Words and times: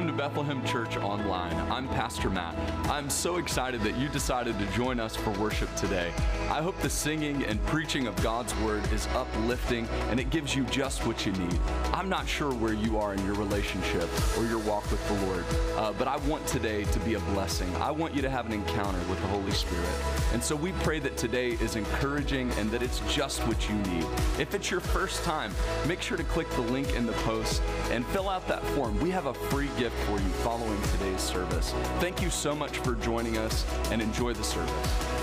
Welcome 0.00 0.16
to 0.16 0.22
Bethlehem 0.22 0.64
Church 0.64 0.96
Online. 0.96 1.54
I'm 1.70 1.86
Pastor 1.88 2.30
Matt. 2.30 2.56
I'm 2.88 3.10
so 3.10 3.36
excited 3.36 3.82
that 3.82 3.98
you 3.98 4.08
decided 4.08 4.58
to 4.58 4.64
join 4.68 4.98
us 4.98 5.14
for 5.14 5.28
worship 5.32 5.68
today. 5.76 6.10
I 6.48 6.62
hope 6.62 6.74
the 6.78 6.88
singing 6.88 7.44
and 7.44 7.62
preaching 7.66 8.06
of 8.06 8.16
God's 8.22 8.56
Word 8.60 8.82
is 8.94 9.06
uplifting 9.08 9.86
and 10.08 10.18
it 10.18 10.30
gives 10.30 10.56
you 10.56 10.64
just 10.64 11.04
what 11.06 11.26
you 11.26 11.32
need. 11.32 11.60
I'm 11.92 12.08
not 12.08 12.26
sure 12.26 12.50
where 12.54 12.72
you 12.72 12.96
are 12.96 13.12
in 13.12 13.22
your 13.26 13.34
relationship 13.34 14.08
or 14.38 14.46
your 14.46 14.60
walk 14.60 14.90
with 14.90 15.06
the 15.06 15.26
Lord, 15.26 15.44
uh, 15.76 15.92
but 15.98 16.08
I 16.08 16.16
want 16.26 16.46
today 16.46 16.84
to 16.84 16.98
be 17.00 17.14
a 17.16 17.20
blessing. 17.20 17.68
I 17.76 17.90
want 17.90 18.14
you 18.14 18.22
to 18.22 18.30
have 18.30 18.46
an 18.46 18.52
encounter 18.52 19.00
with 19.10 19.20
the 19.20 19.26
Holy 19.26 19.52
Spirit. 19.52 19.84
And 20.32 20.42
so 20.42 20.56
we 20.56 20.72
pray 20.80 20.98
that 21.00 21.18
today 21.18 21.50
is 21.60 21.76
encouraging 21.76 22.50
and 22.52 22.70
that 22.70 22.82
it's 22.82 23.00
just 23.12 23.40
what 23.46 23.68
you 23.68 23.74
need. 23.92 24.06
If 24.38 24.54
it's 24.54 24.70
your 24.70 24.80
first 24.80 25.24
time, 25.24 25.52
make 25.86 26.00
sure 26.00 26.16
to 26.16 26.24
click 26.24 26.48
the 26.52 26.62
link 26.62 26.94
in 26.94 27.04
the 27.04 27.12
post 27.12 27.60
and 27.90 28.06
fill 28.06 28.30
out 28.30 28.48
that 28.48 28.64
form. 28.68 28.98
We 29.00 29.10
have 29.10 29.26
a 29.26 29.34
free 29.34 29.68
gift 29.76 29.89
for 30.06 30.12
you 30.12 30.28
following 30.42 30.80
today's 30.92 31.20
service. 31.20 31.72
Thank 31.98 32.22
you 32.22 32.30
so 32.30 32.54
much 32.54 32.78
for 32.78 32.94
joining 32.96 33.38
us 33.38 33.64
and 33.90 34.00
enjoy 34.00 34.32
the 34.32 34.44
service. 34.44 35.20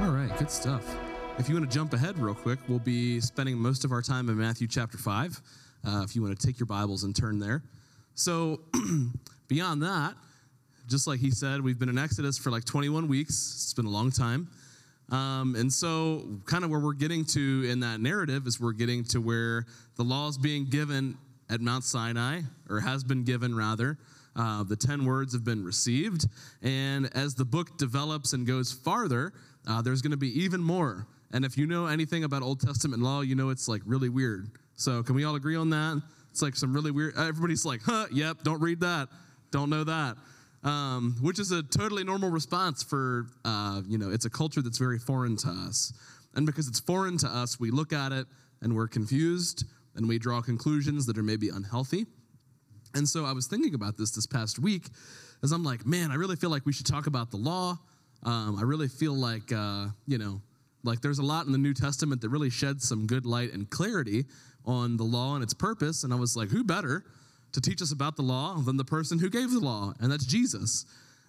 All 0.00 0.10
right, 0.10 0.36
good 0.38 0.50
stuff. 0.50 0.96
If 1.38 1.48
you 1.48 1.54
want 1.54 1.70
to 1.70 1.74
jump 1.74 1.92
ahead 1.92 2.18
real 2.18 2.34
quick, 2.34 2.58
we'll 2.68 2.78
be 2.78 3.20
spending 3.20 3.56
most 3.56 3.84
of 3.84 3.92
our 3.92 4.02
time 4.02 4.28
in 4.28 4.36
Matthew 4.36 4.68
chapter 4.68 4.98
5. 4.98 5.40
Uh, 5.86 6.02
if 6.04 6.14
you 6.14 6.22
want 6.22 6.38
to 6.38 6.46
take 6.46 6.58
your 6.58 6.66
Bibles 6.66 7.04
and 7.04 7.14
turn 7.14 7.38
there. 7.38 7.62
So, 8.14 8.60
beyond 9.48 9.82
that, 9.82 10.14
just 10.88 11.06
like 11.06 11.20
he 11.20 11.30
said, 11.30 11.60
we've 11.60 11.78
been 11.78 11.88
in 11.88 11.98
Exodus 11.98 12.38
for 12.38 12.50
like 12.50 12.64
21 12.64 13.08
weeks. 13.08 13.34
It's 13.54 13.74
been 13.74 13.86
a 13.86 13.90
long 13.90 14.10
time. 14.10 14.48
Um, 15.10 15.54
and 15.56 15.72
so, 15.72 16.40
kind 16.46 16.64
of 16.64 16.70
where 16.70 16.80
we're 16.80 16.94
getting 16.94 17.24
to 17.26 17.68
in 17.68 17.80
that 17.80 18.00
narrative 18.00 18.46
is 18.46 18.58
we're 18.58 18.72
getting 18.72 19.04
to 19.04 19.20
where 19.20 19.66
the 19.96 20.02
law 20.02 20.28
is 20.28 20.38
being 20.38 20.64
given 20.64 21.18
at 21.50 21.60
Mount 21.60 21.84
Sinai, 21.84 22.40
or 22.70 22.80
has 22.80 23.04
been 23.04 23.22
given 23.22 23.54
rather. 23.54 23.98
Uh, 24.36 24.64
the 24.64 24.74
10 24.74 25.04
words 25.04 25.32
have 25.32 25.44
been 25.44 25.62
received. 25.62 26.26
And 26.62 27.08
as 27.14 27.34
the 27.34 27.44
book 27.44 27.78
develops 27.78 28.32
and 28.32 28.46
goes 28.46 28.72
farther, 28.72 29.32
uh, 29.68 29.80
there's 29.82 30.02
going 30.02 30.10
to 30.10 30.16
be 30.16 30.42
even 30.42 30.60
more. 30.60 31.06
And 31.32 31.44
if 31.44 31.56
you 31.56 31.66
know 31.66 31.86
anything 31.86 32.24
about 32.24 32.42
Old 32.42 32.60
Testament 32.60 33.02
law, 33.02 33.20
you 33.20 33.36
know 33.36 33.50
it's 33.50 33.68
like 33.68 33.82
really 33.84 34.08
weird. 34.08 34.50
So, 34.74 35.02
can 35.02 35.14
we 35.14 35.24
all 35.24 35.36
agree 35.36 35.56
on 35.56 35.70
that? 35.70 36.02
It's 36.30 36.42
like 36.42 36.56
some 36.56 36.72
really 36.72 36.90
weird, 36.90 37.14
everybody's 37.16 37.64
like, 37.64 37.80
huh, 37.84 38.06
yep, 38.10 38.38
don't 38.42 38.60
read 38.60 38.80
that, 38.80 39.08
don't 39.52 39.70
know 39.70 39.84
that 39.84 40.16
um, 40.64 41.16
which 41.20 41.38
is 41.38 41.52
a 41.52 41.62
totally 41.62 42.04
normal 42.04 42.30
response 42.30 42.82
for, 42.82 43.26
uh, 43.44 43.82
you 43.86 43.98
know, 43.98 44.10
it's 44.10 44.24
a 44.24 44.30
culture 44.30 44.62
that's 44.62 44.78
very 44.78 44.98
foreign 44.98 45.36
to 45.36 45.48
us. 45.48 45.92
And 46.34 46.46
because 46.46 46.66
it's 46.68 46.80
foreign 46.80 47.18
to 47.18 47.28
us, 47.28 47.60
we 47.60 47.70
look 47.70 47.92
at 47.92 48.12
it 48.12 48.26
and 48.62 48.74
we're 48.74 48.88
confused 48.88 49.64
and 49.94 50.08
we 50.08 50.18
draw 50.18 50.40
conclusions 50.40 51.06
that 51.06 51.18
are 51.18 51.22
maybe 51.22 51.50
unhealthy. 51.50 52.06
And 52.94 53.08
so 53.08 53.24
I 53.24 53.32
was 53.32 53.46
thinking 53.46 53.74
about 53.74 53.96
this 53.96 54.10
this 54.12 54.26
past 54.26 54.58
week 54.58 54.88
as 55.42 55.52
I'm 55.52 55.62
like, 55.62 55.86
man, 55.86 56.10
I 56.10 56.14
really 56.14 56.36
feel 56.36 56.50
like 56.50 56.64
we 56.64 56.72
should 56.72 56.86
talk 56.86 57.06
about 57.06 57.30
the 57.30 57.36
law. 57.36 57.78
Um, 58.22 58.56
I 58.58 58.62
really 58.62 58.88
feel 58.88 59.14
like, 59.14 59.52
uh, 59.52 59.88
you 60.06 60.16
know, 60.16 60.40
like 60.82 61.00
there's 61.02 61.18
a 61.18 61.24
lot 61.24 61.46
in 61.46 61.52
the 61.52 61.58
New 61.58 61.74
Testament 61.74 62.22
that 62.22 62.30
really 62.30 62.50
sheds 62.50 62.88
some 62.88 63.06
good 63.06 63.26
light 63.26 63.52
and 63.52 63.68
clarity 63.68 64.24
on 64.64 64.96
the 64.96 65.04
law 65.04 65.34
and 65.34 65.42
its 65.42 65.54
purpose. 65.54 66.04
And 66.04 66.12
I 66.12 66.16
was 66.16 66.36
like, 66.36 66.48
who 66.48 66.64
better 66.64 67.04
to 67.54 67.60
teach 67.60 67.80
us 67.80 67.92
about 67.92 68.16
the 68.16 68.22
law 68.22 68.56
than 68.56 68.76
the 68.76 68.84
person 68.84 69.18
who 69.18 69.30
gave 69.30 69.50
the 69.50 69.60
law, 69.60 69.94
and 70.00 70.12
that's 70.12 70.26
Jesus. 70.26 70.84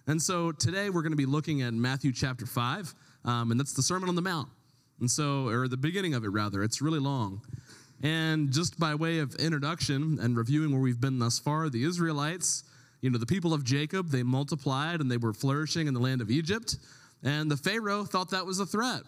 And 0.08 0.20
so 0.20 0.52
today 0.52 0.90
we're 0.90 1.02
going 1.02 1.12
to 1.12 1.16
be 1.16 1.26
looking 1.26 1.62
at 1.62 1.72
Matthew 1.72 2.12
chapter 2.12 2.46
5, 2.46 2.94
um, 3.24 3.50
and 3.50 3.58
that's 3.58 3.72
the 3.72 3.82
Sermon 3.82 4.08
on 4.08 4.16
the 4.16 4.22
Mount. 4.22 4.48
And 5.00 5.10
so, 5.10 5.48
or 5.48 5.68
the 5.68 5.76
beginning 5.76 6.14
of 6.14 6.24
it 6.24 6.28
rather, 6.28 6.62
it's 6.62 6.82
really 6.82 6.98
long. 6.98 7.40
And 8.02 8.52
just 8.52 8.78
by 8.78 8.94
way 8.94 9.20
of 9.20 9.34
introduction 9.36 10.18
and 10.20 10.36
reviewing 10.36 10.72
where 10.72 10.80
we've 10.80 11.00
been 11.00 11.18
thus 11.18 11.38
far, 11.38 11.68
the 11.68 11.84
Israelites, 11.84 12.64
you 13.00 13.10
know, 13.10 13.18
the 13.18 13.26
people 13.26 13.54
of 13.54 13.64
Jacob, 13.64 14.08
they 14.08 14.22
multiplied 14.22 15.00
and 15.00 15.10
they 15.10 15.16
were 15.16 15.32
flourishing 15.32 15.86
in 15.86 15.94
the 15.94 16.00
land 16.00 16.20
of 16.20 16.30
Egypt. 16.30 16.76
And 17.22 17.50
the 17.50 17.56
Pharaoh 17.56 18.04
thought 18.04 18.30
that 18.30 18.44
was 18.44 18.58
a 18.58 18.66
threat. 18.66 19.02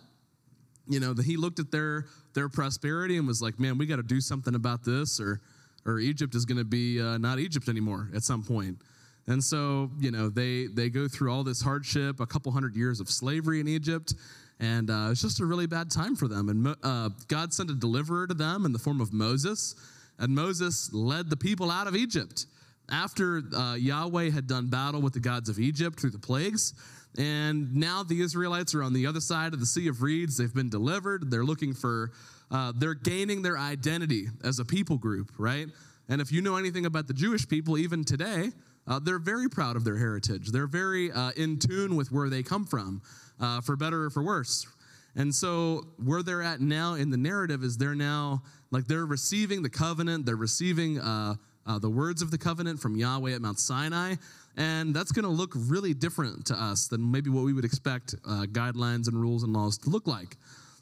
You 0.89 1.01
know, 1.01 1.13
that 1.13 1.25
he 1.25 1.37
looked 1.37 1.59
at 1.59 1.71
their 1.71 2.07
their 2.33 2.49
prosperity 2.49 3.17
and 3.17 3.27
was 3.27 3.43
like, 3.43 3.59
man, 3.59 3.77
we 3.77 3.87
got 3.87 3.97
to 3.97 4.03
do 4.03 4.21
something 4.21 4.55
about 4.55 4.85
this, 4.85 5.21
or 5.21 5.41
or 5.87 5.99
Egypt 5.99 6.35
is 6.35 6.45
going 6.45 6.59
to 6.59 6.65
be 6.65 7.01
uh, 7.01 7.19
not 7.19 7.39
Egypt 7.39 7.69
anymore 7.69 8.09
at 8.15 8.23
some 8.23 8.43
point. 8.43 8.79
And 9.27 9.45
so, 9.45 9.91
you 9.99 10.11
know, 10.11 10.31
they, 10.31 10.67
they 10.67 10.89
go 10.89 11.07
through 11.07 11.31
all 11.31 11.45
this 11.45 11.61
hardship, 11.61 12.21
a 12.21 12.27
couple 12.27 12.51
hundred 12.51 12.75
years 12.75 12.99
of 12.99 13.11
slavery 13.11 13.61
in 13.61 13.69
Egypt, 13.69 14.15
and 14.59 14.91
uh, 14.91 15.09
it's 15.11 15.21
just 15.21 15.41
a 15.41 15.47
really 15.47 15.67
bad 15.67 15.91
time 15.91 16.17
for 16.17 16.29
them. 16.29 16.49
And 16.49 16.75
uh, 16.83 17.11
God 17.29 17.53
sent 17.53 17.71
a 17.71 17.75
deliverer 17.75 18.27
to 18.27 18.35
them 18.35 18.65
in 18.65 18.73
the 18.73 18.79
form 18.79 19.01
of 19.01 19.13
Moses, 19.13 19.75
and 20.19 20.35
Moses 20.35 20.93
led 20.93 21.29
the 21.29 21.37
people 21.37 21.71
out 21.71 21.87
of 21.87 21.95
Egypt 21.95 22.47
after 22.91 23.43
uh, 23.55 23.75
Yahweh 23.75 24.31
had 24.31 24.47
done 24.47 24.69
battle 24.69 25.03
with 25.03 25.13
the 25.13 25.21
gods 25.21 25.49
of 25.49 25.59
Egypt 25.59 26.01
through 26.01 26.11
the 26.11 26.19
plagues. 26.19 26.73
And 27.19 27.75
now 27.75 28.03
the 28.03 28.21
Israelites 28.23 28.75
are 28.75 28.83
on 28.83 28.93
the 28.93 29.07
other 29.07 29.21
side 29.21 29.53
of 29.53 29.61
the 29.61 29.67
Sea 29.67 29.89
of 29.89 30.03
Reeds. 30.03 30.39
They've 30.39 30.55
been 30.55 30.71
delivered. 30.71 31.31
They're 31.31 31.45
looking 31.45 31.75
for 31.75 32.13
uh, 32.51 32.73
they're 32.77 32.95
gaining 32.95 33.43
their 33.43 33.59
identity 33.59 34.27
as 34.43 34.59
a 34.59 34.65
people 34.65 34.97
group, 34.97 35.33
right? 35.39 35.69
And 36.09 36.21
if 36.21 36.33
you 36.33 36.41
know 36.41 36.57
anything 36.57 36.87
about 36.87 37.07
the 37.07 37.15
Jewish 37.15 37.47
people, 37.47 37.77
even 37.77 38.05
today, 38.05 38.51
uh, 38.87 38.99
they're 38.99 39.19
very 39.19 39.49
proud 39.49 39.77
of 39.77 39.85
their 39.85 39.97
heritage. 39.97 40.51
They're 40.51 40.67
very 40.67 41.13
uh, 41.13 41.33
in 41.37 41.59
tune 41.59 41.95
with 41.95 42.11
where 42.11 42.31
they 42.31 42.43
come 42.43 42.65
from, 42.65 43.03
uh, 43.39 43.61
for 43.61 43.77
better 43.77 44.05
or 44.05 44.11
for 44.11 44.23
worse. 44.23 44.67
And 45.15 45.35
so, 45.35 45.89
where 46.03 46.23
they're 46.23 46.43
at 46.43 46.61
now 46.61 46.95
in 46.95 47.11
the 47.11 47.17
narrative 47.17 47.63
is 47.63 47.77
they're 47.77 47.95
now, 47.95 48.43
like, 48.71 48.87
they're 48.87 49.07
receiving 49.07 49.63
the 49.63 49.71
covenant, 49.71 50.25
they're 50.27 50.37
receiving 50.37 51.01
uh, 51.01 51.35
the 51.81 51.91
words 51.91 52.23
of 52.23 52.31
the 52.31 52.39
covenant 52.39 52.81
from 52.81 52.97
Yahweh 52.97 53.35
at 53.35 53.43
Mount 53.43 53.59
Sinai. 53.59 54.15
And 54.57 54.95
that's 54.95 55.13
going 55.13 55.25
to 55.25 55.31
look 55.31 55.53
really 55.55 55.93
different 55.93 56.47
to 56.47 56.55
us 56.55 56.89
than 56.89 57.11
maybe 57.11 57.31
what 57.31 57.45
we 57.45 57.53
would 57.53 57.65
expect 57.65 58.15
guidelines 58.23 59.07
and 59.07 59.21
rules 59.21 59.43
and 59.43 59.53
laws 59.53 59.77
to 59.79 59.91
look 59.91 60.07
like. 60.07 60.37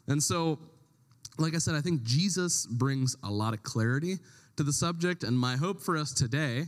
And 0.07 0.21
so, 0.23 0.59
like 1.37 1.55
I 1.55 1.57
said, 1.57 1.75
I 1.75 1.81
think 1.81 2.03
Jesus 2.03 2.65
brings 2.65 3.15
a 3.23 3.29
lot 3.29 3.53
of 3.53 3.63
clarity 3.63 4.17
to 4.55 4.63
the 4.63 4.73
subject. 4.73 5.23
And 5.23 5.37
my 5.37 5.55
hope 5.55 5.81
for 5.81 5.95
us 5.95 6.13
today, 6.13 6.65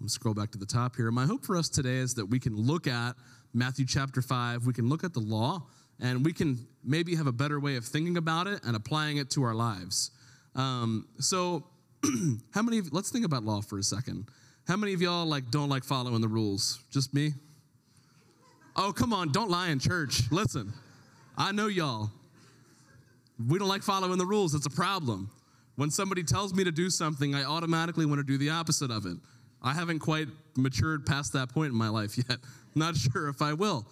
I'm 0.00 0.08
scroll 0.08 0.34
back 0.34 0.50
to 0.52 0.58
the 0.58 0.66
top 0.66 0.96
here. 0.96 1.10
My 1.10 1.26
hope 1.26 1.44
for 1.44 1.56
us 1.56 1.68
today 1.68 1.96
is 1.96 2.14
that 2.14 2.26
we 2.26 2.38
can 2.38 2.56
look 2.56 2.86
at 2.86 3.14
Matthew 3.52 3.84
chapter 3.84 4.22
5, 4.22 4.64
we 4.64 4.72
can 4.72 4.88
look 4.88 5.04
at 5.04 5.12
the 5.12 5.20
law, 5.20 5.66
and 6.00 6.24
we 6.24 6.32
can 6.32 6.66
maybe 6.84 7.14
have 7.16 7.26
a 7.26 7.32
better 7.32 7.60
way 7.60 7.76
of 7.76 7.84
thinking 7.84 8.16
about 8.16 8.46
it 8.46 8.60
and 8.64 8.76
applying 8.76 9.18
it 9.18 9.28
to 9.30 9.42
our 9.42 9.54
lives. 9.54 10.12
Um, 10.54 11.06
so, 11.18 11.64
how 12.54 12.62
many 12.62 12.78
of, 12.78 12.92
let's 12.92 13.10
think 13.10 13.26
about 13.26 13.44
law 13.44 13.60
for 13.60 13.78
a 13.78 13.82
second. 13.82 14.26
How 14.66 14.76
many 14.76 14.94
of 14.94 15.02
y'all 15.02 15.26
like 15.26 15.50
don't 15.50 15.68
like 15.68 15.84
following 15.84 16.20
the 16.20 16.28
rules? 16.28 16.78
Just 16.90 17.12
me? 17.12 17.32
Oh, 18.76 18.92
come 18.92 19.12
on, 19.12 19.32
don't 19.32 19.50
lie 19.50 19.68
in 19.68 19.78
church. 19.78 20.22
Listen, 20.30 20.72
I 21.36 21.52
know 21.52 21.66
y'all. 21.66 22.10
We 23.48 23.58
don't 23.58 23.68
like 23.68 23.82
following 23.82 24.18
the 24.18 24.26
rules, 24.26 24.54
it's 24.54 24.66
a 24.66 24.70
problem. 24.70 25.30
When 25.76 25.90
somebody 25.90 26.22
tells 26.22 26.52
me 26.52 26.64
to 26.64 26.72
do 26.72 26.90
something, 26.90 27.34
I 27.34 27.44
automatically 27.44 28.04
want 28.04 28.18
to 28.18 28.24
do 28.24 28.36
the 28.36 28.50
opposite 28.50 28.90
of 28.90 29.06
it. 29.06 29.16
I 29.62 29.72
haven't 29.72 30.00
quite 30.00 30.28
matured 30.56 31.06
past 31.06 31.32
that 31.32 31.48
point 31.48 31.72
in 31.72 31.78
my 31.78 31.88
life 31.88 32.18
yet. 32.28 32.38
Not 32.74 32.96
sure 32.96 33.28
if 33.28 33.40
I 33.40 33.54
will. 33.54 33.86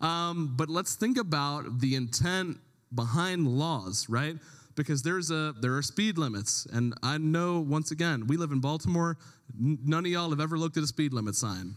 Um, 0.00 0.54
but 0.56 0.68
let's 0.68 0.94
think 0.96 1.18
about 1.18 1.80
the 1.80 1.94
intent 1.94 2.58
behind 2.94 3.46
laws, 3.46 4.06
right? 4.08 4.36
Because 4.74 5.02
there's 5.02 5.30
a 5.30 5.54
there 5.60 5.76
are 5.76 5.82
speed 5.82 6.16
limits, 6.16 6.66
and 6.72 6.94
I 7.02 7.18
know 7.18 7.60
once 7.60 7.90
again 7.90 8.26
we 8.26 8.36
live 8.36 8.50
in 8.50 8.60
Baltimore. 8.60 9.16
None 9.58 10.06
of 10.06 10.10
y'all 10.10 10.30
have 10.30 10.40
ever 10.40 10.56
looked 10.56 10.76
at 10.76 10.82
a 10.82 10.86
speed 10.86 11.12
limit 11.12 11.34
sign. 11.34 11.74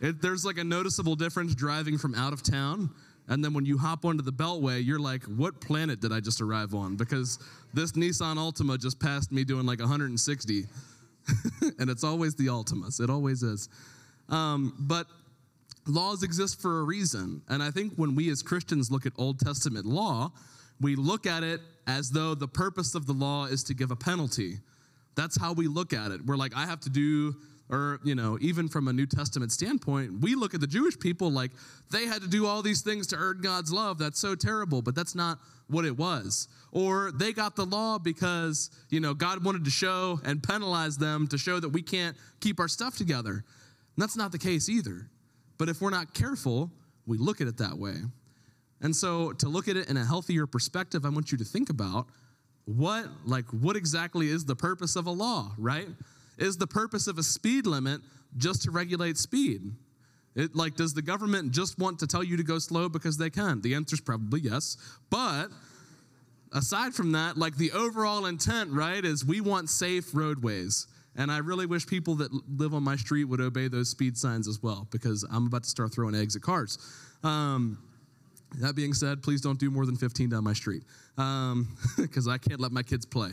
It, 0.00 0.22
there's 0.22 0.44
like 0.44 0.58
a 0.58 0.64
noticeable 0.64 1.16
difference 1.16 1.54
driving 1.54 1.98
from 1.98 2.14
out 2.14 2.32
of 2.32 2.42
town 2.42 2.90
and 3.28 3.44
then 3.44 3.52
when 3.52 3.66
you 3.66 3.76
hop 3.76 4.04
onto 4.04 4.22
the 4.22 4.32
Beltway, 4.32 4.84
you're 4.84 4.98
like, 4.98 5.22
what 5.24 5.60
planet 5.60 6.00
did 6.00 6.12
I 6.12 6.20
just 6.20 6.40
arrive 6.40 6.74
on? 6.74 6.96
Because 6.96 7.38
this 7.74 7.92
Nissan 7.92 8.36
Altima 8.36 8.80
just 8.80 8.98
passed 8.98 9.30
me 9.30 9.44
doing 9.44 9.66
like 9.66 9.80
160. 9.80 10.64
and 11.78 11.90
it's 11.90 12.04
always 12.04 12.34
the 12.36 12.46
Altimas, 12.46 13.00
it 13.00 13.10
always 13.10 13.42
is. 13.42 13.68
Um, 14.30 14.74
but 14.78 15.06
laws 15.86 16.22
exist 16.22 16.60
for 16.60 16.80
a 16.80 16.82
reason. 16.84 17.42
And 17.48 17.62
I 17.62 17.70
think 17.70 17.94
when 17.96 18.14
we 18.14 18.30
as 18.30 18.42
Christians 18.42 18.90
look 18.90 19.04
at 19.04 19.12
Old 19.18 19.38
Testament 19.40 19.84
law, 19.84 20.32
we 20.80 20.96
look 20.96 21.26
at 21.26 21.42
it 21.42 21.60
as 21.86 22.10
though 22.10 22.34
the 22.34 22.48
purpose 22.48 22.94
of 22.94 23.06
the 23.06 23.12
law 23.12 23.46
is 23.46 23.62
to 23.64 23.74
give 23.74 23.90
a 23.90 23.96
penalty. 23.96 24.58
That's 25.16 25.38
how 25.38 25.52
we 25.52 25.66
look 25.66 25.92
at 25.92 26.12
it. 26.12 26.24
We're 26.24 26.36
like, 26.36 26.54
I 26.54 26.64
have 26.64 26.80
to 26.80 26.90
do 26.90 27.34
or 27.70 28.00
you 28.02 28.14
know 28.14 28.38
even 28.40 28.68
from 28.68 28.88
a 28.88 28.92
new 28.92 29.06
testament 29.06 29.52
standpoint 29.52 30.20
we 30.20 30.34
look 30.34 30.54
at 30.54 30.60
the 30.60 30.66
jewish 30.66 30.98
people 30.98 31.30
like 31.30 31.50
they 31.90 32.06
had 32.06 32.22
to 32.22 32.28
do 32.28 32.46
all 32.46 32.62
these 32.62 32.80
things 32.82 33.06
to 33.06 33.16
earn 33.16 33.40
god's 33.40 33.72
love. 33.72 33.98
That's 33.98 34.18
so 34.18 34.34
terrible 34.34 34.82
but 34.82 34.94
that's 34.94 35.14
not 35.14 35.38
what 35.68 35.84
it 35.84 35.98
was. 35.98 36.48
Or 36.72 37.12
they 37.12 37.32
got 37.32 37.56
the 37.56 37.66
law 37.66 37.98
because 37.98 38.70
you 38.90 39.00
know 39.00 39.14
god 39.14 39.44
wanted 39.44 39.64
to 39.64 39.70
show 39.70 40.20
and 40.24 40.42
penalize 40.42 40.98
them 40.98 41.26
to 41.28 41.38
show 41.38 41.60
that 41.60 41.68
we 41.68 41.82
can't 41.82 42.16
keep 42.40 42.60
our 42.60 42.68
stuff 42.68 42.96
together. 42.96 43.32
And 43.32 44.02
that's 44.02 44.16
not 44.16 44.32
the 44.32 44.38
case 44.38 44.68
either. 44.68 45.10
But 45.58 45.68
if 45.68 45.80
we're 45.80 45.90
not 45.90 46.14
careful 46.14 46.70
we 47.06 47.16
look 47.16 47.40
at 47.40 47.46
it 47.46 47.56
that 47.56 47.78
way. 47.78 47.94
And 48.82 48.94
so 48.94 49.32
to 49.32 49.48
look 49.48 49.66
at 49.66 49.76
it 49.76 49.88
in 49.88 49.96
a 49.96 50.04
healthier 50.04 50.46
perspective 50.46 51.04
i 51.04 51.08
want 51.08 51.32
you 51.32 51.38
to 51.38 51.44
think 51.44 51.70
about 51.70 52.06
what 52.64 53.06
like 53.24 53.46
what 53.46 53.76
exactly 53.76 54.28
is 54.28 54.44
the 54.44 54.54
purpose 54.56 54.94
of 54.94 55.06
a 55.06 55.10
law, 55.10 55.52
right? 55.56 55.88
Is 56.38 56.56
the 56.56 56.66
purpose 56.66 57.06
of 57.06 57.18
a 57.18 57.22
speed 57.22 57.66
limit 57.66 58.00
just 58.36 58.62
to 58.62 58.70
regulate 58.70 59.18
speed? 59.18 59.72
It, 60.34 60.54
like, 60.54 60.76
does 60.76 60.94
the 60.94 61.02
government 61.02 61.50
just 61.50 61.78
want 61.78 61.98
to 61.98 62.06
tell 62.06 62.22
you 62.22 62.36
to 62.36 62.44
go 62.44 62.58
slow 62.58 62.88
because 62.88 63.16
they 63.16 63.30
can? 63.30 63.60
The 63.60 63.74
answer 63.74 63.94
is 63.94 64.00
probably 64.00 64.40
yes. 64.40 64.76
But 65.10 65.48
aside 66.52 66.94
from 66.94 67.12
that, 67.12 67.36
like 67.36 67.56
the 67.56 67.72
overall 67.72 68.26
intent, 68.26 68.70
right, 68.70 69.04
is 69.04 69.24
we 69.24 69.40
want 69.40 69.68
safe 69.68 70.14
roadways. 70.14 70.86
And 71.16 71.32
I 71.32 71.38
really 71.38 71.66
wish 71.66 71.86
people 71.86 72.14
that 72.16 72.30
live 72.48 72.74
on 72.74 72.84
my 72.84 72.94
street 72.94 73.24
would 73.24 73.40
obey 73.40 73.66
those 73.66 73.88
speed 73.88 74.16
signs 74.16 74.46
as 74.46 74.62
well 74.62 74.86
because 74.92 75.24
I'm 75.30 75.46
about 75.46 75.64
to 75.64 75.68
start 75.68 75.92
throwing 75.92 76.14
eggs 76.14 76.36
at 76.36 76.42
cars. 76.42 76.78
Um, 77.24 77.78
that 78.60 78.76
being 78.76 78.94
said, 78.94 79.22
please 79.22 79.40
don't 79.40 79.58
do 79.58 79.70
more 79.70 79.84
than 79.84 79.96
15 79.96 80.30
down 80.30 80.44
my 80.44 80.52
street 80.52 80.84
because 81.16 82.26
um, 82.26 82.32
I 82.32 82.38
can't 82.38 82.60
let 82.60 82.70
my 82.70 82.82
kids 82.82 83.04
play. 83.04 83.30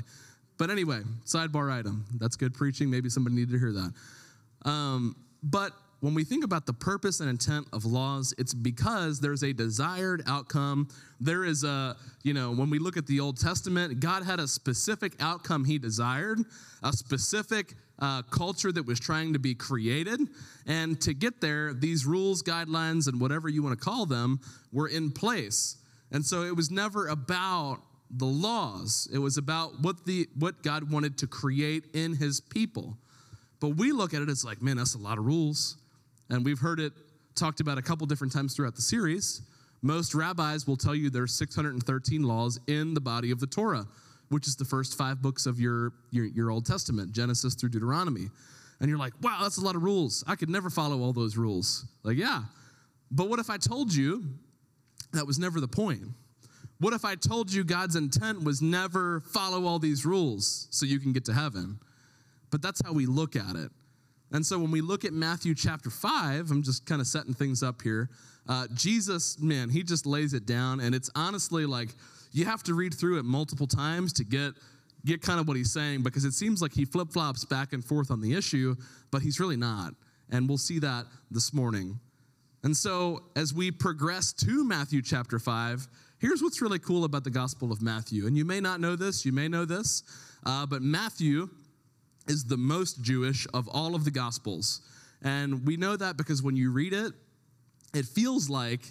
But 0.58 0.70
anyway, 0.70 1.02
sidebar 1.26 1.72
item. 1.72 2.06
That's 2.18 2.36
good 2.36 2.54
preaching. 2.54 2.90
Maybe 2.90 3.10
somebody 3.10 3.36
needed 3.36 3.52
to 3.52 3.60
hear 3.60 3.74
that. 3.74 4.70
Um, 4.70 5.16
but 5.44 5.74
when 6.02 6.14
we 6.14 6.24
think 6.24 6.44
about 6.44 6.66
the 6.66 6.74
purpose 6.74 7.20
and 7.20 7.30
intent 7.30 7.68
of 7.74 7.86
laws, 7.86 8.34
it's 8.38 8.54
because 8.54 9.20
there's 9.20 9.44
a 9.44 9.54
desired 9.54 10.24
outcome. 10.28 10.88
There 11.20 11.44
is 11.44 11.64
a, 11.64 11.96
you 12.24 12.34
know, 12.34 12.52
when 12.52 12.70
we 12.70 12.80
look 12.80 12.96
at 12.96 13.08
the 13.08 13.20
Old 13.20 13.40
Testament, 13.40 14.00
God 14.00 14.24
had 14.24 14.40
a 14.40 14.48
specific 14.48 15.14
outcome 15.20 15.66
he 15.66 15.78
desired, 15.78 16.40
a 16.84 16.94
specific 16.94 17.74
uh, 18.00 18.22
culture 18.24 18.72
that 18.72 18.86
was 18.86 19.00
trying 19.00 19.34
to 19.34 19.40
be 19.40 19.56
created. 19.56 20.20
And 20.68 21.00
to 21.02 21.14
get 21.14 21.42
there, 21.42 21.74
these 21.74 22.06
rules, 22.06 22.44
guidelines, 22.44 23.08
and 23.08 23.20
whatever 23.20 23.50
you 23.50 23.64
want 23.64 23.78
to 23.78 23.84
call 23.84 24.06
them 24.06 24.40
were 24.72 24.88
in 24.88 25.12
place. 25.12 25.78
And 26.12 26.24
so 26.24 26.44
it 26.44 26.56
was 26.56 26.70
never 26.70 27.08
about 27.08 27.80
the 28.18 28.26
laws. 28.26 29.10
It 29.14 29.20
was 29.20 29.38
about 29.38 29.80
what 29.82 30.06
the 30.06 30.28
what 30.38 30.64
God 30.64 30.92
wanted 30.92 31.18
to 31.20 31.28
create 31.28 31.86
in 31.94 32.16
his 32.16 32.40
people. 32.40 32.98
But 33.60 33.70
we 33.70 33.92
look 33.92 34.14
at 34.14 34.22
it 34.22 34.30
as 34.30 34.46
like, 34.46 34.62
man, 34.62 34.78
that's 34.78 34.96
a 34.96 35.00
lot 35.00 35.18
of 35.18 35.26
rules. 35.26 35.78
And 36.30 36.44
we've 36.44 36.60
heard 36.60 36.80
it 36.80 36.94
talked 37.36 37.60
about 37.60 37.78
a 37.78 37.82
couple 37.82 38.08
different 38.08 38.34
times 38.34 38.56
throughout 38.56 38.76
the 38.76 38.82
series. 38.82 39.42
Most 39.82 40.16
rabbis 40.16 40.66
will 40.66 40.78
tell 40.78 40.96
you 40.96 41.10
there's 41.10 41.34
613 41.34 42.24
laws 42.24 42.60
in 42.68 42.94
the 42.94 43.02
body 43.02 43.32
of 43.32 43.40
the 43.40 43.48
Torah, 43.48 43.86
which 44.30 44.48
is 44.48 44.56
the 44.56 44.66
first 44.66 44.98
five 44.98 45.22
books 45.22 45.46
of 45.46 45.60
your, 45.60 45.94
your, 46.12 46.26
your 46.26 46.50
Old 46.50 46.66
Testament, 46.66 47.12
Genesis 47.12 47.54
through 47.54 47.70
Deuteronomy. 47.70 48.30
And 48.80 48.90
you're 48.90 48.98
like, 48.98 49.14
wow, 49.22 49.40
that's 49.44 49.58
a 49.58 49.62
lot 49.62 49.76
of 49.76 49.84
rules. 49.84 50.24
I 50.28 50.36
could 50.36 50.50
never 50.50 50.70
follow 50.70 51.02
all 51.02 51.14
those 51.14 51.38
rules. 51.38 51.86
Like, 52.04 52.18
yeah. 52.18 52.44
But 53.12 53.30
what 53.30 53.40
if 53.40 53.50
I 53.50 53.58
told 53.58 53.94
you 53.94 54.26
that 55.14 55.28
was 55.28 55.38
never 55.38 55.60
the 55.60 55.68
point? 55.68 56.04
What 56.80 56.94
if 56.94 57.06
I 57.06 57.16
told 57.16 57.52
you 57.52 57.64
God's 57.64 57.96
intent 57.96 58.44
was 58.44 58.62
never 58.62 59.22
follow 59.22 59.66
all 59.66 59.80
these 59.80 60.06
rules 60.06 60.68
so 60.72 60.86
you 60.86 61.00
can 61.00 61.14
get 61.14 61.26
to 61.26 61.34
heaven? 61.34 61.80
But 62.52 62.62
that's 62.62 62.82
how 62.86 62.94
we 62.94 63.06
look 63.06 63.36
at 63.36 63.56
it. 63.56 63.72
And 64.32 64.46
so 64.46 64.60
when 64.60 64.72
we 64.72 64.82
look 64.82 65.06
at 65.06 65.14
Matthew 65.14 65.56
chapter 65.56 65.90
5, 65.90 66.52
I'm 66.52 66.64
just 66.64 66.86
kind 66.86 67.00
of 67.00 67.08
setting 67.08 67.34
things 67.34 67.64
up 67.64 67.82
here. 67.82 68.10
Uh, 68.48 68.68
Jesus, 68.74 69.40
man, 69.40 69.70
he 69.70 69.84
just 69.84 70.06
lays 70.06 70.34
it 70.34 70.46
down. 70.46 70.80
And 70.80 70.94
it's 70.94 71.10
honestly 71.16 71.66
like 71.66 71.90
you 72.32 72.46
have 72.46 72.64
to 72.64 72.74
read 72.74 72.94
through 72.94 73.20
it 73.20 73.24
multiple 73.24 73.68
times 73.68 74.12
to 74.14 74.24
get 74.24 74.54
get 75.06 75.22
kind 75.22 75.40
of 75.40 75.48
what 75.48 75.56
he's 75.56 75.72
saying 75.72 76.02
because 76.02 76.26
it 76.26 76.34
seems 76.34 76.64
like 76.64 76.74
he 76.74 76.84
flip 76.84 77.12
flops 77.12 77.46
back 77.46 77.74
and 77.74 77.86
forth 77.86 78.10
on 78.10 78.22
the 78.22 78.34
issue, 78.34 78.76
but 79.12 79.22
he's 79.22 79.40
really 79.40 79.56
not. 79.56 79.94
And 80.32 80.50
we'll 80.50 80.58
see 80.58 80.80
that 80.80 81.06
this 81.30 81.54
morning. 81.54 82.00
And 82.64 82.76
so 82.76 83.22
as 83.36 83.54
we 83.54 83.70
progress 83.70 84.34
to 84.34 84.66
Matthew 84.66 85.04
chapter 85.04 85.38
5, 85.38 85.88
here's 86.20 86.42
what's 86.42 86.62
really 86.62 86.80
cool 86.80 87.04
about 87.04 87.24
the 87.24 87.30
Gospel 87.30 87.72
of 87.72 87.82
Matthew. 87.82 88.28
And 88.28 88.38
you 88.38 88.46
may 88.46 88.60
not 88.60 88.80
know 88.80 88.96
this, 88.96 89.26
you 89.26 89.32
may 89.32 89.48
know 89.48 89.66
this, 89.66 90.04
uh, 90.46 90.66
but 90.66 90.82
Matthew 90.82 91.50
is 92.28 92.46
the 92.46 92.58
most 92.58 93.02
Jewish 93.02 93.48
of 93.54 93.68
all 93.68 93.96
of 93.96 94.06
the 94.06 94.12
Gospels. 94.12 94.82
And 95.24 95.66
we 95.66 95.78
know 95.78 95.96
that 95.96 96.18
because 96.18 96.42
when 96.42 96.56
you 96.56 96.72
read 96.72 96.94
it, 96.94 97.14
it 97.94 98.06
feels 98.06 98.50
like 98.50 98.82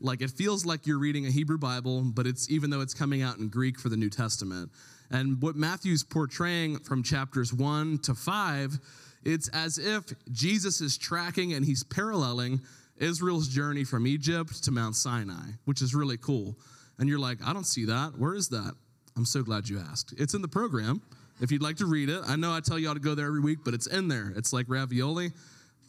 like 0.00 0.20
it 0.20 0.30
feels 0.30 0.66
like 0.66 0.86
you're 0.86 0.98
reading 0.98 1.26
a 1.26 1.30
Hebrew 1.30 1.56
Bible, 1.56 2.02
but 2.02 2.26
it's 2.26 2.50
even 2.50 2.68
though 2.68 2.80
it's 2.80 2.92
coming 2.92 3.22
out 3.22 3.38
in 3.38 3.48
Greek 3.48 3.78
for 3.78 3.88
the 3.88 3.96
New 3.96 4.10
Testament. 4.10 4.70
And 5.10 5.40
what 5.40 5.56
Matthew's 5.56 6.02
portraying 6.02 6.78
from 6.80 7.02
chapters 7.02 7.52
1 7.52 7.98
to 7.98 8.14
5, 8.14 8.78
it's 9.24 9.48
as 9.48 9.78
if 9.78 10.04
Jesus 10.30 10.80
is 10.80 10.98
tracking 10.98 11.52
and 11.52 11.64
he's 11.64 11.84
paralleling 11.84 12.60
Israel's 12.98 13.48
journey 13.48 13.84
from 13.84 14.06
Egypt 14.06 14.62
to 14.64 14.70
Mount 14.70 14.96
Sinai, 14.96 15.50
which 15.64 15.82
is 15.82 15.94
really 15.94 16.16
cool. 16.16 16.56
And 16.98 17.08
you're 17.08 17.18
like, 17.18 17.38
I 17.44 17.52
don't 17.52 17.66
see 17.66 17.84
that. 17.86 18.18
Where 18.18 18.34
is 18.34 18.48
that? 18.50 18.74
I'm 19.16 19.24
so 19.24 19.42
glad 19.42 19.68
you 19.68 19.78
asked. 19.78 20.14
It's 20.18 20.34
in 20.34 20.42
the 20.42 20.48
program 20.48 21.02
if 21.40 21.50
you'd 21.50 21.62
like 21.62 21.76
to 21.76 21.86
read 21.86 22.08
it. 22.08 22.22
I 22.26 22.36
know 22.36 22.52
I 22.52 22.60
tell 22.60 22.78
y'all 22.78 22.94
to 22.94 23.00
go 23.00 23.14
there 23.14 23.26
every 23.26 23.40
week, 23.40 23.58
but 23.64 23.74
it's 23.74 23.86
in 23.86 24.08
there. 24.08 24.32
It's 24.36 24.52
like 24.52 24.66
ravioli. 24.68 25.32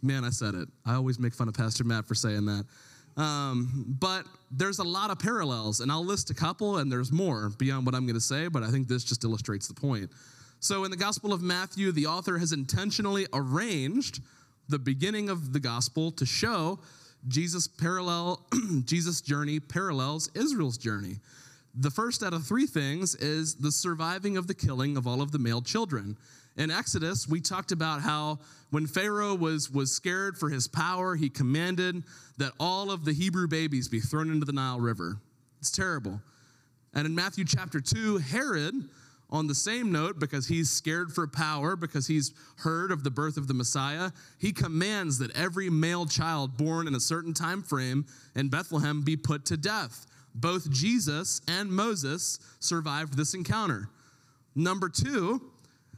Man, 0.02 0.24
I 0.24 0.30
said 0.30 0.56
it. 0.56 0.68
I 0.86 0.96
always 0.96 1.20
make 1.20 1.34
fun 1.34 1.48
of 1.48 1.54
Pastor 1.54 1.84
Matt 1.84 2.06
for 2.06 2.16
saying 2.16 2.46
that. 2.46 2.66
Um, 3.18 3.96
but 4.00 4.26
there's 4.52 4.80
a 4.80 4.84
lot 4.84 5.10
of 5.10 5.20
parallels, 5.20 5.80
and 5.80 5.92
I'll 5.92 6.06
list 6.06 6.30
a 6.30 6.34
couple, 6.34 6.78
and 6.78 6.92
there's 6.92 7.12
more 7.12 7.50
beyond 7.58 7.86
what 7.86 7.96
I'm 7.96 8.06
going 8.06 8.16
to 8.16 8.22
say, 8.22 8.48
but 8.48 8.62
I 8.62 8.70
think 8.70 8.88
this 8.88 9.04
just 9.04 9.24
illustrates 9.24 9.68
the 9.68 9.74
point. 9.74 10.12
So, 10.60 10.84
in 10.84 10.92
the 10.92 10.98
Gospel 10.98 11.32
of 11.32 11.42
Matthew, 11.42 11.92
the 11.92 12.08
author 12.08 12.38
has 12.38 12.52
intentionally 12.52 13.26
arranged 13.34 14.22
the 14.68 14.80
beginning 14.80 15.30
of 15.30 15.54
the 15.54 15.60
Gospel 15.60 16.12
to 16.14 16.26
show 16.26 16.80
Jesus 17.28 17.68
parallel 17.68 18.46
Jesus' 18.86 19.22
journey 19.22 19.60
parallels 19.60 20.30
Israel's 20.36 20.78
journey. 20.78 21.18
The 21.74 21.92
first 21.92 22.24
out 22.24 22.34
of 22.34 22.46
three 22.46 22.68
things 22.68 23.16
is 23.16 23.56
the 23.56 23.72
surviving 23.72 24.38
of 24.38 24.48
the 24.48 24.54
killing 24.54 24.96
of 24.96 25.08
all 25.08 25.22
of 25.22 25.32
the 25.32 25.40
male 25.40 25.62
children. 25.62 26.18
In 26.58 26.72
Exodus, 26.72 27.28
we 27.28 27.42
talked 27.42 27.74
about 27.74 28.02
how 28.02 28.40
when 28.70 28.88
Pharaoh 28.88 29.36
was, 29.36 29.70
was 29.70 29.92
scared 29.92 30.38
for 30.38 30.50
his 30.50 30.68
power, 30.70 31.16
he 31.16 31.30
commanded 31.30 32.04
that 32.38 32.54
all 32.60 32.92
of 32.92 33.04
the 33.04 33.14
Hebrew 33.14 33.48
babies 33.48 33.90
be 33.90 34.00
thrown 34.00 34.32
into 34.32 34.46
the 34.46 34.54
Nile 34.54 34.80
River. 34.80 35.18
It's 35.60 35.72
terrible. 35.72 36.22
And 36.94 37.06
in 37.06 37.14
Matthew 37.14 37.44
chapter 37.44 37.82
2, 37.82 38.20
Herod, 38.20 38.88
on 39.30 39.48
the 39.48 39.56
same 39.56 39.92
note, 39.92 40.20
because 40.20 40.48
he's 40.48 40.70
scared 40.70 41.12
for 41.12 41.28
power, 41.28 41.76
because 41.76 42.08
he's 42.08 42.34
heard 42.58 42.92
of 42.92 43.04
the 43.04 43.12
birth 43.12 43.38
of 43.38 43.48
the 43.48 43.54
Messiah, 43.54 44.12
he 44.38 44.52
commands 44.52 45.18
that 45.18 45.36
every 45.36 45.70
male 45.70 46.06
child 46.06 46.58
born 46.58 46.88
in 46.88 46.96
a 46.96 47.00
certain 47.00 47.34
time 47.34 47.64
frame 47.64 48.06
in 48.36 48.50
Bethlehem 48.50 49.02
be 49.02 49.18
put 49.18 49.46
to 49.46 49.58
death 49.58 50.06
both 50.36 50.70
Jesus 50.70 51.42
and 51.48 51.72
Moses 51.72 52.40
survived 52.60 53.16
this 53.16 53.34
encounter. 53.34 53.90
Number 54.54 54.90
two, 54.90 55.42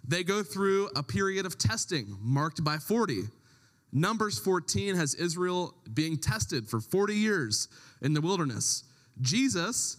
they 0.07 0.23
go 0.23 0.43
through 0.43 0.89
a 0.95 1.03
period 1.03 1.45
of 1.45 1.57
testing 1.57 2.17
marked 2.21 2.63
by 2.63 2.77
40. 2.77 3.23
Numbers 3.91 4.37
14 4.39 4.95
has 4.95 5.15
Israel 5.15 5.73
being 5.93 6.17
tested 6.17 6.69
for 6.69 6.79
40 6.79 7.15
years 7.15 7.67
in 8.01 8.13
the 8.13 8.21
wilderness. 8.21 8.83
Jesus 9.21 9.97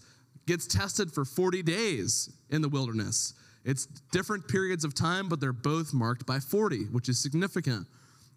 gets 0.49 0.65
tested 0.65 1.11
for 1.11 1.23
40 1.23 1.61
days 1.61 2.33
in 2.49 2.63
the 2.63 2.69
wilderness. 2.69 3.35
It's 3.63 3.85
different 4.11 4.47
periods 4.47 4.83
of 4.83 4.95
time, 4.95 5.29
but 5.29 5.39
they're 5.39 5.53
both 5.53 5.93
marked 5.93 6.25
by 6.25 6.39
40, 6.39 6.85
which 6.85 7.07
is 7.07 7.19
significant. 7.19 7.85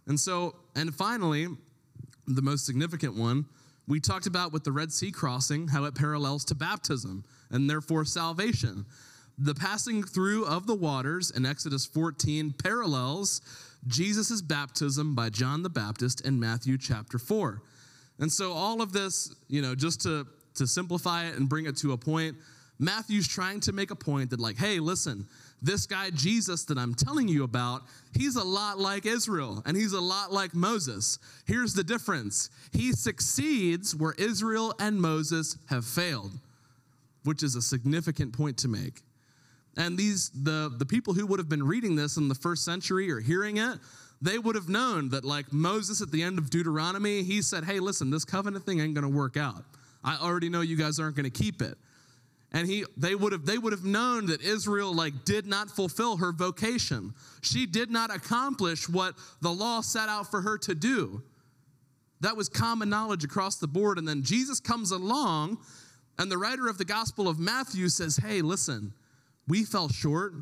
And 0.07 0.21
so, 0.21 0.55
and 0.77 0.95
finally, 0.95 1.47
the 2.27 2.43
most 2.43 2.67
significant 2.67 3.17
one 3.17 3.47
we 3.89 3.99
talked 3.99 4.27
about 4.27 4.53
with 4.53 4.63
the 4.63 4.73
Red 4.73 4.93
Sea 4.93 5.11
crossing 5.11 5.69
how 5.69 5.85
it 5.85 5.95
parallels 5.95 6.45
to 6.47 6.55
baptism 6.55 7.25
and 7.51 7.69
therefore 7.69 8.05
salvation. 8.05 8.85
The 9.39 9.55
passing 9.55 10.03
through 10.03 10.45
of 10.45 10.67
the 10.67 10.75
waters 10.75 11.31
in 11.31 11.47
Exodus 11.47 11.87
14 11.87 12.55
parallels 12.63 13.41
Jesus' 13.87 14.43
baptism 14.43 15.15
by 15.15 15.31
John 15.31 15.63
the 15.63 15.71
Baptist 15.71 16.21
in 16.27 16.39
Matthew 16.39 16.77
chapter 16.77 17.19
4. 17.19 17.63
And 18.19 18.31
so, 18.31 18.53
all 18.53 18.83
of 18.83 18.93
this, 18.93 19.35
you 19.49 19.63
know, 19.63 19.75
just 19.75 20.03
to, 20.03 20.27
to 20.55 20.67
simplify 20.67 21.27
it 21.27 21.37
and 21.37 21.49
bring 21.49 21.67
it 21.67 21.77
to 21.79 21.93
a 21.93 21.97
point, 21.97 22.37
Matthew's 22.79 23.29
trying 23.29 23.61
to 23.61 23.73
make 23.73 23.91
a 23.91 23.97
point 23.97 24.31
that, 24.31 24.41
like, 24.41 24.57
hey, 24.57 24.81
listen, 24.81 25.27
this 25.63 25.87
guy 25.87 26.11
Jesus 26.11 26.65
that 26.65 26.77
I'm 26.77 26.95
telling 26.95 27.29
you 27.29 27.45
about, 27.45 27.83
he's 28.13 28.35
a 28.35 28.43
lot 28.43 28.79
like 28.79 29.07
Israel 29.07 29.63
and 29.65 29.77
he's 29.77 29.93
a 29.93 30.01
lot 30.01 30.33
like 30.33 30.55
Moses. 30.55 31.19
Here's 31.47 31.75
the 31.75 31.85
difference 31.85 32.51
he 32.73 32.93
succeeds 32.93 33.95
where 33.95 34.15
Israel 34.19 34.75
and 34.81 35.01
Moses 35.01 35.57
have 35.69 35.85
failed, 35.85 36.33
which 37.23 37.45
is 37.45 37.55
a 37.55 37.63
significant 37.63 38.33
point 38.37 38.59
to 38.59 38.69
make. 38.69 39.03
And 39.77 39.97
these 39.97 40.31
the, 40.31 40.75
the 40.77 40.85
people 40.85 41.15
who 41.15 41.27
would 41.27 41.39
have 41.39 41.49
been 41.49 41.63
reading 41.63 41.95
this 41.95 42.17
in 42.17 42.29
the 42.29 42.35
first 42.35 42.65
century 42.65 43.11
or 43.11 43.21
hearing 43.21 43.59
it, 43.59 43.79
they 44.21 44.39
would 44.39 44.55
have 44.55 44.69
known 44.69 45.09
that, 45.11 45.25
like 45.25 45.53
Moses 45.53 46.01
at 46.03 46.11
the 46.11 46.23
end 46.23 46.39
of 46.39 46.51
Deuteronomy, 46.51 47.23
he 47.23 47.43
said, 47.43 47.65
Hey, 47.65 47.81
listen, 47.81 48.11
this 48.11 48.25
covenant 48.25 48.67
thing 48.67 48.81
ain't 48.81 48.95
gonna 48.95 49.09
work 49.09 49.37
out. 49.37 49.65
I 50.05 50.17
already 50.17 50.49
know 50.49 50.61
you 50.61 50.77
guys 50.77 50.99
aren't 50.99 51.17
gonna 51.17 51.31
keep 51.31 51.63
it 51.63 51.77
and 52.53 52.69
he 52.69 52.85
they 52.97 53.15
would 53.15 53.33
have 53.33 53.47
they 53.47 53.59
would 53.59 53.73
have 53.73 53.85
known 53.85 54.27
that 54.27 54.43
Israel 54.43 54.95
like 54.95 55.25
did 55.25 55.47
not 55.47 55.71
fulfill 55.71 56.19
her 56.19 56.33
vocation. 56.33 57.15
She 57.41 57.67
did 57.67 57.91
not 57.91 58.15
accomplish 58.15 58.89
what 58.89 59.15
the 59.41 59.51
law 59.51 59.81
set 59.81 60.09
out 60.09 60.31
for 60.31 60.43
her 60.43 60.59
to 60.59 60.75
do. 60.75 61.23
That 62.21 62.37
was 62.37 62.49
common 62.49 62.89
knowledge 62.89 63.25
across 63.25 63.57
the 63.57 63.67
board 63.67 63.99
and 63.99 64.07
then 64.07 64.23
Jesus 64.23 64.61
comes 64.61 64.91
along 64.91 65.59
and 66.19 66.31
the 66.31 66.39
writer 66.39 66.69
of 66.69 66.79
the 66.79 66.85
Gospel 66.85 67.27
of 67.27 67.39
Matthew 67.39 67.89
says, 67.89 68.19
"Hey, 68.19 68.43
listen, 68.43 68.93
We 69.49 69.65
fell 69.65 69.89
short. 69.89 70.35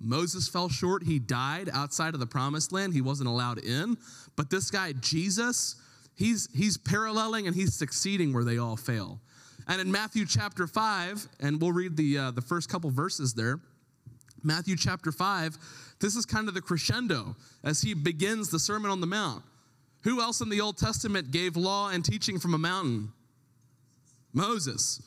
Moses 0.00 0.48
fell 0.48 0.68
short. 0.68 1.04
He 1.04 1.18
died 1.18 1.70
outside 1.72 2.14
of 2.14 2.20
the 2.20 2.26
promised 2.26 2.72
land. 2.72 2.92
He 2.92 3.00
wasn't 3.00 3.28
allowed 3.28 3.58
in. 3.58 3.96
But 4.36 4.50
this 4.50 4.70
guy, 4.70 4.94
Jesus, 4.94 5.76
he's, 6.18 6.48
he's 6.52 6.76
paralleling 6.76 7.46
and 7.46 7.54
he's 7.54 7.74
succeeding 7.74 8.32
where 8.32 8.44
they 8.44 8.58
all 8.58 8.76
fail. 8.76 9.20
And 9.68 9.80
in 9.80 9.90
Matthew 9.90 10.26
chapter 10.26 10.66
5, 10.66 11.26
and 11.40 11.60
we'll 11.60 11.72
read 11.72 11.96
the, 11.96 12.18
uh, 12.18 12.30
the 12.32 12.40
first 12.42 12.68
couple 12.68 12.90
verses 12.90 13.34
there, 13.34 13.60
Matthew 14.42 14.76
chapter 14.76 15.12
5, 15.12 15.56
this 16.00 16.16
is 16.16 16.26
kind 16.26 16.48
of 16.48 16.54
the 16.54 16.60
crescendo 16.60 17.36
as 17.64 17.80
he 17.80 17.94
begins 17.94 18.50
the 18.50 18.58
Sermon 18.58 18.90
on 18.90 19.00
the 19.00 19.06
Mount. 19.06 19.44
Who 20.02 20.20
else 20.20 20.40
in 20.40 20.48
the 20.48 20.60
Old 20.60 20.76
Testament 20.76 21.30
gave 21.30 21.56
law 21.56 21.90
and 21.90 22.04
teaching 22.04 22.38
from 22.38 22.54
a 22.54 22.58
mountain? 22.58 23.12
Moses. 24.32 25.02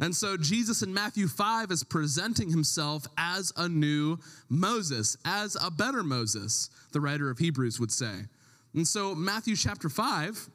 And 0.00 0.14
so 0.14 0.36
Jesus 0.36 0.82
in 0.82 0.92
Matthew 0.92 1.28
5 1.28 1.70
is 1.70 1.82
presenting 1.82 2.50
himself 2.50 3.06
as 3.16 3.52
a 3.56 3.68
new 3.68 4.18
Moses, 4.48 5.16
as 5.24 5.56
a 5.60 5.70
better 5.70 6.02
Moses, 6.02 6.68
the 6.92 7.00
writer 7.00 7.30
of 7.30 7.38
Hebrews 7.38 7.80
would 7.80 7.92
say. 7.92 8.26
And 8.74 8.86
so, 8.86 9.14
Matthew 9.14 9.54
chapter 9.54 9.88
5, 9.88 10.48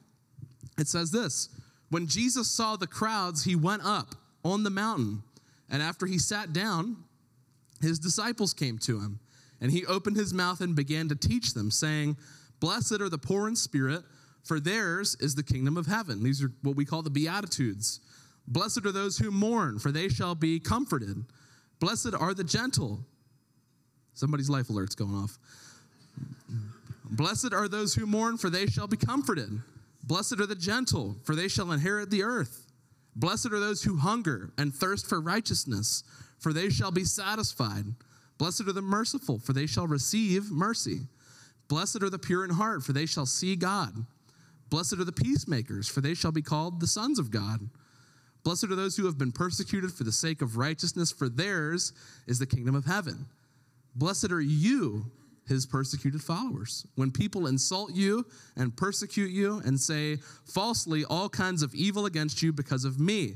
it 0.80 0.88
says 0.88 1.12
this 1.12 1.50
When 1.90 2.08
Jesus 2.08 2.50
saw 2.50 2.76
the 2.76 2.88
crowds, 2.88 3.44
he 3.44 3.56
went 3.56 3.86
up 3.86 4.16
on 4.44 4.64
the 4.64 4.70
mountain. 4.70 5.24
And 5.70 5.84
after 5.84 6.06
he 6.06 6.18
sat 6.18 6.52
down, 6.52 6.98
his 7.82 8.00
disciples 8.00 8.54
came 8.54 8.80
to 8.80 9.00
him. 9.00 9.20
And 9.62 9.72
he 9.72 9.86
opened 9.86 10.16
his 10.16 10.34
mouth 10.34 10.62
and 10.62 10.76
began 10.76 11.10
to 11.10 11.16
teach 11.16 11.54
them, 11.54 11.70
saying, 11.70 12.18
Blessed 12.60 13.02
are 13.02 13.10
the 13.10 13.18
poor 13.18 13.48
in 13.48 13.56
spirit, 13.56 14.04
for 14.44 14.60
theirs 14.60 15.16
is 15.20 15.36
the 15.36 15.44
kingdom 15.44 15.78
of 15.78 15.86
heaven. 15.86 16.24
These 16.24 16.42
are 16.44 16.52
what 16.62 16.76
we 16.76 16.86
call 16.86 17.02
the 17.02 17.10
Beatitudes. 17.10 18.00
Blessed 18.48 18.86
are 18.86 18.92
those 18.92 19.18
who 19.18 19.32
mourn, 19.32 19.78
for 19.80 19.92
they 19.92 20.10
shall 20.10 20.34
be 20.34 20.60
comforted. 20.60 21.24
Blessed 21.80 22.14
are 22.18 22.34
the 22.34 22.44
gentle. 22.44 23.00
Somebody's 24.14 24.50
life 24.50 24.70
alert's 24.70 24.96
going 24.96 25.14
off. 25.14 25.38
Blessed 27.12 27.54
are 27.54 27.68
those 27.68 27.94
who 27.94 28.06
mourn, 28.06 28.38
for 28.38 28.50
they 28.50 28.66
shall 28.66 28.88
be 28.88 28.98
comforted. 28.98 29.62
Blessed 30.04 30.40
are 30.40 30.46
the 30.46 30.56
gentle, 30.56 31.18
for 31.24 31.36
they 31.36 31.48
shall 31.48 31.72
inherit 31.72 32.10
the 32.10 32.24
earth. 32.24 32.66
Blessed 33.16 33.48
are 33.48 33.60
those 33.60 33.84
who 33.84 33.98
hunger 33.98 34.54
and 34.58 34.74
thirst 34.74 35.08
for 35.08 35.20
righteousness, 35.20 36.04
for 36.38 36.54
they 36.54 36.70
shall 36.70 36.92
be 36.92 37.04
satisfied. 37.04 37.86
Blessed 38.38 38.62
are 38.62 38.74
the 38.74 38.82
merciful, 38.82 39.40
for 39.40 39.54
they 39.54 39.66
shall 39.66 39.88
receive 39.88 40.50
mercy. 40.50 41.02
Blessed 41.68 42.02
are 42.02 42.10
the 42.10 42.18
pure 42.18 42.46
in 42.46 42.52
heart, 42.52 42.84
for 42.84 42.94
they 42.94 43.06
shall 43.06 43.26
see 43.26 43.56
God. 43.56 44.06
Blessed 44.70 44.94
are 44.94 45.04
the 45.04 45.12
peacemakers, 45.12 45.90
for 45.90 46.02
they 46.02 46.14
shall 46.14 46.32
be 46.32 46.42
called 46.42 46.80
the 46.80 46.88
sons 46.88 47.20
of 47.20 47.32
God. 47.32 47.70
Blessed 48.44 48.66
are 48.66 48.76
those 48.76 48.96
who 48.96 49.06
have 49.06 49.18
been 49.18 49.32
persecuted 49.32 49.92
for 49.92 50.06
the 50.06 50.12
sake 50.12 50.42
of 50.42 50.58
righteousness, 50.58 51.12
for 51.12 51.28
theirs 51.28 51.92
is 52.26 52.40
the 52.40 52.46
kingdom 52.46 52.76
of 52.76 52.86
heaven. 52.86 53.26
Blessed 53.96 54.32
are 54.32 54.42
you, 54.42 55.12
his 55.50 55.66
persecuted 55.66 56.22
followers. 56.22 56.86
When 56.96 57.12
people 57.12 57.48
insult 57.48 57.94
you 57.94 58.26
and 58.56 58.76
persecute 58.76 59.32
you 59.32 59.62
and 59.66 59.80
say 59.80 60.18
falsely 60.46 61.04
all 61.04 61.28
kinds 61.28 61.62
of 61.62 61.76
evil 61.76 62.06
against 62.06 62.42
you 62.42 62.54
because 62.54 62.86
of 62.86 63.00
me, 63.00 63.36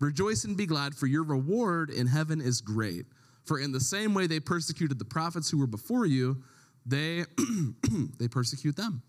rejoice 0.00 0.44
and 0.44 0.56
be 0.56 0.66
glad, 0.66 0.94
for 0.94 1.06
your 1.06 1.22
reward 1.22 1.90
in 1.90 2.08
heaven 2.08 2.40
is 2.40 2.60
great. 2.60 3.06
For 3.44 3.60
in 3.60 3.70
the 3.72 3.80
same 3.80 4.14
way 4.14 4.26
they 4.26 4.40
persecuted 4.40 4.98
the 4.98 5.04
prophets 5.04 5.50
who 5.50 5.58
were 5.58 5.66
before 5.66 6.06
you, 6.06 6.42
they, 6.84 7.24
they 8.18 8.26
persecute 8.26 8.76
them. 8.76 9.02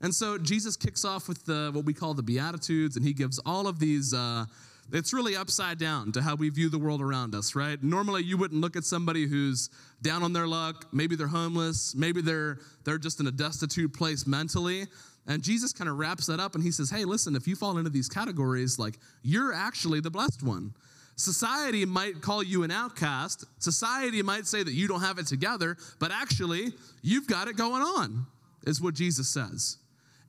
And 0.00 0.14
so 0.14 0.38
Jesus 0.38 0.76
kicks 0.76 1.04
off 1.04 1.28
with 1.28 1.44
the, 1.44 1.70
what 1.72 1.84
we 1.84 1.94
call 1.94 2.14
the 2.14 2.22
Beatitudes, 2.22 2.96
and 2.96 3.04
he 3.04 3.12
gives 3.12 3.38
all 3.40 3.66
of 3.66 3.78
these. 3.78 4.12
Uh, 4.12 4.44
it's 4.92 5.12
really 5.12 5.36
upside 5.36 5.78
down 5.78 6.12
to 6.12 6.22
how 6.22 6.34
we 6.34 6.48
view 6.48 6.68
the 6.68 6.78
world 6.78 7.02
around 7.02 7.34
us, 7.34 7.54
right? 7.54 7.82
Normally, 7.82 8.22
you 8.22 8.36
wouldn't 8.36 8.60
look 8.60 8.76
at 8.76 8.84
somebody 8.84 9.26
who's 9.26 9.70
down 10.02 10.22
on 10.22 10.32
their 10.32 10.46
luck. 10.46 10.86
Maybe 10.92 11.16
they're 11.16 11.26
homeless. 11.26 11.94
Maybe 11.94 12.20
they're 12.22 12.58
they're 12.84 12.98
just 12.98 13.20
in 13.20 13.26
a 13.26 13.32
destitute 13.32 13.92
place 13.92 14.26
mentally. 14.26 14.86
And 15.26 15.42
Jesus 15.42 15.72
kind 15.72 15.90
of 15.90 15.98
wraps 15.98 16.26
that 16.26 16.40
up, 16.40 16.54
and 16.54 16.64
he 16.64 16.70
says, 16.70 16.88
"Hey, 16.90 17.04
listen, 17.04 17.36
if 17.36 17.46
you 17.46 17.54
fall 17.54 17.76
into 17.76 17.90
these 17.90 18.08
categories, 18.08 18.78
like 18.78 18.98
you're 19.22 19.52
actually 19.52 20.00
the 20.00 20.10
blessed 20.10 20.42
one." 20.42 20.74
Society 21.16 21.84
might 21.84 22.22
call 22.22 22.44
you 22.44 22.62
an 22.62 22.70
outcast. 22.70 23.44
Society 23.58 24.22
might 24.22 24.46
say 24.46 24.62
that 24.62 24.72
you 24.72 24.86
don't 24.86 25.00
have 25.00 25.18
it 25.18 25.26
together, 25.26 25.76
but 25.98 26.12
actually, 26.12 26.72
you've 27.02 27.26
got 27.26 27.48
it 27.48 27.56
going 27.56 27.82
on, 27.82 28.26
is 28.64 28.80
what 28.80 28.94
Jesus 28.94 29.28
says. 29.28 29.78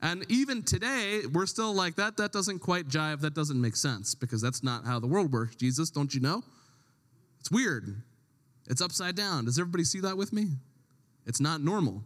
And 0.02 0.24
even 0.30 0.62
today, 0.62 1.22
we're 1.32 1.46
still 1.46 1.74
like 1.74 1.96
that. 1.96 2.16
That 2.16 2.32
doesn't 2.32 2.60
quite 2.60 2.88
jive. 2.88 3.20
That 3.20 3.34
doesn't 3.34 3.60
make 3.60 3.76
sense 3.76 4.14
because 4.14 4.40
that's 4.40 4.62
not 4.62 4.86
how 4.86 4.98
the 4.98 5.06
world 5.06 5.32
works. 5.32 5.56
Jesus, 5.56 5.90
don't 5.90 6.14
you 6.14 6.20
know? 6.20 6.42
It's 7.38 7.50
weird. 7.50 8.02
It's 8.68 8.80
upside 8.80 9.14
down. 9.14 9.44
Does 9.44 9.58
everybody 9.58 9.84
see 9.84 10.00
that 10.00 10.16
with 10.16 10.32
me? 10.32 10.46
It's 11.26 11.40
not 11.40 11.60
normal, 11.60 12.02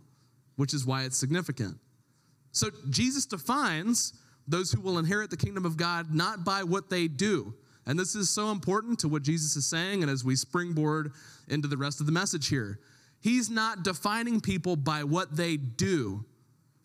which 0.56 0.74
is 0.74 0.84
why 0.84 1.04
it's 1.04 1.16
significant. 1.16 1.78
So 2.52 2.68
Jesus 2.90 3.26
defines 3.26 4.14
those 4.46 4.72
who 4.72 4.80
will 4.80 4.98
inherit 4.98 5.30
the 5.30 5.36
kingdom 5.36 5.64
of 5.64 5.76
God 5.76 6.14
not 6.14 6.44
by 6.44 6.62
what 6.62 6.90
they 6.90 7.08
do, 7.08 7.54
and 7.86 7.98
this 7.98 8.14
is 8.14 8.30
so 8.30 8.50
important 8.50 8.98
to 9.00 9.08
what 9.08 9.22
Jesus 9.22 9.56
is 9.56 9.66
saying, 9.66 10.02
and 10.02 10.10
as 10.10 10.24
we 10.24 10.36
springboard 10.36 11.12
into 11.48 11.68
the 11.68 11.76
rest 11.76 12.00
of 12.00 12.06
the 12.06 12.12
message 12.12 12.48
here. 12.48 12.78
He's 13.20 13.50
not 13.50 13.82
defining 13.82 14.40
people 14.40 14.76
by 14.76 15.04
what 15.04 15.36
they 15.36 15.56
do. 15.56 16.24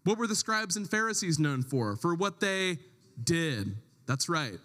What 0.03 0.17
were 0.17 0.27
the 0.27 0.35
scribes 0.35 0.77
and 0.77 0.89
Pharisees 0.89 1.39
known 1.39 1.61
for? 1.61 1.95
For 1.95 2.15
what 2.15 2.39
they 2.39 2.77
did. 3.23 3.75
That's 4.05 4.29
right. 4.29 4.57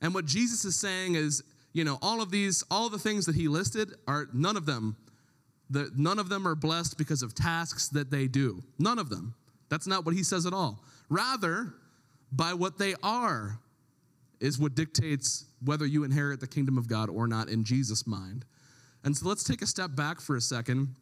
And 0.00 0.14
what 0.14 0.26
Jesus 0.26 0.64
is 0.64 0.76
saying 0.76 1.14
is, 1.14 1.42
you 1.72 1.84
know, 1.84 1.98
all 2.00 2.22
of 2.22 2.30
these, 2.30 2.64
all 2.70 2.88
the 2.88 2.98
things 2.98 3.26
that 3.26 3.34
he 3.34 3.48
listed 3.48 3.90
are 4.06 4.28
none 4.32 4.56
of 4.56 4.64
them, 4.66 4.96
the, 5.68 5.90
none 5.96 6.18
of 6.18 6.28
them 6.28 6.46
are 6.46 6.54
blessed 6.54 6.96
because 6.96 7.22
of 7.22 7.34
tasks 7.34 7.88
that 7.88 8.10
they 8.10 8.28
do. 8.28 8.62
None 8.78 8.98
of 8.98 9.10
them. 9.10 9.34
That's 9.68 9.86
not 9.86 10.04
what 10.06 10.14
he 10.14 10.22
says 10.22 10.46
at 10.46 10.52
all. 10.52 10.82
Rather, 11.08 11.74
by 12.32 12.54
what 12.54 12.78
they 12.78 12.94
are 13.02 13.58
is 14.40 14.58
what 14.58 14.74
dictates 14.74 15.46
whether 15.64 15.86
you 15.86 16.04
inherit 16.04 16.40
the 16.40 16.46
kingdom 16.46 16.78
of 16.78 16.88
God 16.88 17.08
or 17.08 17.26
not 17.26 17.48
in 17.48 17.64
Jesus' 17.64 18.06
mind. 18.06 18.44
And 19.04 19.16
so 19.16 19.28
let's 19.28 19.44
take 19.44 19.62
a 19.62 19.66
step 19.66 19.94
back 19.94 20.20
for 20.20 20.36
a 20.36 20.40
second 20.40 20.94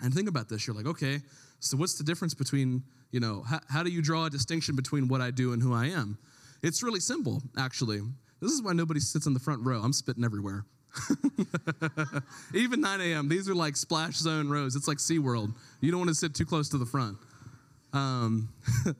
and 0.00 0.14
think 0.14 0.28
about 0.28 0.48
this. 0.48 0.66
You're 0.66 0.76
like, 0.76 0.86
okay, 0.86 1.20
so 1.60 1.76
what's 1.76 1.94
the 1.94 2.04
difference 2.04 2.34
between, 2.34 2.82
you 3.10 3.20
know, 3.20 3.42
how, 3.48 3.60
how 3.68 3.82
do 3.82 3.90
you 3.90 4.02
draw 4.02 4.26
a 4.26 4.30
distinction 4.30 4.76
between 4.76 5.08
what 5.08 5.20
I 5.20 5.30
do 5.30 5.52
and 5.52 5.62
who 5.62 5.74
I 5.74 5.86
am? 5.86 6.18
It's 6.62 6.82
really 6.82 7.00
simple, 7.00 7.42
actually. 7.56 8.00
This 8.40 8.52
is 8.52 8.62
why 8.62 8.72
nobody 8.72 9.00
sits 9.00 9.26
in 9.26 9.34
the 9.34 9.40
front 9.40 9.64
row. 9.64 9.80
I'm 9.80 9.92
spitting 9.92 10.24
everywhere. 10.24 10.64
Even 12.54 12.80
9 12.80 13.00
a.m., 13.00 13.28
these 13.28 13.48
are 13.48 13.54
like 13.54 13.76
splash 13.76 14.16
zone 14.16 14.48
rows. 14.48 14.76
It's 14.76 14.88
like 14.88 14.98
SeaWorld. 14.98 15.54
You 15.80 15.90
don't 15.90 16.00
want 16.00 16.08
to 16.10 16.14
sit 16.14 16.34
too 16.34 16.46
close 16.46 16.68
to 16.70 16.78
the 16.78 16.86
front. 16.86 17.18
Um, 17.92 18.52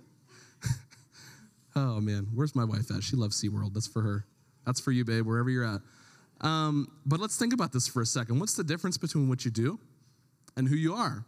oh, 1.77 2.01
man. 2.01 2.29
Where's 2.35 2.55
my 2.55 2.65
wife 2.65 2.91
at? 2.91 3.03
She 3.03 3.17
loves 3.17 3.41
SeaWorld. 3.43 3.75
That's 3.75 3.87
for 3.87 4.03
her. 4.03 4.25
That's 4.67 4.81
for 4.81 4.93
you, 4.93 5.05
babe, 5.05 5.27
wherever 5.27 5.51
you're 5.51 5.65
at. 5.65 5.81
Um, 6.41 6.89
but 7.07 7.21
let's 7.21 7.37
think 7.37 7.53
about 7.53 7.73
this 7.73 7.89
for 7.89 8.03
a 8.03 8.07
second. 8.07 8.39
What's 8.39 8.55
the 8.55 8.65
difference 8.65 8.99
between 8.99 9.29
what 9.29 9.45
you 9.45 9.51
do 9.51 9.79
and 10.57 10.69
who 10.69 10.77
you 10.77 10.95
are? 10.95 11.25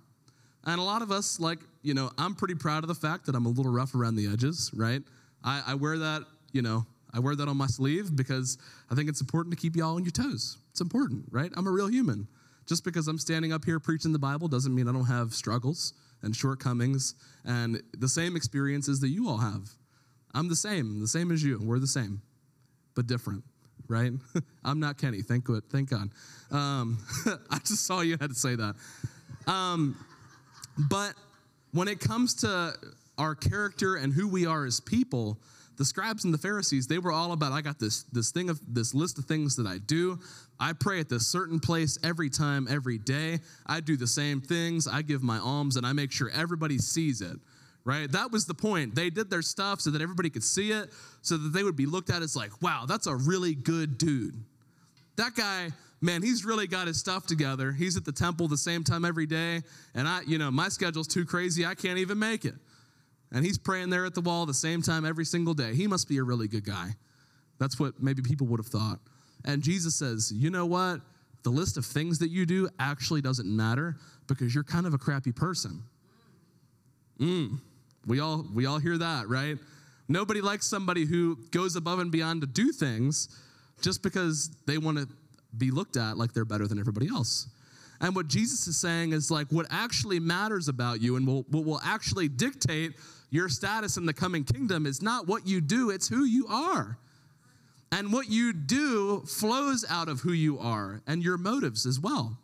And 0.64 0.80
a 0.80 0.84
lot 0.84 1.02
of 1.02 1.10
us, 1.10 1.40
like, 1.40 1.58
you 1.82 1.94
know, 1.94 2.10
I'm 2.18 2.34
pretty 2.34 2.54
proud 2.54 2.84
of 2.84 2.88
the 2.88 2.94
fact 2.94 3.26
that 3.26 3.34
I'm 3.34 3.46
a 3.46 3.48
little 3.48 3.72
rough 3.72 3.94
around 3.94 4.16
the 4.16 4.26
edges, 4.30 4.70
right? 4.74 5.02
I, 5.42 5.62
I 5.68 5.74
wear 5.74 5.98
that, 5.98 6.22
you 6.52 6.62
know, 6.62 6.86
I 7.12 7.18
wear 7.18 7.34
that 7.34 7.48
on 7.48 7.56
my 7.56 7.66
sleeve 7.66 8.14
because 8.14 8.58
I 8.90 8.94
think 8.94 9.08
it's 9.08 9.20
important 9.20 9.54
to 9.54 9.60
keep 9.60 9.74
y'all 9.76 9.96
on 9.96 10.04
your 10.04 10.12
toes. 10.12 10.58
It's 10.70 10.80
important, 10.80 11.24
right? 11.30 11.50
I'm 11.56 11.66
a 11.66 11.70
real 11.70 11.88
human. 11.88 12.28
Just 12.66 12.84
because 12.84 13.08
I'm 13.08 13.18
standing 13.18 13.52
up 13.52 13.64
here 13.64 13.80
preaching 13.80 14.12
the 14.12 14.18
Bible 14.18 14.46
doesn't 14.46 14.74
mean 14.74 14.86
I 14.86 14.92
don't 14.92 15.06
have 15.06 15.32
struggles 15.32 15.94
and 16.22 16.36
shortcomings 16.36 17.14
and 17.44 17.82
the 17.98 18.08
same 18.08 18.36
experiences 18.36 19.00
that 19.00 19.08
you 19.08 19.28
all 19.28 19.38
have. 19.38 19.70
I'm 20.34 20.48
the 20.48 20.56
same, 20.56 21.00
the 21.00 21.08
same 21.08 21.32
as 21.32 21.42
you. 21.42 21.58
We're 21.60 21.80
the 21.80 21.88
same, 21.88 22.22
but 22.94 23.06
different, 23.06 23.42
right? 23.88 24.12
I'm 24.64 24.78
not 24.78 24.98
Kenny, 24.98 25.22
thank 25.22 25.44
God. 25.44 25.62
Thank 25.70 25.90
God. 25.90 26.10
Um, 26.52 26.98
I 27.50 27.58
just 27.58 27.86
saw 27.86 28.02
you 28.02 28.16
had 28.20 28.30
to 28.30 28.36
say 28.36 28.54
that. 28.54 28.76
Um, 29.48 29.96
but 30.88 31.14
when 31.72 31.88
it 31.88 32.00
comes 32.00 32.34
to 32.37 32.75
our 33.18 33.34
character 33.34 33.96
and 33.96 34.12
who 34.12 34.28
we 34.28 34.46
are 34.46 34.64
as 34.64 34.80
people, 34.80 35.38
the 35.76 35.84
scribes 35.84 36.25
and 36.25 36.34
the 36.34 36.38
Pharisees, 36.38 36.87
they 36.87 36.99
were 36.99 37.12
all 37.12 37.32
about, 37.32 37.52
I 37.52 37.60
got 37.60 37.78
this, 37.78 38.04
this 38.12 38.30
thing 38.30 38.50
of 38.50 38.60
this 38.68 38.94
list 38.94 39.18
of 39.18 39.25
things 39.25 39.56
that 39.56 39.66
I 39.66 39.78
do. 39.78 40.18
I 40.58 40.75
pray 40.75 41.00
at 41.00 41.08
this 41.08 41.26
certain 41.26 41.58
place 41.58 41.99
every 42.04 42.28
time, 42.28 42.66
every 42.68 42.99
day. 42.99 43.38
I 43.66 43.80
do 43.80 43.96
the 43.96 44.06
same 44.06 44.40
things. 44.40 44.87
I 44.87 45.02
give 45.02 45.22
my 45.22 45.38
alms 45.38 45.76
and 45.76 45.87
I 45.87 45.92
make 45.92 46.12
sure 46.12 46.30
everybody 46.30 46.76
sees 46.78 47.22
it. 47.22 47.37
Right? 47.84 48.12
That 48.12 48.30
was 48.30 48.44
the 48.44 48.52
point. 48.52 48.94
They 48.94 49.08
did 49.08 49.30
their 49.30 49.40
stuff 49.40 49.80
so 49.80 49.90
that 49.90 50.02
everybody 50.02 50.28
could 50.28 50.44
see 50.44 50.70
it, 50.70 50.90
so 51.22 51.38
that 51.38 51.49
they 51.54 51.62
would 51.62 51.76
be 51.76 51.87
looked 51.87 52.10
at 52.10 52.20
as 52.20 52.37
like, 52.37 52.60
wow, 52.60 52.84
that's 52.87 53.06
a 53.06 53.16
really 53.16 53.54
good 53.54 53.96
dude. 53.96 54.34
That 55.16 55.34
guy, 55.34 55.70
man, 56.00 56.23
he's 56.23 56.45
really 56.45 56.66
got 56.66 56.87
his 56.87 56.99
stuff 56.99 57.26
together. 57.26 57.73
He's 57.73 57.97
at 57.97 58.04
the 58.04 58.12
temple 58.12 58.49
the 58.49 58.57
same 58.57 58.85
time 58.85 59.04
every 59.04 59.26
day. 59.26 59.62
And 59.95 60.09
I, 60.09 60.23
you 60.26 60.38
know, 60.38 60.50
my 60.50 60.69
schedule's 60.69 61.09
too 61.09 61.25
crazy. 61.25 61.66
I 61.66 61.75
can't 61.75 61.99
even 61.99 62.19
make 62.19 62.45
it. 62.45 62.54
And 63.33 63.45
he's 63.45 63.59
praying 63.59 63.90
there 63.90 64.04
at 64.04 64.14
the 64.14 64.21
wall 64.21 64.47
the 64.47 64.54
same 64.54 64.83
time 64.83 65.04
every 65.04 65.25
single 65.25 65.54
day. 65.54 65.75
He 65.75 65.87
must 65.87 66.09
be 66.09 66.19
a 66.19 66.23
really 66.23 66.49
good 66.49 66.64
guy. 66.64 66.97
That's 67.59 67.78
what 67.78 68.02
maybe 68.02 68.23
people 68.23 68.47
would 68.49 68.59
have 68.59 68.66
thought. 68.66 68.99
And 69.45 69.62
Jesus 69.62 69.95
says, 69.95 70.33
You 70.35 70.50
know 70.50 70.66
what? 70.66 71.00
the 71.42 71.50
list 71.50 71.76
of 71.76 71.85
things 71.85 72.19
that 72.19 72.30
you 72.30 72.47
do 72.47 72.69
actually 72.78 73.21
doesn't 73.21 73.49
matter 73.49 73.97
because 74.26 74.54
you're 74.54 74.64
kind 74.64 74.87
of 74.87 74.95
a 74.95 74.99
crappy 74.99 75.33
person. 75.33 75.83
Mm. 77.19 77.59
We 78.07 78.21
all 78.21 78.47
we 78.54 78.66
all 78.66 78.78
hear 78.78 78.99
that, 78.99 79.28
right? 79.28 79.59
Nobody 80.09 80.40
likes 80.40 80.66
somebody 80.66 81.04
who 81.04 81.38
goes 81.50 81.76
above 81.76 81.99
and 82.00 82.11
beyond 82.11 82.40
to 82.40 82.47
do 82.47 82.73
things 82.73 83.28
just 83.80 84.02
because 84.02 84.50
they 84.66 84.78
want 84.78 84.99
to 84.99 85.09
be 85.59 85.71
looked 85.71 85.97
at 85.97 86.16
like 86.16 86.33
they're 86.33 86.45
better 86.45 86.66
than 86.66 86.78
everybody 86.78 87.09
else. 87.09 87.49
And 88.00 88.14
what 88.14 88.28
Jesus 88.28 88.66
is 88.66 88.76
saying 88.76 89.12
is 89.12 89.30
like 89.30 89.47
what 89.50 89.66
actually 89.71 90.19
matters 90.21 90.69
about 90.69 91.00
you 91.00 91.16
and 91.16 91.26
will, 91.26 91.45
what 91.50 91.64
will 91.64 91.80
actually 91.85 92.28
dictate 92.28 92.92
your 93.30 93.49
status 93.49 93.97
in 93.97 94.07
the 94.07 94.14
coming 94.14 94.45
kingdom 94.45 94.87
is 94.87 95.02
not 95.02 95.26
what 95.26 95.47
you 95.47 95.61
do, 95.61 95.90
it's 95.90 96.09
who 96.09 96.25
you 96.25 96.47
are. 96.49 96.97
And 97.92 98.12
what 98.12 98.30
you 98.30 98.52
do 98.52 99.21
flows 99.26 99.85
out 99.88 100.09
of 100.09 100.21
who 100.21 100.33
you 100.33 100.59
are 100.59 101.00
and 101.07 101.23
your 101.23 101.37
motives 101.37 101.87
as 101.87 101.99
well. 101.99 102.38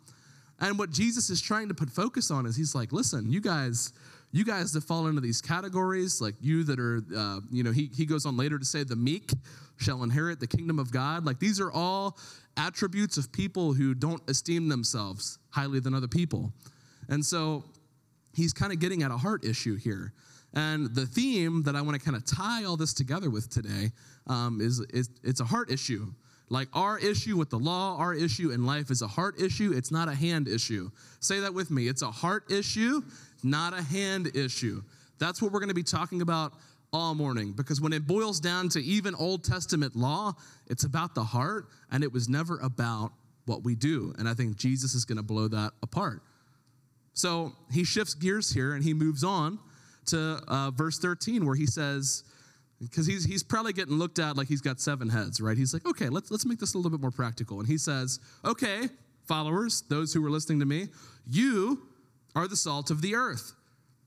And 0.59 0.77
what 0.77 0.91
Jesus 0.91 1.29
is 1.29 1.41
trying 1.41 1.67
to 1.69 1.73
put 1.73 1.89
focus 1.89 2.31
on 2.31 2.45
is 2.45 2.55
he's 2.55 2.75
like, 2.75 2.91
listen, 2.91 3.31
you 3.31 3.39
guys, 3.39 3.93
you 4.31 4.43
guys 4.43 4.73
that 4.73 4.83
fall 4.83 5.07
into 5.07 5.21
these 5.21 5.41
categories, 5.41 6.21
like 6.21 6.35
you 6.41 6.63
that 6.63 6.79
are, 6.79 7.01
uh, 7.15 7.39
you 7.51 7.63
know, 7.63 7.71
he, 7.71 7.89
he 7.95 8.05
goes 8.05 8.25
on 8.25 8.35
later 8.35 8.59
to 8.59 8.65
say 8.65 8.83
the 8.83 8.95
meek 8.95 9.31
shall 9.77 10.03
inherit 10.03 10.39
the 10.39 10.47
kingdom 10.47 10.79
of 10.79 10.91
God. 10.91 11.25
Like 11.25 11.39
these 11.39 11.59
are 11.59 11.71
all 11.71 12.17
attributes 12.57 13.17
of 13.17 13.31
people 13.31 13.73
who 13.73 13.93
don't 13.93 14.21
esteem 14.29 14.67
themselves 14.67 15.39
highly 15.49 15.79
than 15.79 15.93
other 15.93 16.07
people. 16.07 16.51
And 17.09 17.25
so 17.25 17.63
he's 18.33 18.53
kind 18.53 18.73
of 18.73 18.79
getting 18.79 19.03
at 19.03 19.11
a 19.11 19.17
heart 19.17 19.45
issue 19.45 19.75
here. 19.75 20.13
And 20.53 20.93
the 20.93 21.05
theme 21.05 21.63
that 21.63 21.75
I 21.75 21.81
want 21.81 21.99
to 21.99 22.03
kind 22.03 22.17
of 22.17 22.25
tie 22.25 22.63
all 22.63 22.77
this 22.77 22.93
together 22.93 23.29
with 23.29 23.49
today 23.49 23.91
um, 24.27 24.59
is, 24.61 24.79
is 24.91 25.09
it's 25.23 25.39
a 25.39 25.45
heart 25.45 25.71
issue. 25.71 26.07
Like 26.49 26.69
our 26.73 26.97
issue 26.97 27.35
with 27.35 27.49
the 27.49 27.59
law, 27.59 27.97
our 27.97 28.13
issue 28.13 28.51
in 28.51 28.65
life 28.65 28.89
is 28.89 29.01
a 29.01 29.07
heart 29.07 29.39
issue. 29.41 29.73
It's 29.75 29.91
not 29.91 30.07
a 30.07 30.15
hand 30.15 30.47
issue. 30.47 30.89
Say 31.19 31.41
that 31.41 31.53
with 31.53 31.69
me. 31.69 31.87
It's 31.87 32.01
a 32.01 32.11
heart 32.11 32.49
issue, 32.49 33.01
not 33.43 33.73
a 33.73 33.81
hand 33.81 34.35
issue. 34.35 34.81
That's 35.19 35.41
what 35.41 35.51
we're 35.51 35.59
going 35.59 35.69
to 35.69 35.75
be 35.75 35.83
talking 35.83 36.21
about 36.21 36.53
all 36.93 37.15
morning 37.15 37.53
because 37.53 37.81
when 37.81 37.93
it 37.93 38.07
boils 38.07 38.39
down 38.39 38.69
to 38.69 38.81
even 38.81 39.13
Old 39.15 39.43
Testament 39.43 39.95
law, 39.95 40.33
it's 40.67 40.83
about 40.83 41.15
the 41.15 41.23
heart 41.23 41.67
and 41.91 42.03
it 42.03 42.11
was 42.11 42.29
never 42.29 42.59
about 42.59 43.11
what 43.45 43.63
we 43.63 43.75
do. 43.75 44.13
And 44.17 44.27
I 44.27 44.33
think 44.33 44.57
Jesus 44.57 44.93
is 44.93 45.05
going 45.05 45.17
to 45.17 45.23
blow 45.23 45.47
that 45.47 45.71
apart. 45.81 46.21
So 47.13 47.53
he 47.71 47.83
shifts 47.83 48.13
gears 48.13 48.51
here 48.51 48.73
and 48.73 48.83
he 48.83 48.93
moves 48.93 49.23
on 49.23 49.59
to 50.07 50.41
uh, 50.47 50.71
verse 50.71 50.99
13 50.99 51.45
where 51.45 51.55
he 51.55 51.65
says, 51.65 52.23
because 52.79 53.07
he's, 53.07 53.25
he's 53.25 53.43
probably 53.43 53.73
getting 53.73 53.95
looked 53.95 54.19
at 54.19 54.37
like 54.37 54.47
he's 54.47 54.61
got 54.61 54.79
seven 54.79 55.09
heads, 55.09 55.41
right? 55.41 55.57
He's 55.57 55.73
like, 55.73 55.85
okay, 55.87 56.09
let's, 56.09 56.29
let's 56.29 56.45
make 56.45 56.59
this 56.59 56.75
a 56.75 56.77
little 56.77 56.91
bit 56.91 57.01
more 57.01 57.11
practical. 57.11 57.59
And 57.59 57.67
he 57.67 57.77
says, 57.77 58.19
okay, 58.45 58.89
followers, 59.27 59.83
those 59.89 60.13
who 60.13 60.23
are 60.25 60.29
listening 60.29 60.59
to 60.59 60.65
me, 60.65 60.87
you 61.25 61.87
are 62.37 62.47
the 62.47 62.55
salt 62.55 62.91
of 62.91 63.01
the 63.01 63.15
earth. 63.15 63.53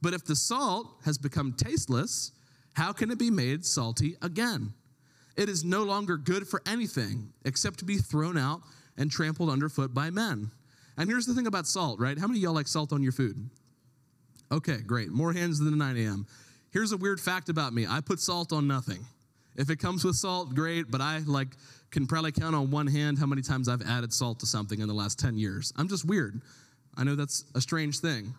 But 0.00 0.14
if 0.14 0.24
the 0.24 0.36
salt 0.36 0.86
has 1.04 1.18
become 1.18 1.52
tasteless, 1.52 2.30
how 2.74 2.92
can 2.92 3.10
it 3.10 3.18
be 3.18 3.28
made 3.28 3.64
salty 3.64 4.14
again? 4.22 4.72
It 5.36 5.48
is 5.48 5.64
no 5.64 5.82
longer 5.82 6.16
good 6.16 6.46
for 6.46 6.62
anything 6.64 7.32
except 7.44 7.80
to 7.80 7.84
be 7.84 7.98
thrown 7.98 8.38
out 8.38 8.60
and 8.96 9.10
trampled 9.10 9.50
underfoot 9.50 9.92
by 9.92 10.10
men. 10.10 10.48
And 10.96 11.08
here's 11.08 11.26
the 11.26 11.34
thing 11.34 11.48
about 11.48 11.66
salt, 11.66 11.98
right? 11.98 12.16
How 12.16 12.28
many 12.28 12.38
y'all 12.38 12.52
like 12.52 12.68
salt 12.68 12.92
on 12.92 13.02
your 13.02 13.10
food? 13.10 13.50
Okay, 14.52 14.78
great. 14.78 15.10
More 15.10 15.32
hands 15.32 15.58
than 15.58 15.76
9 15.76 15.96
a.m. 15.96 16.24
Here's 16.72 16.92
a 16.92 16.96
weird 16.96 17.20
fact 17.20 17.48
about 17.48 17.72
me 17.72 17.84
I 17.88 18.00
put 18.00 18.20
salt 18.20 18.52
on 18.52 18.68
nothing. 18.68 19.04
If 19.56 19.70
it 19.70 19.80
comes 19.80 20.04
with 20.04 20.14
salt, 20.14 20.54
great, 20.54 20.88
but 20.88 21.00
I 21.00 21.18
like 21.26 21.48
can 21.90 22.06
probably 22.06 22.30
count 22.30 22.54
on 22.54 22.70
one 22.70 22.86
hand 22.86 23.18
how 23.18 23.26
many 23.26 23.42
times 23.42 23.68
I've 23.68 23.82
added 23.82 24.12
salt 24.12 24.38
to 24.40 24.46
something 24.46 24.78
in 24.78 24.86
the 24.86 24.94
last 24.94 25.18
10 25.18 25.36
years. 25.36 25.72
I'm 25.76 25.88
just 25.88 26.04
weird. 26.04 26.40
I 26.96 27.04
know 27.04 27.14
that's 27.14 27.44
a 27.54 27.60
strange 27.60 28.00
thing. 28.00 28.34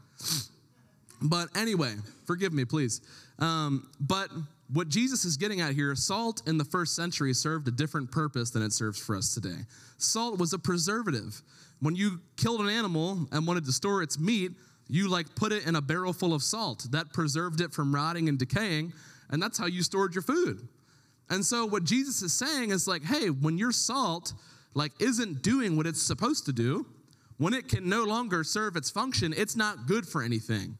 But 1.21 1.49
anyway, 1.55 1.93
forgive 2.25 2.53
me, 2.53 2.65
please. 2.65 3.01
Um, 3.39 3.89
but 3.99 4.29
what 4.73 4.87
Jesus 4.87 5.25
is 5.25 5.37
getting 5.37 5.61
at 5.61 5.73
here, 5.73 5.95
salt 5.95 6.41
in 6.47 6.57
the 6.57 6.65
first 6.65 6.95
century 6.95 7.33
served 7.33 7.67
a 7.67 7.71
different 7.71 8.11
purpose 8.11 8.49
than 8.51 8.63
it 8.63 8.73
serves 8.73 8.99
for 8.99 9.15
us 9.15 9.33
today. 9.33 9.65
Salt 9.97 10.39
was 10.39 10.53
a 10.53 10.59
preservative. 10.59 11.41
When 11.79 11.95
you 11.95 12.21
killed 12.37 12.61
an 12.61 12.69
animal 12.69 13.27
and 13.31 13.45
wanted 13.45 13.65
to 13.65 13.71
store 13.71 14.01
its 14.01 14.19
meat, 14.19 14.51
you 14.87 15.09
like 15.09 15.33
put 15.35 15.51
it 15.51 15.65
in 15.65 15.75
a 15.75 15.81
barrel 15.81 16.13
full 16.13 16.33
of 16.33 16.43
salt. 16.43 16.87
That 16.91 17.13
preserved 17.13 17.61
it 17.61 17.71
from 17.71 17.93
rotting 17.93 18.29
and 18.29 18.37
decaying, 18.37 18.93
and 19.29 19.41
that's 19.41 19.57
how 19.57 19.67
you 19.67 19.83
stored 19.83 20.13
your 20.13 20.21
food. 20.21 20.67
And 21.29 21.45
so 21.45 21.65
what 21.65 21.83
Jesus 21.83 22.21
is 22.21 22.33
saying 22.33 22.71
is 22.71 22.87
like, 22.87 23.03
hey, 23.03 23.29
when 23.29 23.57
your 23.57 23.71
salt 23.71 24.33
like 24.73 24.91
isn't 24.99 25.41
doing 25.41 25.77
what 25.77 25.87
it's 25.87 26.01
supposed 26.01 26.45
to 26.45 26.53
do, 26.53 26.85
when 27.41 27.55
it 27.55 27.67
can 27.67 27.89
no 27.89 28.03
longer 28.03 28.43
serve 28.43 28.75
its 28.75 28.91
function, 28.91 29.33
it's 29.35 29.55
not 29.55 29.87
good 29.87 30.07
for 30.07 30.21
anything. 30.21 30.77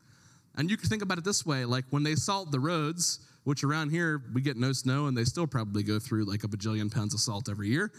And 0.56 0.70
you 0.70 0.78
can 0.78 0.88
think 0.90 1.02
about 1.02 1.18
it 1.18 1.24
this 1.24 1.44
way 1.44 1.66
like 1.66 1.86
when 1.90 2.04
they 2.04 2.14
salt 2.14 2.52
the 2.52 2.60
roads, 2.60 3.20
which 3.46 3.64
around 3.64 3.90
here 3.90 4.22
we 4.32 4.42
get 4.42 4.58
no 4.58 4.72
snow 4.72 5.08
and 5.08 5.18
they 5.18 5.24
still 5.24 5.48
probably 5.48 5.82
go 5.82 5.98
through 5.98 6.26
like 6.26 6.44
a 6.44 6.48
bajillion 6.48 6.94
pounds 6.94 7.16
of 7.16 7.20
salt 7.20 7.50
every 7.50 7.70
year, 7.70 7.92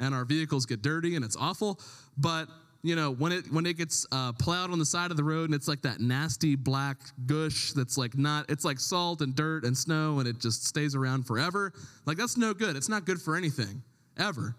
and 0.00 0.16
our 0.16 0.24
vehicles 0.24 0.66
get 0.66 0.82
dirty 0.82 1.14
and 1.14 1.24
it's 1.24 1.36
awful. 1.36 1.78
But 2.16 2.48
you 2.82 2.96
know 2.96 3.12
when 3.12 3.30
it 3.30 3.52
when 3.52 3.66
it 3.66 3.76
gets 3.76 4.04
uh, 4.10 4.32
plowed 4.32 4.72
on 4.72 4.80
the 4.80 4.86
side 4.86 5.12
of 5.12 5.16
the 5.16 5.22
road 5.24 5.44
and 5.44 5.54
it's 5.54 5.68
like 5.68 5.82
that 5.82 6.00
nasty 6.00 6.56
black 6.56 6.96
gush 7.26 7.72
that's 7.72 7.96
like 7.96 8.18
not 8.18 8.46
it's 8.48 8.64
like 8.64 8.80
salt 8.80 9.20
and 9.20 9.36
dirt 9.36 9.64
and 9.64 9.76
snow 9.76 10.18
and 10.18 10.26
it 10.28 10.40
just 10.40 10.64
stays 10.64 10.94
around 10.94 11.24
forever 11.24 11.72
like 12.06 12.16
that's 12.16 12.36
no 12.36 12.54
good 12.54 12.76
it's 12.76 12.88
not 12.88 13.04
good 13.04 13.20
for 13.20 13.34
anything 13.34 13.82
ever 14.16 14.54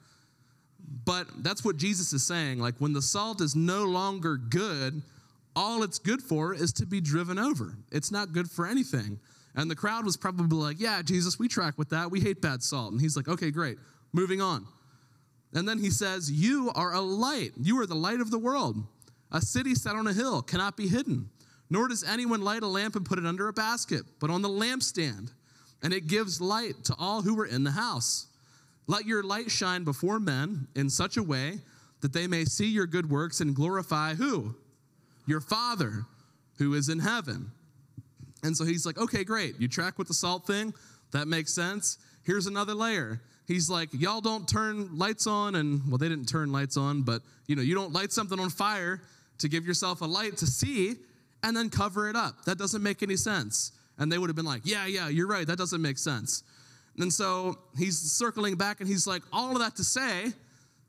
but 1.05 1.27
that's 1.43 1.63
what 1.63 1.77
jesus 1.77 2.13
is 2.13 2.25
saying 2.25 2.59
like 2.59 2.75
when 2.79 2.93
the 2.93 3.01
salt 3.01 3.41
is 3.41 3.55
no 3.55 3.85
longer 3.85 4.37
good 4.37 5.01
all 5.59 5.83
it's 5.83 5.99
good 5.99 6.21
for 6.21 6.53
is 6.53 6.71
to 6.73 6.85
be 6.85 7.01
driven 7.01 7.37
over. 7.37 7.75
It's 7.91 8.11
not 8.11 8.31
good 8.31 8.49
for 8.49 8.65
anything. 8.65 9.19
And 9.55 9.69
the 9.69 9.75
crowd 9.75 10.05
was 10.05 10.15
probably 10.15 10.57
like, 10.57 10.79
Yeah, 10.79 11.01
Jesus, 11.01 11.37
we 11.37 11.47
track 11.47 11.77
with 11.77 11.89
that. 11.89 12.09
We 12.09 12.21
hate 12.21 12.41
bad 12.41 12.63
salt. 12.63 12.93
And 12.93 13.01
he's 13.01 13.17
like, 13.17 13.27
Okay, 13.27 13.51
great. 13.51 13.77
Moving 14.13 14.41
on. 14.41 14.65
And 15.53 15.67
then 15.67 15.79
he 15.79 15.89
says, 15.89 16.31
You 16.31 16.71
are 16.75 16.93
a 16.93 17.01
light. 17.01 17.51
You 17.59 17.81
are 17.81 17.85
the 17.85 17.95
light 17.95 18.21
of 18.21 18.31
the 18.31 18.39
world. 18.39 18.77
A 19.31 19.41
city 19.41 19.75
set 19.75 19.95
on 19.95 20.07
a 20.07 20.13
hill 20.13 20.41
cannot 20.41 20.77
be 20.77 20.87
hidden. 20.87 21.29
Nor 21.69 21.89
does 21.89 22.03
anyone 22.03 22.41
light 22.41 22.63
a 22.63 22.67
lamp 22.67 22.95
and 22.95 23.05
put 23.05 23.19
it 23.19 23.25
under 23.25 23.47
a 23.47 23.53
basket, 23.53 24.03
but 24.19 24.29
on 24.29 24.41
the 24.41 24.49
lampstand. 24.49 25.31
And 25.83 25.93
it 25.93 26.07
gives 26.07 26.39
light 26.39 26.83
to 26.85 26.95
all 26.97 27.21
who 27.21 27.37
are 27.39 27.45
in 27.45 27.63
the 27.63 27.71
house. 27.71 28.27
Let 28.89 29.05
your 29.05 29.23
light 29.23 29.49
shine 29.49 29.85
before 29.85 30.19
men 30.19 30.67
in 30.75 30.89
such 30.89 31.15
a 31.15 31.23
way 31.23 31.59
that 32.01 32.11
they 32.11 32.27
may 32.27 32.43
see 32.43 32.67
your 32.67 32.87
good 32.87 33.09
works 33.09 33.39
and 33.39 33.55
glorify 33.55 34.15
who? 34.15 34.55
your 35.29 35.39
Father 35.39 36.05
who 36.57 36.73
is 36.73 36.89
in 36.89 36.99
heaven. 36.99 37.51
And 38.43 38.57
so 38.57 38.65
he's 38.65 38.85
like, 38.85 38.97
okay, 38.97 39.23
great. 39.23 39.59
You 39.59 39.67
track 39.67 39.97
with 39.97 40.07
the 40.07 40.13
salt 40.13 40.45
thing. 40.45 40.73
That 41.11 41.27
makes 41.27 41.53
sense. 41.53 41.97
Here's 42.23 42.47
another 42.47 42.73
layer. 42.73 43.21
He's 43.47 43.69
like, 43.69 43.89
y'all 43.93 44.21
don't 44.21 44.47
turn 44.47 44.97
lights 44.97 45.25
on, 45.25 45.55
and 45.55 45.81
well, 45.87 45.97
they 45.97 46.09
didn't 46.09 46.27
turn 46.27 46.51
lights 46.51 46.77
on, 46.77 47.01
but 47.01 47.21
you 47.47 47.55
know, 47.55 47.61
you 47.61 47.73
don't 47.73 47.93
light 47.93 48.11
something 48.11 48.39
on 48.39 48.49
fire 48.49 49.01
to 49.39 49.47
give 49.47 49.65
yourself 49.65 50.01
a 50.01 50.05
light 50.05 50.37
to 50.37 50.45
see 50.45 50.95
and 51.43 51.55
then 51.55 51.69
cover 51.69 52.09
it 52.09 52.15
up. 52.15 52.45
That 52.45 52.57
doesn't 52.57 52.83
make 52.83 53.01
any 53.01 53.15
sense. 53.15 53.71
And 53.97 54.11
they 54.11 54.17
would 54.17 54.29
have 54.29 54.35
been 54.35 54.45
like, 54.45 54.61
yeah, 54.65 54.85
yeah, 54.85 55.09
you're 55.09 55.27
right. 55.27 55.47
That 55.47 55.57
doesn't 55.57 55.81
make 55.81 55.97
sense. 55.97 56.43
And 56.99 57.11
so 57.11 57.57
he's 57.77 57.97
circling 57.97 58.55
back 58.55 58.81
and 58.81 58.87
he's 58.87 59.07
like, 59.07 59.23
all 59.31 59.53
of 59.53 59.59
that 59.59 59.75
to 59.77 59.83
say, 59.83 60.33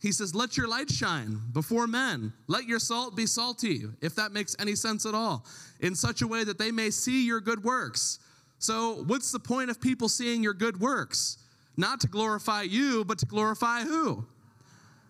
he 0.01 0.12
says, 0.12 0.35
Let 0.35 0.57
your 0.57 0.66
light 0.66 0.90
shine 0.90 1.40
before 1.53 1.87
men. 1.87 2.33
Let 2.49 2.64
your 2.64 2.79
salt 2.79 3.14
be 3.14 3.27
salty, 3.27 3.83
if 4.01 4.14
that 4.16 4.33
makes 4.33 4.57
any 4.59 4.75
sense 4.75 5.07
at 5.07 5.14
all, 5.14 5.44
in 5.81 5.94
such 5.94 6.23
a 6.23 6.27
way 6.27 6.42
that 6.44 6.59
they 6.59 6.70
may 6.70 6.90
see 6.90 7.27
your 7.27 7.40
good 7.40 7.62
works. 7.62 8.18
So, 8.59 9.05
what's 9.07 9.31
the 9.31 9.38
point 9.38 9.70
of 9.70 9.81
people 9.81 10.09
seeing 10.09 10.42
your 10.42 10.55
good 10.55 10.81
works? 10.81 11.38
Not 11.77 12.01
to 12.01 12.09
glorify 12.09 12.62
you, 12.62 13.05
but 13.05 13.18
to 13.18 13.27
glorify 13.27 13.83
who? 13.83 14.25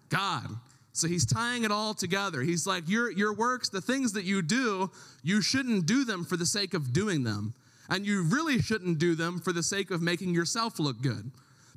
God. 0.08 0.48
So 0.92 1.06
he's 1.06 1.24
tying 1.24 1.64
it 1.64 1.70
all 1.70 1.94
together. 1.94 2.42
He's 2.42 2.66
like, 2.66 2.88
your, 2.88 3.10
your 3.10 3.32
works, 3.32 3.68
the 3.68 3.80
things 3.80 4.12
that 4.12 4.24
you 4.24 4.42
do, 4.42 4.90
you 5.22 5.40
shouldn't 5.40 5.86
do 5.86 6.04
them 6.04 6.24
for 6.24 6.36
the 6.36 6.44
sake 6.44 6.74
of 6.74 6.92
doing 6.92 7.22
them. 7.22 7.54
And 7.90 8.06
you 8.06 8.22
really 8.22 8.62
shouldn't 8.62 8.98
do 8.98 9.14
them 9.14 9.40
for 9.40 9.52
the 9.52 9.62
sake 9.62 9.90
of 9.90 10.00
making 10.00 10.32
yourself 10.32 10.78
look 10.78 11.02
good. 11.02 11.30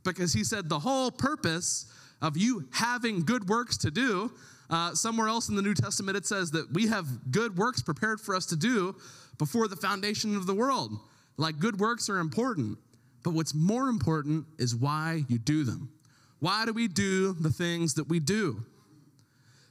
Because 0.04 0.32
he 0.32 0.44
said 0.44 0.70
the 0.70 0.80
whole 0.80 1.10
purpose 1.12 1.92
of 2.22 2.38
you 2.38 2.68
having 2.72 3.26
good 3.26 3.50
works 3.50 3.78
to 3.78 3.92
do. 3.92 4.32
Uh, 4.70 4.94
somewhere 4.94 5.28
else 5.28 5.50
in 5.50 5.56
the 5.56 5.62
New 5.62 5.74
Testament, 5.74 6.16
it 6.16 6.26
says 6.26 6.52
that 6.52 6.72
we 6.72 6.88
have 6.88 7.32
good 7.32 7.58
works 7.58 7.82
prepared 7.82 8.22
for 8.22 8.36
us 8.36 8.46
to 8.48 8.56
do 8.56 8.96
before 9.38 9.68
the 9.68 9.76
foundation 9.76 10.36
of 10.36 10.48
the 10.48 10.54
world. 10.54 10.92
Like, 11.38 11.60
good 11.60 11.80
works 11.80 12.10
are 12.10 12.20
important, 12.20 12.78
but 13.24 13.32
what's 13.34 13.54
more 13.54 13.90
important 13.90 14.46
is 14.58 14.76
why 14.76 15.26
you 15.28 15.38
do 15.38 15.64
them. 15.64 15.92
Why 16.40 16.66
do 16.66 16.74
we 16.74 16.88
do 16.88 17.34
the 17.34 17.50
things 17.50 17.94
that 17.96 18.08
we 18.08 18.20
do? 18.20 18.64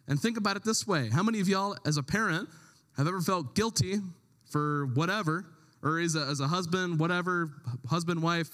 And 0.08 0.20
think 0.20 0.36
about 0.36 0.56
it 0.56 0.64
this 0.64 0.86
way 0.86 1.08
How 1.10 1.22
many 1.22 1.40
of 1.40 1.48
y'all, 1.48 1.76
as 1.86 1.96
a 1.96 2.02
parent, 2.02 2.48
have 2.96 3.06
ever 3.06 3.20
felt 3.20 3.54
guilty 3.54 4.00
for 4.50 4.86
whatever, 4.94 5.46
or 5.82 5.98
as 5.98 6.14
a, 6.14 6.20
as 6.20 6.40
a 6.40 6.46
husband, 6.46 6.98
whatever, 6.98 7.50
husband, 7.88 8.22
wife, 8.22 8.50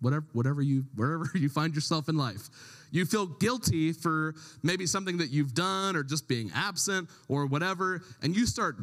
whatever, 0.00 0.26
whatever 0.32 0.62
you, 0.62 0.84
wherever 0.94 1.30
you 1.34 1.48
find 1.48 1.74
yourself 1.74 2.08
in 2.08 2.16
life. 2.16 2.48
You 2.90 3.04
feel 3.04 3.26
guilty 3.26 3.92
for 3.92 4.34
maybe 4.62 4.86
something 4.86 5.18
that 5.18 5.30
you've 5.30 5.54
done 5.54 5.94
or 5.94 6.02
just 6.02 6.26
being 6.26 6.50
absent 6.54 7.08
or 7.28 7.46
whatever, 7.46 8.02
and 8.22 8.34
you 8.34 8.46
start 8.46 8.76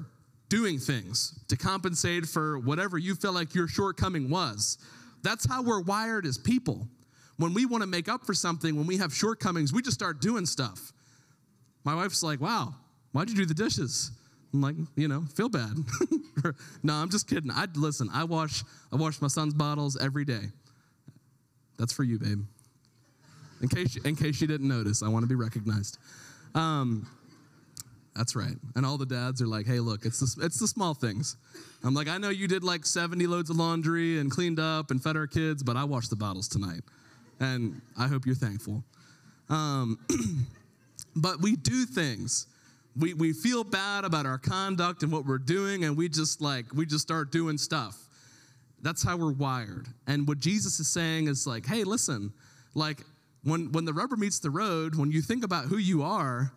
doing 0.50 0.80
things 0.80 1.38
to 1.50 1.58
compensate 1.58 2.26
for 2.26 2.60
whatever 2.60 2.98
you 2.98 3.16
feel 3.16 3.34
like 3.34 3.54
your 3.54 3.68
shortcoming 3.68 4.30
was. 4.30 4.78
That's 5.24 5.46
how 5.46 5.62
we're 5.62 5.82
wired 5.82 6.26
as 6.26 6.38
people. 6.38 6.88
When 7.38 7.54
we 7.54 7.66
want 7.66 7.82
to 7.82 7.88
make 7.88 8.08
up 8.08 8.26
for 8.26 8.34
something, 8.34 8.76
when 8.76 8.88
we 8.88 8.98
have 8.98 9.14
shortcomings, 9.14 9.74
we 9.74 9.82
just 9.82 9.98
start 9.98 10.22
doing 10.22 10.46
stuff. 10.46 10.94
My 11.84 11.96
wife's 11.96 12.24
like, 12.24 12.40
wow, 12.40 12.74
why'd 13.12 13.30
you 13.30 13.36
do 13.36 13.46
the 13.46 13.54
dishes? 13.54 14.12
I'm 14.54 14.62
like, 14.62 14.76
you 14.96 15.08
know, 15.08 15.24
feel 15.36 15.50
bad. 15.50 15.76
no, 16.84 16.94
I'm 16.94 17.10
just 17.10 17.28
kidding. 17.30 17.52
I 17.52 17.68
listen. 17.76 18.10
I 18.14 18.24
wash, 18.24 18.64
I 18.92 18.96
wash 18.96 19.22
my 19.22 19.28
son's 19.28 19.54
bottles 19.54 19.98
every 19.98 20.26
day. 20.26 20.44
That's 21.78 21.94
for 21.94 22.04
you, 22.04 22.18
babe. 22.18 22.44
In 23.62 23.68
case, 23.68 23.98
in 23.98 24.16
case 24.16 24.40
you 24.40 24.48
didn't 24.48 24.68
notice, 24.68 25.04
I 25.04 25.10
want 25.10 25.24
to 25.24 25.28
be 25.28 25.36
recognized. 25.36 25.98
Um, 26.56 27.08
that's 28.16 28.36
right. 28.36 28.56
And 28.76 28.86
all 28.86 28.98
the 28.98 29.06
dads 29.06 29.42
are 29.42 29.48
like, 29.48 29.68
hey, 29.68 29.80
look, 29.80 30.06
it's 30.06 30.20
the, 30.20 30.46
it's 30.46 30.60
the 30.60 30.68
small 30.68 30.94
things. 30.94 31.38
I'm 31.84 31.94
like, 31.94 32.08
I 32.08 32.18
know 32.18 32.30
you 32.30 32.48
did 32.48 32.64
like 32.64 32.86
70 32.86 33.28
loads 33.28 33.50
of 33.50 33.58
laundry 33.58 34.20
and 34.20 34.32
cleaned 34.32 34.60
up 34.60 34.90
and 34.90 35.02
fed 35.02 35.16
our 35.16 35.28
kids, 35.28 35.62
but 35.62 35.78
I 35.78 35.84
washed 35.84 36.10
the 36.10 36.16
bottles 36.16 36.48
tonight. 36.48 36.82
And 37.40 37.80
I 37.98 38.08
hope 38.08 38.26
you're 38.26 38.36
thankful. 38.36 38.84
Um, 39.50 40.00
but 41.16 41.42
we 41.42 41.56
do 41.56 41.86
things. 41.86 42.48
We, 43.00 43.14
we 43.14 43.34
feel 43.34 43.64
bad 43.64 44.06
about 44.06 44.26
our 44.26 44.38
conduct 44.38 45.04
and 45.04 45.12
what 45.12 45.26
we're 45.26 45.38
doing, 45.38 45.84
and 45.84 45.96
we 45.96 46.10
just 46.10 46.42
like, 46.42 46.66
we 46.74 46.86
just 46.86 47.04
start 47.04 47.32
doing 47.32 47.58
stuff. 47.58 47.96
That's 48.82 49.04
how 49.04 49.18
we're 49.18 49.34
wired. 49.34 49.88
And 50.08 50.28
what 50.28 50.40
Jesus 50.40 50.80
is 50.80 50.88
saying 50.88 51.28
is 51.28 51.46
like, 51.46 51.66
hey, 51.66 51.84
listen, 51.84 52.34
like 52.74 53.04
when, 53.44 53.72
when 53.72 53.86
the 53.86 53.94
rubber 53.94 54.16
meets 54.16 54.40
the 54.40 54.50
road, 54.50 54.96
when 54.96 55.12
you 55.12 55.22
think 55.22 55.44
about 55.44 55.66
who 55.66 55.78
you 55.78 56.04
are, 56.04 56.52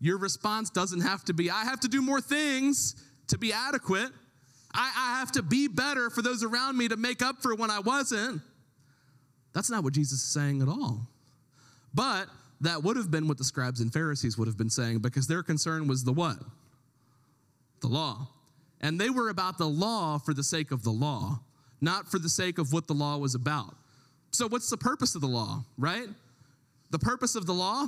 your 0.00 0.18
response 0.18 0.70
doesn't 0.70 1.00
have 1.00 1.24
to 1.24 1.34
be, 1.34 1.50
I 1.50 1.64
have 1.64 1.80
to 1.80 1.88
do 1.88 2.02
more 2.02 2.20
things 2.20 2.96
to 3.28 3.38
be 3.38 3.52
adequate. 3.52 4.10
I, 4.74 4.92
I 4.96 5.18
have 5.18 5.32
to 5.32 5.42
be 5.42 5.68
better 5.68 6.10
for 6.10 6.22
those 6.22 6.42
around 6.42 6.76
me 6.76 6.88
to 6.88 6.96
make 6.96 7.22
up 7.22 7.40
for 7.40 7.54
when 7.54 7.70
I 7.70 7.80
wasn't. 7.80 8.42
That's 9.54 9.70
not 9.70 9.84
what 9.84 9.94
Jesus 9.94 10.18
is 10.20 10.28
saying 10.28 10.60
at 10.60 10.68
all. 10.68 11.08
But 11.94 12.28
that 12.60 12.82
would 12.82 12.96
have 12.96 13.10
been 13.10 13.28
what 13.28 13.38
the 13.38 13.44
scribes 13.44 13.80
and 13.80 13.92
Pharisees 13.92 14.38
would 14.38 14.48
have 14.48 14.56
been 14.56 14.70
saying 14.70 15.00
because 15.00 15.26
their 15.26 15.42
concern 15.42 15.86
was 15.86 16.04
the 16.04 16.12
what? 16.12 16.36
The 17.80 17.88
law. 17.88 18.28
And 18.80 19.00
they 19.00 19.10
were 19.10 19.28
about 19.28 19.58
the 19.58 19.66
law 19.66 20.18
for 20.18 20.34
the 20.34 20.42
sake 20.42 20.70
of 20.70 20.82
the 20.82 20.90
law, 20.90 21.40
not 21.80 22.10
for 22.10 22.18
the 22.18 22.28
sake 22.28 22.58
of 22.58 22.72
what 22.72 22.86
the 22.86 22.94
law 22.94 23.18
was 23.18 23.34
about. 23.34 23.74
So, 24.30 24.46
what's 24.48 24.70
the 24.70 24.76
purpose 24.76 25.14
of 25.14 25.20
the 25.20 25.28
law, 25.28 25.64
right? 25.78 26.08
The 26.90 26.98
purpose 26.98 27.36
of 27.36 27.46
the 27.46 27.54
law 27.54 27.86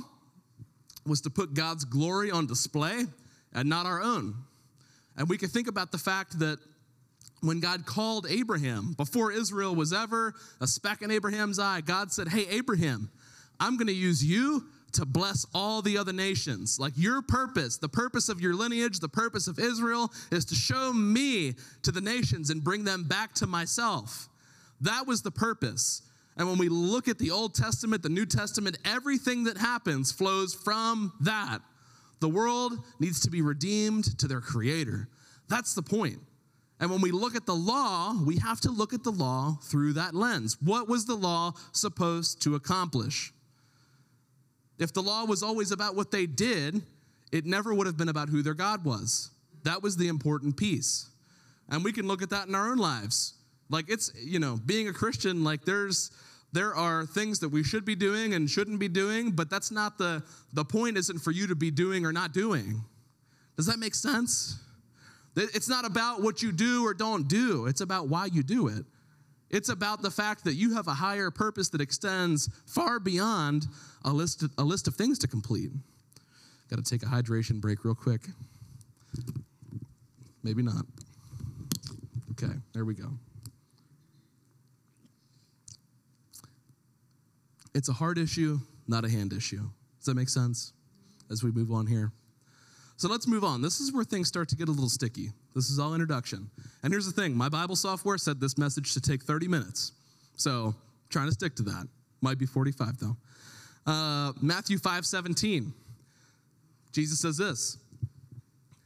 was 1.05 1.21
to 1.21 1.29
put 1.29 1.53
God's 1.53 1.85
glory 1.85 2.31
on 2.31 2.47
display 2.47 3.05
and 3.53 3.69
not 3.69 3.85
our 3.85 4.01
own. 4.01 4.35
And 5.17 5.29
we 5.29 5.37
can 5.37 5.49
think 5.49 5.67
about 5.67 5.91
the 5.91 5.97
fact 5.97 6.39
that 6.39 6.59
when 7.41 7.59
God 7.59 7.85
called 7.85 8.27
Abraham, 8.29 8.93
before 8.97 9.31
Israel 9.31 9.75
was 9.75 9.93
ever 9.93 10.33
a 10.59 10.67
speck 10.67 11.01
in 11.01 11.11
Abraham's 11.11 11.59
eye, 11.59 11.81
God 11.81 12.11
said, 12.11 12.27
Hey, 12.27 12.45
Abraham, 12.49 13.09
I'm 13.59 13.77
going 13.77 13.87
to 13.87 13.93
use 13.93 14.23
you 14.23 14.65
to 14.93 15.05
bless 15.05 15.45
all 15.53 15.81
the 15.81 15.97
other 15.97 16.13
nations. 16.13 16.79
Like 16.79 16.93
your 16.95 17.21
purpose, 17.21 17.77
the 17.77 17.89
purpose 17.89 18.29
of 18.29 18.41
your 18.41 18.53
lineage, 18.53 18.99
the 18.99 19.09
purpose 19.09 19.47
of 19.47 19.59
Israel 19.59 20.11
is 20.31 20.45
to 20.45 20.55
show 20.55 20.91
me 20.93 21.55
to 21.83 21.91
the 21.91 22.01
nations 22.01 22.49
and 22.49 22.63
bring 22.63 22.83
them 22.83 23.03
back 23.03 23.33
to 23.35 23.47
myself. 23.47 24.29
That 24.81 25.05
was 25.05 25.21
the 25.21 25.31
purpose. 25.31 26.01
And 26.37 26.47
when 26.47 26.57
we 26.57 26.69
look 26.69 27.07
at 27.07 27.19
the 27.19 27.31
Old 27.31 27.53
Testament, 27.53 28.01
the 28.01 28.09
New 28.09 28.25
Testament, 28.25 28.77
everything 28.85 29.43
that 29.43 29.57
happens 29.57 30.11
flows 30.11 30.53
from 30.53 31.13
that. 31.21 31.59
The 32.21 32.29
world 32.29 32.73
needs 32.99 33.19
to 33.21 33.29
be 33.29 33.41
redeemed 33.41 34.17
to 34.19 34.27
their 34.27 34.41
creator. 34.41 35.09
That's 35.49 35.73
the 35.73 35.81
point. 35.81 36.19
And 36.79 36.89
when 36.89 37.01
we 37.01 37.11
look 37.11 37.35
at 37.35 37.45
the 37.45 37.55
law, 37.55 38.15
we 38.25 38.37
have 38.37 38.61
to 38.61 38.71
look 38.71 38.93
at 38.93 39.03
the 39.03 39.11
law 39.11 39.57
through 39.63 39.93
that 39.93 40.15
lens. 40.15 40.57
What 40.61 40.87
was 40.87 41.05
the 41.05 41.15
law 41.15 41.53
supposed 41.73 42.41
to 42.43 42.55
accomplish? 42.55 43.33
If 44.79 44.93
the 44.93 45.01
law 45.01 45.25
was 45.25 45.43
always 45.43 45.71
about 45.71 45.95
what 45.95 46.09
they 46.09 46.25
did, 46.25 46.81
it 47.31 47.45
never 47.45 47.73
would 47.73 47.85
have 47.85 47.97
been 47.97 48.09
about 48.09 48.29
who 48.29 48.41
their 48.41 48.53
God 48.53 48.83
was. 48.83 49.29
That 49.63 49.83
was 49.83 49.97
the 49.97 50.07
important 50.07 50.57
piece. 50.57 51.09
And 51.69 51.83
we 51.83 51.91
can 51.91 52.07
look 52.07 52.21
at 52.21 52.29
that 52.31 52.47
in 52.47 52.55
our 52.55 52.71
own 52.71 52.77
lives. 52.77 53.33
Like 53.69 53.89
it's, 53.89 54.11
you 54.15 54.39
know, 54.39 54.59
being 54.65 54.87
a 54.87 54.93
Christian, 54.93 55.43
like 55.43 55.65
there's 55.65 56.11
there 56.51 56.73
are 56.73 57.05
things 57.05 57.39
that 57.39 57.49
we 57.49 57.63
should 57.63 57.85
be 57.85 57.93
doing 57.93 58.33
and 58.33 58.49
shouldn't 58.49 58.79
be 58.79 58.87
doing, 58.87 59.31
but 59.31 59.51
that's 59.51 59.69
not 59.69 59.97
the 59.99 60.23
the 60.53 60.65
point 60.65 60.97
isn't 60.97 61.19
for 61.19 61.31
you 61.31 61.45
to 61.47 61.55
be 61.55 61.69
doing 61.69 62.05
or 62.05 62.11
not 62.11 62.33
doing. 62.33 62.81
Does 63.55 63.67
that 63.67 63.77
make 63.77 63.93
sense? 63.93 64.59
It's 65.35 65.69
not 65.69 65.85
about 65.85 66.21
what 66.21 66.41
you 66.41 66.51
do 66.51 66.85
or 66.85 66.93
don't 66.93 67.27
do. 67.27 67.67
It's 67.67 67.81
about 67.81 68.07
why 68.07 68.25
you 68.25 68.41
do 68.41 68.67
it. 68.67 68.83
It's 69.49 69.69
about 69.69 70.01
the 70.01 70.11
fact 70.11 70.43
that 70.43 70.53
you 70.53 70.75
have 70.75 70.87
a 70.87 70.93
higher 70.93 71.31
purpose 71.31 71.69
that 71.69 71.81
extends 71.81 72.49
far 72.67 72.99
beyond 72.99 73.65
a 74.05 74.11
list, 74.11 74.43
a 74.57 74.63
list 74.63 74.87
of 74.87 74.95
things 74.95 75.17
to 75.19 75.27
complete. 75.27 75.71
Got 76.69 76.77
to 76.77 76.83
take 76.83 77.01
a 77.01 77.07
hydration 77.07 77.59
break 77.59 77.83
real 77.83 77.95
quick. 77.95 78.27
Maybe 80.43 80.61
not. 80.61 80.85
Okay, 82.31 82.53
there 82.73 82.85
we 82.85 82.93
go. 82.93 83.09
It's 87.73 87.89
a 87.89 87.93
heart 87.93 88.17
issue, 88.17 88.59
not 88.87 89.03
a 89.03 89.09
hand 89.09 89.33
issue. 89.33 89.69
Does 89.97 90.05
that 90.05 90.15
make 90.15 90.29
sense? 90.29 90.73
As 91.31 91.43
we 91.43 91.51
move 91.51 91.71
on 91.71 91.87
here. 91.87 92.11
So 92.97 93.07
let's 93.07 93.27
move 93.27 93.43
on. 93.43 93.61
This 93.61 93.79
is 93.79 93.93
where 93.93 94.03
things 94.03 94.27
start 94.27 94.49
to 94.49 94.55
get 94.55 94.67
a 94.67 94.71
little 94.71 94.89
sticky. 94.89 95.31
This 95.55 95.69
is 95.69 95.79
all 95.79 95.93
introduction. 95.93 96.49
And 96.83 96.93
here's 96.93 97.05
the 97.05 97.21
thing 97.21 97.35
my 97.35 97.49
Bible 97.49 97.75
software 97.75 98.17
said 98.17 98.39
this 98.39 98.57
message 98.57 98.93
to 98.93 99.01
take 99.01 99.23
30 99.23 99.47
minutes. 99.47 99.91
So 100.35 100.75
trying 101.09 101.27
to 101.27 101.33
stick 101.33 101.55
to 101.55 101.63
that. 101.63 101.87
Might 102.21 102.37
be 102.37 102.45
45 102.45 102.99
though. 102.99 103.17
Uh, 103.85 104.33
Matthew 104.41 104.77
5 104.77 105.05
17. 105.05 105.73
Jesus 106.91 107.19
says 107.19 107.37
this. 107.37 107.77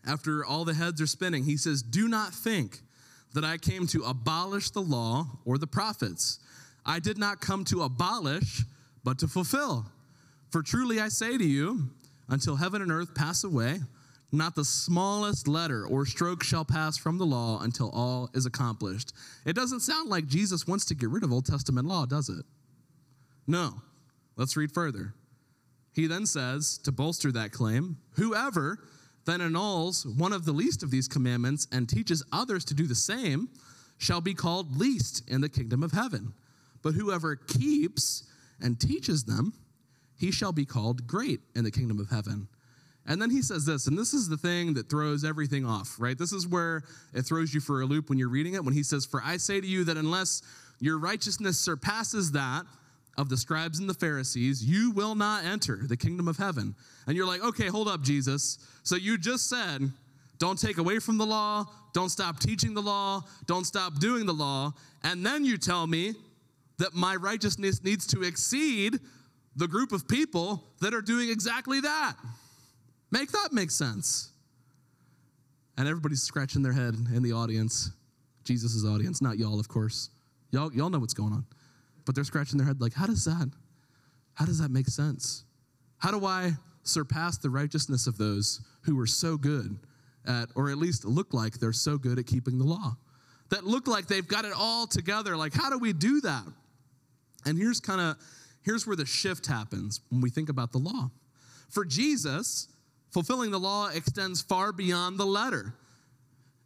After 0.06 0.46
all 0.46 0.66
the 0.66 0.74
heads 0.74 1.02
are 1.02 1.08
spinning, 1.08 1.44
he 1.44 1.58
says, 1.58 1.82
Do 1.82 2.08
not 2.08 2.34
think 2.34 2.80
that 3.34 3.44
I 3.44 3.58
came 3.58 3.88
to 3.88 4.04
abolish 4.04 4.70
the 4.72 4.82
law 4.82 5.28
or 5.46 5.58
the 5.58 5.68
prophets. 5.68 6.40
I 6.86 7.00
did 7.00 7.18
not 7.18 7.40
come 7.40 7.64
to 7.66 7.84
abolish, 7.84 8.64
but 9.04 9.18
to 9.20 9.28
fulfill. 9.28 9.86
For 10.50 10.62
truly 10.62 11.00
I 11.00 11.08
say 11.08 11.38
to 11.38 11.44
you, 11.44 11.90
until 12.30 12.56
heaven 12.56 12.82
and 12.82 12.92
earth 12.92 13.16
pass 13.16 13.44
away, 13.44 13.80
not 14.34 14.56
the 14.56 14.66
smallest 14.66 15.48
letter 15.48 15.86
or 15.86 16.06
stroke 16.06 16.44
shall 16.44 16.66
pass 16.66 16.98
from 16.98 17.18
the 17.18 17.26
law 17.26 17.62
until 17.62 17.90
all 17.92 18.30
is 18.34 18.46
accomplished. 18.46 19.14
It 19.46 19.54
doesn't 19.54 19.82
sound 19.82 20.10
like 20.10 20.28
Jesus 20.28 20.68
wants 20.68 20.86
to 20.86 20.96
get 20.96 21.10
rid 21.10 21.24
of 21.24 21.32
Old 21.32 21.46
Testament 21.46 21.88
law, 21.88 22.06
does 22.06 22.30
it? 22.30 22.46
No. 23.46 23.82
Let's 24.36 24.58
read 24.58 24.72
further. 24.72 25.14
He 25.94 26.08
then 26.08 26.26
says, 26.26 26.80
to 26.80 26.92
bolster 26.92 27.32
that 27.34 27.52
claim, 27.52 27.98
whoever 28.14 28.80
then 29.26 29.42
annuls 29.42 30.06
one 30.06 30.34
of 30.34 30.46
the 30.46 30.52
least 30.52 30.84
of 30.84 30.92
these 30.92 31.08
commandments 31.08 31.68
and 31.72 31.88
teaches 31.88 32.26
others 32.32 32.66
to 32.66 32.74
do 32.74 32.88
the 32.88 32.96
same 32.96 33.50
shall 33.98 34.22
be 34.22 34.34
called 34.34 34.78
least 34.78 35.30
in 35.30 35.42
the 35.42 35.50
kingdom 35.50 35.84
of 35.84 35.92
heaven. 35.92 36.34
But 36.82 36.96
whoever 36.96 37.36
keeps 37.36 38.24
and 38.60 38.80
teaches 38.80 39.24
them, 39.24 39.54
he 40.18 40.32
shall 40.32 40.52
be 40.52 40.66
called 40.66 41.08
great 41.08 41.42
in 41.56 41.64
the 41.64 41.72
kingdom 41.72 42.00
of 42.00 42.10
heaven. 42.10 42.48
And 43.06 43.22
then 43.22 43.30
he 43.30 43.42
says 43.42 43.66
this, 43.66 43.88
and 43.88 43.98
this 43.98 44.14
is 44.14 44.30
the 44.30 44.38
thing 44.38 44.74
that 44.76 44.90
throws 44.90 45.26
everything 45.26 45.66
off, 45.66 45.96
right? 46.00 46.18
This 46.18 46.32
is 46.32 46.48
where 46.48 46.84
it 47.14 47.24
throws 47.24 47.54
you 47.54 47.60
for 47.60 47.82
a 47.82 47.86
loop 47.86 48.10
when 48.10 48.18
you're 48.18 48.30
reading 48.30 48.54
it. 48.54 48.64
When 48.64 48.74
he 48.74 48.84
says, 48.84 49.06
For 49.06 49.22
I 49.24 49.38
say 49.38 49.60
to 49.60 49.68
you 49.68 49.84
that 49.86 49.98
unless 49.98 50.42
your 50.80 50.98
righteousness 50.98 51.60
surpasses 51.60 52.32
that 52.32 52.64
of 53.18 53.30
the 53.30 53.38
scribes 53.38 53.80
and 53.80 53.90
the 53.90 53.94
Pharisees, 53.94 54.64
you 54.64 54.92
will 54.92 55.16
not 55.16 55.44
enter 55.44 55.82
the 55.86 55.98
kingdom 55.98 56.28
of 56.30 56.38
heaven. 56.38 56.76
And 57.06 57.18
you're 57.18 57.28
like, 57.28 57.44
Okay, 57.44 57.68
hold 57.68 57.90
up, 57.90 58.02
Jesus. 58.02 58.58
So 58.84 58.96
you 58.96 59.18
just 59.18 59.50
said, 59.50 59.92
Don't 60.38 60.60
take 60.60 60.78
away 60.78 61.00
from 61.00 61.18
the 61.18 61.26
law, 61.26 61.66
don't 61.94 62.10
stop 62.10 62.40
teaching 62.40 62.74
the 62.74 62.82
law, 62.82 63.22
don't 63.48 63.66
stop 63.66 64.00
doing 64.00 64.26
the 64.26 64.34
law. 64.34 64.72
And 65.04 65.26
then 65.26 65.44
you 65.44 65.58
tell 65.58 65.88
me 65.88 66.14
that 66.78 66.94
my 66.94 67.18
righteousness 67.18 67.84
needs 67.84 68.08
to 68.08 68.24
exceed 68.24 69.00
the 69.56 69.68
group 69.68 69.92
of 69.92 70.08
people 70.08 70.64
that 70.82 70.94
are 70.94 71.02
doing 71.02 71.30
exactly 71.30 71.82
that. 71.82 72.16
Make 73.14 73.32
that 73.32 73.50
make 73.54 73.70
sense. 73.70 74.32
And 75.78 75.88
everybody's 75.88 76.24
scratching 76.24 76.64
their 76.64 76.74
head 76.74 76.96
in 77.14 77.22
the 77.22 77.32
audience, 77.32 77.92
Jesus' 78.44 78.84
audience, 78.84 79.22
not 79.22 79.38
y'all, 79.38 79.60
of 79.60 79.68
course. 79.68 80.10
Y'all, 80.50 80.74
y'all 80.74 80.90
know 80.90 80.98
what's 80.98 81.14
going 81.14 81.32
on. 81.32 81.46
But 82.06 82.16
they're 82.16 82.24
scratching 82.24 82.58
their 82.58 82.66
head 82.66 82.82
like, 82.82 82.96
how 82.96 83.06
does 83.06 83.24
that, 83.26 83.52
how 84.34 84.46
does 84.46 84.58
that 84.58 84.72
make 84.72 84.88
sense? 84.88 85.44
How 86.00 86.10
do 86.10 86.26
I 86.26 86.54
surpass 86.82 87.38
the 87.38 87.52
righteousness 87.52 88.08
of 88.08 88.18
those 88.18 88.62
who 88.82 89.00
are 89.00 89.06
so 89.06 89.38
good 89.38 89.78
at, 90.28 90.50
or 90.56 90.72
at 90.72 90.80
least 90.80 91.06
look 91.06 91.36
like 91.36 91.60
they're 91.60 91.72
so 91.72 92.00
good 92.00 92.18
at 92.18 92.26
keeping 92.26 92.58
the 92.58 92.66
law? 92.66 92.98
That 93.50 93.64
look 93.64 93.88
like 93.88 94.08
they've 94.08 94.28
got 94.28 94.44
it 94.44 94.54
all 94.58 94.88
together. 94.88 95.38
Like, 95.38 95.54
how 95.54 95.70
do 95.70 95.78
we 95.78 95.94
do 95.94 96.20
that? 96.22 96.46
And 97.46 97.60
here's 97.60 97.80
kind 97.80 98.02
of 98.02 98.18
here's 98.64 98.88
where 98.88 98.96
the 98.96 99.06
shift 99.06 99.46
happens 99.46 100.02
when 100.10 100.20
we 100.20 100.32
think 100.32 100.50
about 100.50 100.72
the 100.72 100.80
law. 100.80 101.12
For 101.70 101.86
Jesus, 101.86 102.70
fulfilling 103.14 103.52
the 103.52 103.60
law 103.60 103.90
extends 103.90 104.42
far 104.42 104.74
beyond 104.74 105.20
the 105.20 105.26
letter. 105.26 105.74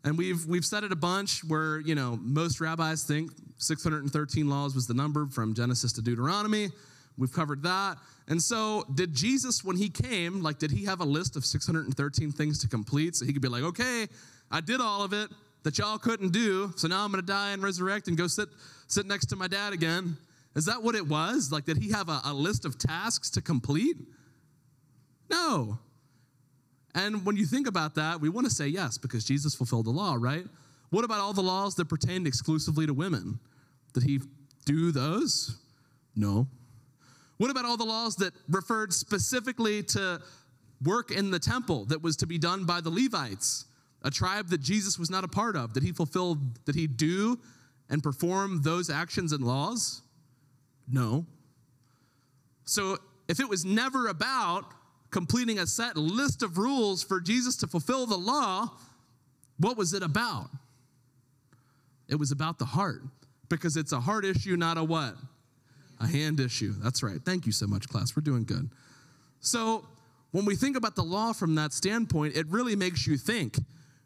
And 0.03 0.17
we've 0.17 0.45
we've 0.45 0.65
said 0.65 0.83
it 0.83 0.91
a 0.91 0.95
bunch 0.95 1.43
where, 1.43 1.79
you 1.81 1.93
know, 1.93 2.17
most 2.21 2.62
rabbis 2.62 3.03
think 3.03 3.31
613 3.57 4.47
laws 4.47 4.73
was 4.73 4.88
the 4.88 4.93
number 4.93 5.27
from 5.27 5.53
Genesis 5.53 5.91
to 5.93 6.01
Deuteronomy. 6.01 6.69
We've 7.17 7.33
covered 7.33 7.63
that. 7.63 7.97
And 8.27 8.41
so, 8.41 8.86
did 8.93 9.13
Jesus, 9.13 9.63
when 9.63 9.75
he 9.75 9.89
came, 9.89 10.41
like, 10.41 10.60
did 10.60 10.69
he 10.69 10.86
have 10.86 10.99
a 10.99 11.05
list 11.05 11.36
of 11.36 11.45
613 11.45 12.31
things 12.31 12.60
to 12.60 12.67
complete? 12.67 13.15
So 13.15 13.25
he 13.25 13.33
could 13.33 13.41
be 13.41 13.47
like, 13.47 13.63
okay, 13.63 14.07
I 14.51 14.62
did 14.62 14.81
all 14.81 15.01
of 15.01 15.13
it 15.13 15.29
that 15.63 15.77
y'all 15.77 15.97
couldn't 15.97 16.29
do. 16.29 16.71
So 16.75 16.88
now 16.88 17.03
I'm 17.03 17.12
going 17.12 17.21
to 17.21 17.27
die 17.27 17.51
and 17.51 17.63
resurrect 17.63 18.07
and 18.07 18.17
go 18.17 18.27
sit, 18.27 18.49
sit 18.88 19.05
next 19.05 19.27
to 19.27 19.36
my 19.36 19.47
dad 19.47 19.73
again. 19.73 20.17
Is 20.55 20.65
that 20.65 20.83
what 20.83 20.95
it 20.95 21.07
was? 21.07 21.51
Like, 21.51 21.65
did 21.65 21.77
he 21.77 21.91
have 21.91 22.10
a, 22.10 22.21
a 22.25 22.33
list 22.33 22.65
of 22.65 22.77
tasks 22.77 23.29
to 23.31 23.41
complete? 23.41 23.97
No. 25.29 25.79
And 26.95 27.26
when 27.26 27.36
you 27.36 27.45
think 27.45 27.67
about 27.67 27.95
that, 27.95 28.21
we 28.21 28.30
want 28.30 28.47
to 28.47 28.54
say 28.54 28.67
yes, 28.67 28.97
because 28.97 29.23
Jesus 29.23 29.54
fulfilled 29.54 29.86
the 29.86 29.91
law, 29.91 30.15
right? 30.17 30.45
What 30.89 31.04
about 31.04 31.19
all 31.19 31.34
the 31.34 31.43
laws 31.43 31.76
that 31.76 31.89
pertained 31.89 32.28
exclusively 32.28 32.88
to 32.88 32.93
women? 32.93 33.39
Did 33.93 34.04
he 34.04 34.21
do 34.65 34.91
those? 34.91 35.58
No. 36.15 36.47
What 37.38 37.52
about 37.52 37.65
all 37.65 37.78
the 37.78 37.86
laws 37.86 38.15
that 38.17 38.34
referred 38.50 38.93
specifically 38.93 39.84
to 39.84 40.21
work 40.84 41.12
in 41.12 41.32
the 41.32 41.39
temple 41.39 41.86
that 41.86 42.02
was 42.02 42.15
to 42.17 42.28
be 42.28 42.38
done 42.38 42.65
by 42.65 42.82
the 42.82 42.89
Levites, 42.89 43.65
a 44.04 44.10
tribe 44.10 44.47
that 44.50 44.62
Jesus 44.62 44.97
was 44.97 45.10
not 45.10 45.23
a 45.23 45.28
part 45.28 45.56
of? 45.56 45.73
Did 45.73 45.84
he 45.84 45.91
fulfill, 45.91 46.36
did 46.65 46.76
he 46.76 46.88
do 46.88 47.39
and 47.89 48.02
perform 48.02 48.62
those 48.63 48.89
actions 48.89 49.32
and 49.32 49.43
laws? 49.43 50.02
No. 50.88 51.26
So 52.65 52.97
if 53.28 53.39
it 53.39 53.47
was 53.47 53.65
never 53.65 54.08
about 54.08 54.65
completing 55.12 55.60
a 55.60 55.67
set 55.67 55.98
list 55.98 56.43
of 56.43 56.58
rules 56.58 57.04
for 57.04 57.20
Jesus 57.20 57.56
to 57.58 57.67
fulfill 57.67 58.06
the 58.06 58.17
law, 58.17 58.70
what 59.58 59.78
was 59.78 59.93
it 59.93 60.04
about? 60.04 60.50
It 62.08 62.15
was 62.15 62.32
about 62.32 62.60
the 62.60 62.65
heart 62.65 63.02
because 63.50 63.78
it's 63.78 63.91
a 63.91 64.00
heart 64.00 64.26
issue, 64.26 64.56
not 64.56 64.78
a 64.78 64.84
what? 64.84 65.15
A 66.00 66.08
hand 66.08 66.39
issue. 66.39 66.74
That's 66.78 67.02
right. 67.04 67.20
Thank 67.24 67.46
you 67.46 67.52
so 67.52 67.67
much, 67.67 67.88
class. 67.89 68.15
We're 68.15 68.22
doing 68.22 68.43
good. 68.43 68.70
So, 69.39 69.86
when 70.32 70.46
we 70.46 70.56
think 70.56 70.76
about 70.76 70.96
the 70.96 71.04
law 71.04 71.34
from 71.34 71.56
that 71.56 71.74
standpoint, 71.74 72.36
it 72.36 72.48
really 72.50 72.76
makes 72.76 73.08
you 73.08 73.17
think. 73.17 73.58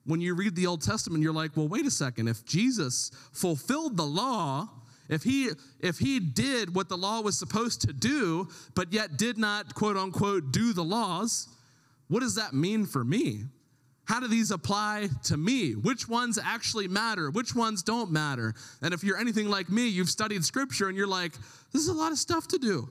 When 0.06 0.22
you 0.22 0.34
read 0.34 0.56
the 0.56 0.68
Old 0.68 0.82
Testament, 0.82 1.24
you're 1.24 1.34
like, 1.34 1.56
well, 1.56 1.68
wait 1.68 1.86
a 1.86 1.92
second. 1.92 2.28
If 2.28 2.46
Jesus 2.46 3.12
fulfilled 3.34 3.98
the 3.98 4.06
law, 4.06 4.70
if 5.12 5.24
he 5.24 5.50
if 5.82 6.00
he 6.00 6.19
did 6.19 6.74
what 6.74 6.89
the 6.89 6.97
law 6.97 7.21
was 7.21 7.38
supposed 7.38 7.82
to 7.82 7.93
do, 7.93 8.47
but 8.74 8.91
yet 8.91 9.17
did 9.17 9.38
not 9.38 9.76
quote 9.76 9.97
unquote 9.97 10.52
do 10.52 10.74
the 10.74 10.84
laws, 10.84 11.50
what 12.08 12.21
does 12.21 12.36
that 12.36 12.54
mean 12.54 12.86
for 12.86 13.04
me? 13.04 13.43
How 14.06 14.19
do 14.19 14.28
these 14.28 14.52
apply 14.52 15.10
to 15.26 15.38
me? 15.38 15.74
Which 15.74 16.08
ones 16.08 16.39
actually 16.43 16.88
matter? 16.88 17.30
Which 17.30 17.54
ones 17.54 17.84
don't 17.84 18.12
matter? 18.12 18.56
And 18.82 18.93
if 18.93 19.04
you're 19.04 19.17
anything 19.17 19.50
like 19.50 19.69
me, 19.69 19.88
you've 19.88 20.10
studied 20.10 20.43
scripture 20.43 20.88
and 20.88 20.97
you're 20.97 21.08
like, 21.08 21.34
this 21.71 21.82
is 21.84 21.88
a 21.89 21.93
lot 21.93 22.12
of 22.12 22.17
stuff 22.17 22.47
to 22.50 22.58
do. 22.58 22.89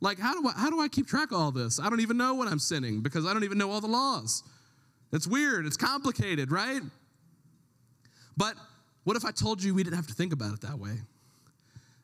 Like, 0.00 0.18
how 0.18 0.40
do 0.40 0.48
I, 0.48 0.52
how 0.52 0.68
do 0.68 0.80
I 0.80 0.88
keep 0.88 1.06
track 1.06 1.30
of 1.30 1.38
all 1.38 1.52
this? 1.52 1.80
I 1.80 1.88
don't 1.88 2.00
even 2.00 2.16
know 2.16 2.34
when 2.34 2.48
I'm 2.48 2.58
sinning 2.58 3.00
because 3.00 3.24
I 3.24 3.32
don't 3.32 3.44
even 3.44 3.56
know 3.56 3.70
all 3.70 3.80
the 3.80 3.86
laws. 3.86 4.42
It's 5.12 5.26
weird, 5.26 5.64
it's 5.64 5.76
complicated, 5.76 6.50
right? 6.50 6.82
But 8.36 8.54
what 9.04 9.16
if 9.16 9.24
I 9.24 9.30
told 9.30 9.62
you 9.62 9.74
we 9.74 9.82
didn't 9.82 9.96
have 9.96 10.08
to 10.08 10.14
think 10.14 10.32
about 10.32 10.54
it 10.54 10.60
that 10.62 10.78
way? 10.78 10.98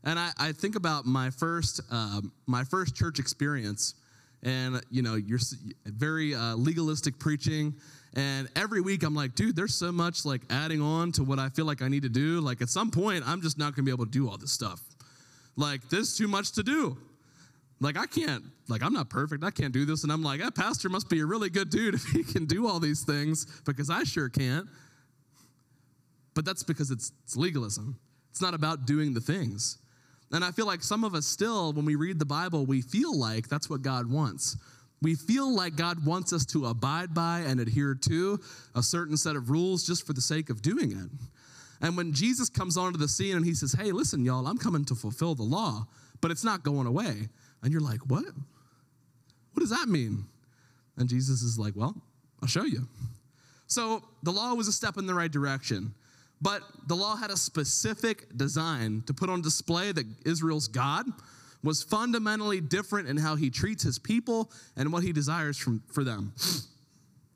And 0.05 0.19
I, 0.19 0.31
I 0.39 0.53
think 0.53 0.77
about 0.77 1.07
my 1.07 1.31
first, 1.31 1.81
um, 1.91 2.33
my 2.47 2.65
first 2.65 2.95
church 2.95 3.19
experience, 3.19 3.95
and 4.43 4.81
you 4.91 5.03
know, 5.03 5.17
you're 5.17 5.41
very 5.85 6.35
uh, 6.35 6.55
legalistic 6.55 7.19
preaching. 7.19 7.75
And 8.15 8.49
every 8.57 8.81
week 8.81 9.03
I'm 9.03 9.15
like, 9.15 9.35
dude, 9.35 9.55
there's 9.57 9.75
so 9.75 9.93
much 9.93 10.25
like 10.25 10.43
adding 10.51 10.81
on 10.81 11.13
to 11.13 11.25
what 11.25 11.39
I 11.39 11.49
feel 11.49 11.67
like 11.67 11.83
I 11.83 11.89
need 11.89 12.03
to 12.05 12.09
do. 12.09 12.41
Like 12.41 12.63
at 12.63 12.69
some 12.69 12.91
point, 12.91 13.25
I'm 13.27 13.43
just 13.43 13.59
not 13.59 13.75
gonna 13.75 13.85
be 13.85 13.91
able 13.91 14.07
to 14.07 14.11
do 14.11 14.29
all 14.29 14.39
this 14.39 14.53
stuff. 14.53 14.81
Like, 15.59 15.89
there's 15.89 16.17
too 16.17 16.29
much 16.29 16.53
to 16.53 16.63
do. 16.63 16.97
Like, 17.81 17.99
I 17.99 18.07
can't, 18.07 18.45
like, 18.69 18.81
I'm 18.81 18.93
not 18.93 19.11
perfect. 19.11 19.43
I 19.43 19.51
can't 19.51 19.73
do 19.73 19.85
this. 19.85 20.05
And 20.05 20.13
I'm 20.13 20.23
like, 20.23 20.41
that 20.41 20.55
pastor 20.55 20.89
must 20.89 21.09
be 21.09 21.19
a 21.19 21.27
really 21.27 21.51
good 21.51 21.69
dude 21.69 21.95
if 21.97 22.05
he 22.05 22.23
can 22.23 22.47
do 22.47 22.69
all 22.69 22.79
these 22.79 23.03
things 23.03 23.45
because 23.67 23.91
I 23.91 24.05
sure 24.05 24.29
can't. 24.29 24.69
But 26.35 26.45
that's 26.45 26.63
because 26.63 26.93
it's, 26.93 27.11
it's 27.25 27.37
legalism. 27.37 27.99
It's 28.31 28.41
not 28.41 28.55
about 28.55 28.87
doing 28.87 29.15
the 29.15 29.21
things. 29.21 29.79
And 30.31 30.45
I 30.45 30.51
feel 30.51 30.67
like 30.67 30.83
some 30.83 31.05
of 31.05 31.15
us 31.15 31.27
still, 31.27 31.73
when 31.73 31.85
we 31.85 31.95
read 31.95 32.19
the 32.19 32.27
Bible, 32.27 32.67
we 32.67 32.83
feel 32.83 33.17
like 33.17 33.49
that's 33.49 33.71
what 33.71 33.83
God 33.83 34.11
wants. 34.11 34.57
We 35.01 35.15
feel 35.15 35.55
like 35.55 35.77
God 35.77 36.05
wants 36.05 36.33
us 36.33 36.45
to 36.47 36.67
abide 36.67 37.15
by 37.15 37.41
and 37.41 37.61
adhere 37.61 37.95
to 37.95 38.41
a 38.75 38.83
certain 38.83 39.17
set 39.17 39.37
of 39.37 39.49
rules 39.49 39.87
just 39.87 40.07
for 40.07 40.13
the 40.13 40.21
sake 40.21 40.51
of 40.51 40.61
doing 40.61 40.93
it. 40.93 41.11
And 41.81 41.97
when 41.97 42.13
Jesus 42.13 42.49
comes 42.49 42.77
onto 42.77 42.99
the 42.99 43.09
scene 43.09 43.37
and 43.37 43.45
he 43.45 43.55
says, 43.55 43.73
Hey, 43.73 43.93
listen, 43.93 44.25
y'all, 44.25 44.47
I'm 44.47 44.59
coming 44.59 44.85
to 44.87 44.95
fulfill 44.95 45.35
the 45.35 45.45
law, 45.45 45.87
but 46.21 46.31
it's 46.31 46.45
not 46.45 46.65
going 46.65 46.87
away. 46.87 47.29
And 47.63 47.73
you're 47.73 47.81
like, 47.81 48.01
What? 48.09 48.25
What 48.25 49.61
does 49.61 49.71
that 49.71 49.89
mean? 49.89 50.27
And 50.97 51.09
Jesus 51.09 51.43
is 51.43 51.59
like, 51.59 51.75
Well, 51.77 51.95
I'll 52.43 52.49
show 52.49 52.65
you. 52.65 52.89
So 53.69 54.03
the 54.23 54.33
law 54.33 54.55
was 54.55 54.67
a 54.67 54.73
step 54.73 54.97
in 54.97 55.07
the 55.07 55.15
right 55.15 55.31
direction, 55.31 55.95
but 56.41 56.63
the 56.87 56.95
law 56.95 57.17
had 57.17 57.31
a 57.31 57.37
specific 57.37 58.37
design 58.37 59.03
to 59.07 59.15
put 59.15 59.29
on 59.29 59.43
display 59.43 59.93
that 59.93 60.07
Israel's 60.25 60.69
God 60.69 61.07
was 61.63 61.83
fundamentally 61.83 62.61
different 62.61 63.09
in 63.09 63.17
how 63.17 63.35
he 63.35 63.51
treats 63.51 63.83
his 63.83 63.99
people 63.99 64.51
and 64.77 64.93
what 64.93 65.03
he 65.03 65.13
desires 65.13 65.57
from, 65.57 65.83
for 65.93 66.05
them. 66.05 66.33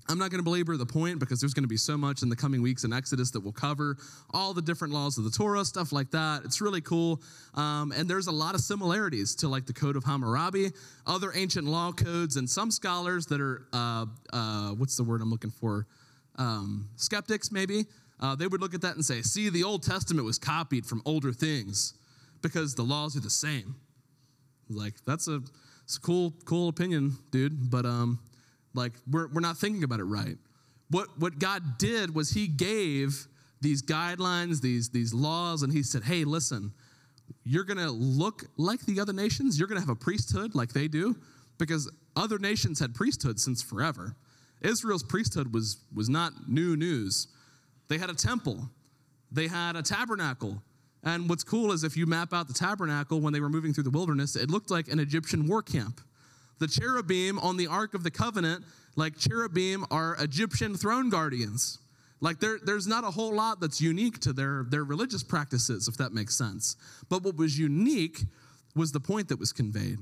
I'm 0.08 0.18
not 0.18 0.30
going 0.30 0.40
to 0.40 0.44
belabor 0.44 0.76
the 0.76 0.86
point 0.86 1.20
because 1.20 1.40
there's 1.40 1.54
going 1.54 1.64
to 1.64 1.68
be 1.68 1.76
so 1.76 1.96
much 1.96 2.22
in 2.22 2.28
the 2.28 2.36
coming 2.36 2.60
weeks 2.60 2.84
in 2.84 2.92
Exodus 2.92 3.30
that 3.30 3.40
will 3.40 3.52
cover 3.52 3.96
all 4.34 4.52
the 4.52 4.60
different 4.60 4.92
laws 4.92 5.16
of 5.16 5.24
the 5.24 5.30
Torah, 5.30 5.64
stuff 5.64 5.92
like 5.92 6.10
that. 6.10 6.42
It's 6.44 6.60
really 6.60 6.80
cool. 6.80 7.22
Um, 7.54 7.92
and 7.92 8.08
there's 8.08 8.26
a 8.26 8.32
lot 8.32 8.54
of 8.54 8.60
similarities 8.60 9.34
to 9.36 9.48
like 9.48 9.64
the 9.64 9.72
Code 9.72 9.96
of 9.96 10.04
Hammurabi, 10.04 10.70
other 11.06 11.32
ancient 11.34 11.66
law 11.66 11.92
codes, 11.92 12.36
and 12.36 12.50
some 12.50 12.70
scholars 12.70 13.26
that 13.26 13.40
are, 13.40 13.66
uh, 13.72 14.06
uh, 14.32 14.70
what's 14.70 14.96
the 14.96 15.04
word 15.04 15.22
I'm 15.22 15.30
looking 15.30 15.50
for? 15.50 15.86
Um, 16.36 16.88
skeptics, 16.96 17.52
maybe. 17.52 17.86
Uh, 18.22 18.37
they 18.37 18.46
would 18.46 18.61
look 18.61 18.72
at 18.72 18.80
that 18.80 18.94
and 18.94 19.04
say, 19.04 19.20
see, 19.20 19.50
the 19.50 19.64
Old 19.64 19.82
Testament 19.82 20.24
was 20.24 20.38
copied 20.38 20.87
from 20.87 21.02
older 21.04 21.32
things 21.32 21.94
because 22.40 22.76
the 22.76 22.82
laws 22.85 23.16
are 23.16 23.20
the 23.20 23.28
same. 23.28 23.74
Like, 24.70 24.94
that's 25.04 25.26
a, 25.26 25.38
a 25.38 26.00
cool, 26.00 26.32
cool 26.44 26.68
opinion, 26.68 27.16
dude. 27.32 27.68
But 27.68 27.85
um, 27.85 28.20
like 28.74 28.92
we're, 29.11 29.26
we're 29.26 29.40
not 29.40 29.58
thinking 29.58 29.82
about 29.82 29.98
it 29.98 30.04
right. 30.04 30.37
What, 30.88 31.08
what 31.18 31.40
God 31.40 31.78
did 31.78 32.14
was 32.14 32.30
He 32.30 32.46
gave 32.46 33.26
these 33.61 33.82
guidelines, 33.82 34.61
these, 34.61 34.90
these 34.90 35.12
laws, 35.12 35.64
and 35.64 35.72
He 35.72 35.82
said, 35.82 36.04
hey, 36.04 36.22
listen, 36.22 36.72
you're 37.44 37.64
going 37.64 37.78
to 37.78 37.90
look 37.90 38.44
like 38.56 38.80
the 38.82 39.00
other 39.00 39.12
nations. 39.12 39.58
You're 39.58 39.68
going 39.68 39.80
to 39.80 39.87
have 39.87 39.96
a 39.96 39.98
priesthood 39.98 40.54
like 40.54 40.72
they 40.72 40.87
do 40.87 41.16
because 41.58 41.90
other 42.14 42.38
nations 42.38 42.78
had 42.78 42.94
priesthood 42.94 43.40
since 43.40 43.62
forever. 43.62 44.14
Israel's 44.61 45.02
priesthood 45.02 45.52
was, 45.52 45.78
was 45.92 46.08
not 46.08 46.32
new 46.48 46.76
news. 46.76 47.26
They 47.92 47.98
had 47.98 48.09
a 48.09 48.14
temple, 48.14 48.70
they 49.31 49.48
had 49.48 49.76
a 49.76 49.83
tabernacle. 49.83 50.62
And 51.05 51.28
what's 51.28 51.44
cool 51.44 51.72
is 51.72 51.85
if 51.85 51.94
you 51.94 52.07
map 52.07 52.33
out 52.33 52.48
the 52.48 52.55
tabernacle 52.55 53.20
when 53.20 53.35
they 53.35 53.40
were 53.40 53.50
moving 53.50 53.74
through 53.74 53.83
the 53.83 53.90
wilderness, 53.90 54.35
it 54.35 54.48
looked 54.48 54.70
like 54.70 54.88
an 54.88 54.98
Egyptian 54.98 55.46
war 55.46 55.61
camp. 55.61 56.00
The 56.59 56.68
cherubim 56.68 57.38
on 57.40 57.59
the 57.59 57.66
Ark 57.66 57.92
of 57.92 58.02
the 58.02 58.11
Covenant, 58.11 58.64
like 58.96 59.18
cherubim, 59.18 59.85
are 59.90 60.16
Egyptian 60.20 60.74
throne 60.74 61.11
guardians. 61.11 61.81
Like 62.22 62.40
there, 62.40 62.59
there's 62.64 62.87
not 62.87 63.05
a 63.05 63.11
whole 63.11 63.35
lot 63.35 63.61
that's 63.61 63.78
unique 63.78 64.20
to 64.20 64.33
their, 64.33 64.64
their 64.70 64.85
religious 64.85 65.22
practices, 65.22 65.87
if 65.87 65.98
that 65.98 66.14
makes 66.14 66.35
sense. 66.35 66.76
But 67.11 67.22
what 67.22 67.37
was 67.37 67.59
unique 67.59 68.20
was 68.74 68.90
the 68.92 69.00
point 69.00 69.28
that 69.28 69.38
was 69.38 69.52
conveyed. 69.52 69.98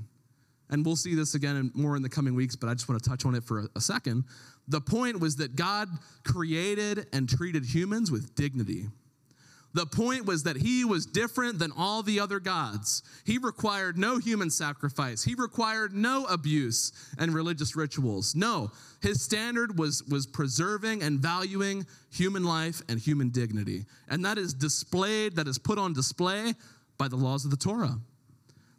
And 0.69 0.87
we'll 0.87 0.95
see 0.95 1.17
this 1.17 1.35
again 1.35 1.57
in, 1.57 1.73
more 1.75 1.97
in 1.97 2.03
the 2.03 2.09
coming 2.09 2.37
weeks, 2.37 2.55
but 2.55 2.69
I 2.69 2.75
just 2.75 2.89
want 2.89 3.03
to 3.03 3.11
touch 3.11 3.27
on 3.27 3.35
it 3.35 3.43
for 3.43 3.63
a, 3.63 3.69
a 3.75 3.81
second. 3.81 4.23
The 4.71 4.81
point 4.81 5.19
was 5.19 5.37
that 5.37 5.57
God 5.57 5.89
created 6.25 7.07
and 7.13 7.29
treated 7.29 7.65
humans 7.65 8.11
with 8.11 8.35
dignity. 8.37 8.87
The 9.73 9.87
point 9.87 10.27
was 10.27 10.45
that 10.45 10.57
he 10.57 10.85
was 10.85 11.07
different 11.07 11.59
than 11.59 11.73
all 11.77 12.03
the 12.03 12.19
other 12.19 12.41
gods. 12.41 13.03
He 13.25 13.39
required 13.39 13.99
no 13.99 14.19
human 14.19 14.51
sacrifice. 14.51 15.23
He 15.23 15.35
required 15.35 15.93
no 15.93 16.25
abuse 16.25 16.93
and 17.19 17.33
religious 17.35 17.77
rituals. 17.77 18.35
No, 18.35 18.71
his 19.01 19.23
standard 19.23 19.79
was, 19.79 20.03
was 20.05 20.27
preserving 20.27 21.03
and 21.03 21.21
valuing 21.21 21.87
human 22.13 22.45
life 22.45 22.83
and 22.89 22.99
human 22.99 23.31
dignity. 23.31 23.87
And 24.09 24.25
that 24.25 24.39
is 24.39 24.55
displayed, 24.55 25.37
that 25.37 25.47
is 25.47 25.59
put 25.59 25.79
on 25.79 25.93
display 25.93 26.55
by 26.99 27.09
the 27.09 27.17
laws 27.17 27.45
of 27.45 27.51
the 27.51 27.57
Torah. 27.57 27.99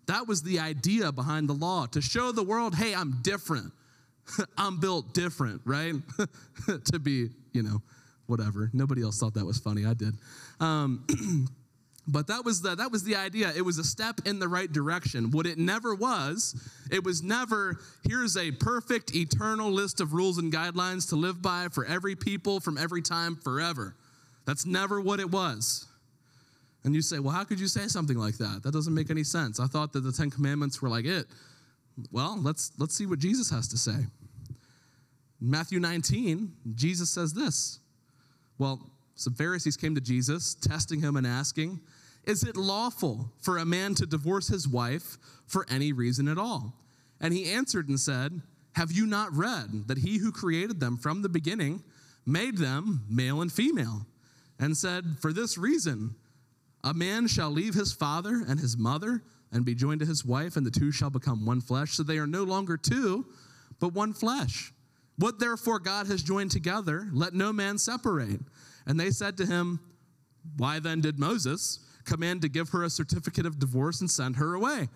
That 0.07 0.27
was 0.27 0.43
the 0.43 0.59
idea 0.59 1.11
behind 1.11 1.47
the 1.47 1.53
law 1.53 1.85
to 1.87 2.01
show 2.01 2.31
the 2.31 2.43
world, 2.43 2.75
hey, 2.75 2.93
I'm 2.93 3.19
different. 3.21 3.71
I'm 4.57 4.79
built 4.79 5.13
different, 5.13 5.61
right? 5.65 5.93
to 6.91 6.99
be, 6.99 7.29
you 7.53 7.63
know, 7.63 7.81
whatever. 8.27 8.69
Nobody 8.73 9.01
else 9.01 9.19
thought 9.19 9.33
that 9.35 9.45
was 9.45 9.57
funny. 9.57 9.85
I 9.85 9.93
did. 9.93 10.13
Um, 10.59 11.47
But 12.07 12.27
that 12.27 12.43
was 12.43 12.61
the 12.61 12.75
that 12.75 12.91
was 12.91 13.03
the 13.03 13.15
idea. 13.15 13.53
It 13.55 13.61
was 13.61 13.77
a 13.77 13.83
step 13.83 14.21
in 14.25 14.39
the 14.39 14.47
right 14.47 14.71
direction. 14.71 15.29
What 15.31 15.45
it 15.45 15.57
never 15.57 15.93
was, 15.93 16.55
it 16.91 17.03
was 17.03 17.21
never 17.21 17.79
here's 18.07 18.35
a 18.35 18.51
perfect 18.51 19.15
eternal 19.15 19.71
list 19.71 20.01
of 20.01 20.13
rules 20.13 20.37
and 20.37 20.51
guidelines 20.51 21.07
to 21.09 21.15
live 21.15 21.41
by 21.41 21.67
for 21.71 21.85
every 21.85 22.15
people 22.15 22.59
from 22.59 22.77
every 22.77 23.01
time 23.01 23.35
forever. 23.35 23.95
That's 24.45 24.65
never 24.65 24.99
what 24.99 25.19
it 25.19 25.29
was. 25.29 25.85
And 26.83 26.95
you 26.95 27.03
say, 27.03 27.19
well, 27.19 27.33
how 27.33 27.43
could 27.43 27.59
you 27.59 27.67
say 27.67 27.87
something 27.87 28.17
like 28.17 28.39
that? 28.39 28.61
That 28.63 28.73
doesn't 28.73 28.93
make 28.93 29.11
any 29.11 29.23
sense. 29.23 29.59
I 29.59 29.67
thought 29.67 29.93
that 29.93 30.01
the 30.01 30.11
Ten 30.11 30.31
Commandments 30.31 30.81
were 30.81 30.89
like 30.89 31.05
it. 31.05 31.27
Well, 32.11 32.39
let's 32.41 32.71
let's 32.77 32.95
see 32.95 33.05
what 33.05 33.19
Jesus 33.19 33.49
has 33.49 33.67
to 33.69 33.77
say. 33.77 34.05
Matthew 35.39 35.79
19, 35.79 36.53
Jesus 36.75 37.09
says 37.09 37.33
this. 37.33 37.79
Well, 38.59 38.79
some 39.15 39.33
Pharisees 39.33 39.75
came 39.75 39.95
to 39.95 40.01
Jesus, 40.01 40.53
testing 40.53 41.01
him 41.01 41.15
and 41.17 41.25
asking, 41.25 41.79
Is 42.25 42.43
it 42.43 42.55
lawful 42.55 43.31
for 43.41 43.57
a 43.57 43.65
man 43.65 43.95
to 43.95 44.05
divorce 44.05 44.47
his 44.47 44.67
wife 44.67 45.17
for 45.47 45.65
any 45.69 45.93
reason 45.93 46.27
at 46.27 46.37
all? 46.37 46.75
And 47.19 47.33
he 47.33 47.51
answered 47.51 47.89
and 47.89 47.99
said, 47.99 48.41
Have 48.73 48.91
you 48.91 49.07
not 49.07 49.33
read 49.33 49.87
that 49.87 49.97
he 49.97 50.17
who 50.17 50.31
created 50.31 50.79
them 50.79 50.97
from 50.97 51.21
the 51.21 51.29
beginning 51.29 51.83
made 52.25 52.57
them 52.57 53.03
male 53.09 53.41
and 53.41 53.51
female? 53.51 54.05
And 54.59 54.77
said, 54.77 55.17
For 55.19 55.33
this 55.33 55.57
reason, 55.57 56.15
a 56.83 56.93
man 56.93 57.27
shall 57.27 57.49
leave 57.49 57.73
his 57.73 57.93
father 57.93 58.43
and 58.47 58.59
his 58.59 58.77
mother 58.77 59.23
and 59.51 59.65
be 59.65 59.75
joined 59.75 59.99
to 59.99 60.05
his 60.05 60.23
wife, 60.25 60.55
and 60.55 60.65
the 60.65 60.71
two 60.71 60.91
shall 60.91 61.09
become 61.09 61.45
one 61.45 61.61
flesh. 61.61 61.93
So 61.93 62.03
they 62.03 62.17
are 62.17 62.27
no 62.27 62.43
longer 62.43 62.77
two, 62.77 63.25
but 63.79 63.93
one 63.93 64.13
flesh. 64.13 64.73
What 65.17 65.39
therefore 65.39 65.79
God 65.79 66.07
has 66.07 66.23
joined 66.23 66.51
together, 66.51 67.07
let 67.11 67.33
no 67.33 67.51
man 67.51 67.77
separate. 67.77 68.39
And 68.87 68.99
they 68.99 69.11
said 69.11 69.37
to 69.37 69.45
him, 69.45 69.79
Why 70.57 70.79
then 70.79 71.01
did 71.01 71.19
Moses 71.19 71.79
command 72.05 72.41
to 72.41 72.49
give 72.49 72.69
her 72.69 72.83
a 72.83 72.89
certificate 72.89 73.45
of 73.45 73.59
divorce 73.59 74.01
and 74.01 74.09
send 74.09 74.37
her 74.37 74.55
away? 74.55 74.89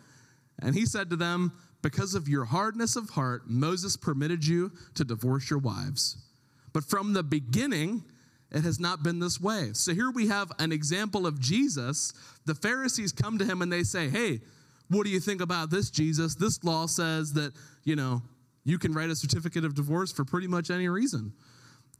And 0.60 0.74
he 0.74 0.86
said 0.86 1.10
to 1.10 1.15
them, 1.15 1.52
Because 1.82 2.15
of 2.15 2.28
your 2.28 2.46
hardness 2.46 2.96
of 2.96 3.10
heart, 3.10 3.44
Moses 3.48 3.98
permitted 3.98 4.46
you 4.46 4.72
to 4.96 5.04
divorce 5.04 5.50
your 5.50 5.60
wives. 5.60 6.18
But 6.74 6.86
from 6.86 7.13
the 7.13 7.24
beginning, 7.24 8.04
it 8.51 8.63
has 8.63 8.79
not 8.79 9.03
been 9.03 9.19
this 9.19 9.39
way. 9.41 9.71
So 9.73 9.93
here 9.93 10.12
we 10.12 10.27
have 10.27 10.51
an 10.60 10.71
example 10.71 11.27
of 11.27 11.39
Jesus. 11.39 12.13
The 12.45 12.55
Pharisees 12.55 13.12
come 13.12 13.38
to 13.38 13.45
him 13.45 13.62
and 13.62 13.71
they 13.71 13.84
say, 13.84 14.10
Hey, 14.10 14.39
what 14.89 15.03
do 15.03 15.10
you 15.10 15.19
think 15.19 15.41
about 15.41 15.69
this, 15.69 15.89
Jesus? 15.89 16.36
This 16.36 16.63
law 16.63 16.86
says 16.86 17.34
that, 17.34 17.53
you 17.84 17.95
know, 17.95 18.21
you 18.63 18.77
can 18.77 18.93
write 18.93 19.10
a 19.10 19.15
certificate 19.15 19.65
of 19.65 19.75
divorce 19.75 20.12
for 20.12 20.25
pretty 20.25 20.47
much 20.47 20.69
any 20.69 20.88
reason. 20.88 21.34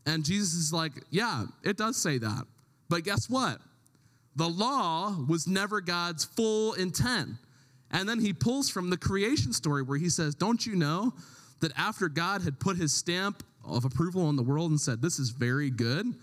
And 0.06 0.24
Jesus 0.24 0.54
is 0.54 0.72
like, 0.72 0.92
Yeah, 1.10 1.46
it 1.64 1.78
does 1.78 1.98
say 1.98 2.18
that. 2.20 2.46
But 2.90 3.04
guess 3.04 3.30
what? 3.30 3.60
The 4.36 4.48
law 4.48 5.16
was 5.28 5.48
never 5.48 5.82
God's 5.82 6.26
full 6.26 6.74
intent. 6.74 7.32
And 7.92 8.08
then 8.10 8.20
he 8.20 8.34
pulls 8.34 8.70
from 8.70 8.90
the 8.90 8.98
creation 8.98 9.54
story 9.54 9.82
where 9.82 9.98
he 9.98 10.10
says, 10.10 10.36
Don't 10.36 10.66
you 10.66 10.76
know 10.76 11.14
that 11.62 11.72
after 11.78 12.10
God 12.10 12.42
had 12.42 12.60
put 12.60 12.78
his 12.78 12.94
stamp 12.94 13.44
of 13.64 13.86
approval 13.86 14.26
on 14.26 14.36
the 14.36 14.44
world 14.44 14.72
and 14.72 14.80
said, 14.80 15.02
This 15.02 15.20
is 15.20 15.30
very 15.30 15.70
good, 15.70 16.14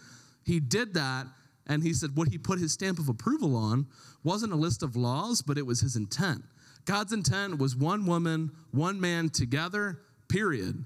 he 0.45 0.61
did 0.61 0.95
that. 0.95 1.27
And 1.67 1.83
he 1.83 1.95
said, 1.95 2.17
What 2.17 2.29
he 2.29 2.39
put 2.39 2.59
his 2.59 2.73
stamp 2.73 2.99
of 2.99 3.09
approval 3.09 3.57
on 3.57 3.87
wasn't 4.25 4.53
a 4.53 4.57
list 4.57 4.83
of 4.83 4.97
laws, 4.97 5.43
but 5.43 5.59
it 5.59 5.67
was 5.67 5.81
his 5.81 5.97
intent. 5.97 6.43
God's 6.85 7.13
intent 7.13 7.59
was 7.59 7.77
one 7.77 8.07
woman, 8.07 8.51
one 8.73 9.01
man 9.01 9.29
together, 9.29 10.01
period. 10.29 10.85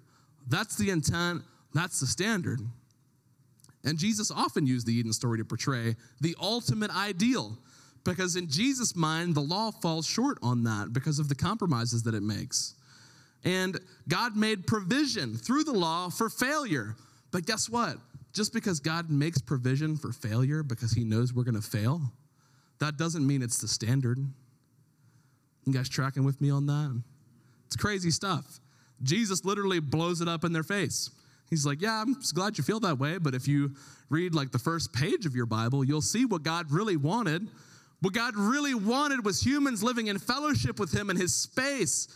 That's 0.48 0.76
the 0.76 0.90
intent, 0.90 1.42
that's 1.72 2.00
the 2.00 2.06
standard. 2.06 2.60
And 3.84 3.98
Jesus 3.98 4.30
often 4.30 4.66
used 4.66 4.86
the 4.86 4.94
Eden 4.94 5.12
story 5.12 5.38
to 5.38 5.44
portray 5.44 5.96
the 6.20 6.36
ultimate 6.40 6.90
ideal 6.94 7.56
because 8.04 8.36
in 8.36 8.48
Jesus' 8.48 8.94
mind, 8.94 9.34
the 9.34 9.40
law 9.40 9.70
falls 9.70 10.06
short 10.06 10.38
on 10.42 10.64
that 10.64 10.92
because 10.92 11.18
of 11.18 11.28
the 11.28 11.34
compromises 11.34 12.02
that 12.04 12.14
it 12.14 12.22
makes. 12.22 12.74
And 13.44 13.78
God 14.08 14.36
made 14.36 14.66
provision 14.66 15.36
through 15.36 15.64
the 15.64 15.72
law 15.72 16.08
for 16.08 16.28
failure. 16.28 16.96
But 17.30 17.46
guess 17.46 17.68
what? 17.68 17.98
Just 18.36 18.52
because 18.52 18.80
God 18.80 19.08
makes 19.08 19.40
provision 19.40 19.96
for 19.96 20.12
failure 20.12 20.62
because 20.62 20.92
he 20.92 21.04
knows 21.04 21.32
we're 21.32 21.42
going 21.42 21.54
to 21.54 21.62
fail, 21.62 22.02
that 22.80 22.98
doesn't 22.98 23.26
mean 23.26 23.40
it's 23.40 23.62
the 23.62 23.66
standard. 23.66 24.18
You 25.64 25.72
guys 25.72 25.88
tracking 25.88 26.22
with 26.22 26.38
me 26.42 26.50
on 26.50 26.66
that? 26.66 27.02
It's 27.64 27.76
crazy 27.76 28.10
stuff. 28.10 28.60
Jesus 29.02 29.46
literally 29.46 29.80
blows 29.80 30.20
it 30.20 30.28
up 30.28 30.44
in 30.44 30.52
their 30.52 30.62
face. 30.62 31.08
He's 31.48 31.64
like, 31.64 31.80
Yeah, 31.80 32.02
I'm 32.02 32.14
glad 32.34 32.58
you 32.58 32.64
feel 32.64 32.78
that 32.80 32.98
way, 32.98 33.16
but 33.16 33.34
if 33.34 33.48
you 33.48 33.74
read 34.10 34.34
like 34.34 34.52
the 34.52 34.58
first 34.58 34.92
page 34.92 35.24
of 35.24 35.34
your 35.34 35.46
Bible, 35.46 35.82
you'll 35.82 36.02
see 36.02 36.26
what 36.26 36.42
God 36.42 36.70
really 36.70 36.98
wanted. 36.98 37.48
What 38.02 38.12
God 38.12 38.36
really 38.36 38.74
wanted 38.74 39.24
was 39.24 39.40
humans 39.40 39.82
living 39.82 40.08
in 40.08 40.18
fellowship 40.18 40.78
with 40.78 40.92
Him 40.92 41.08
in 41.08 41.16
His 41.16 41.34
space, 41.34 42.06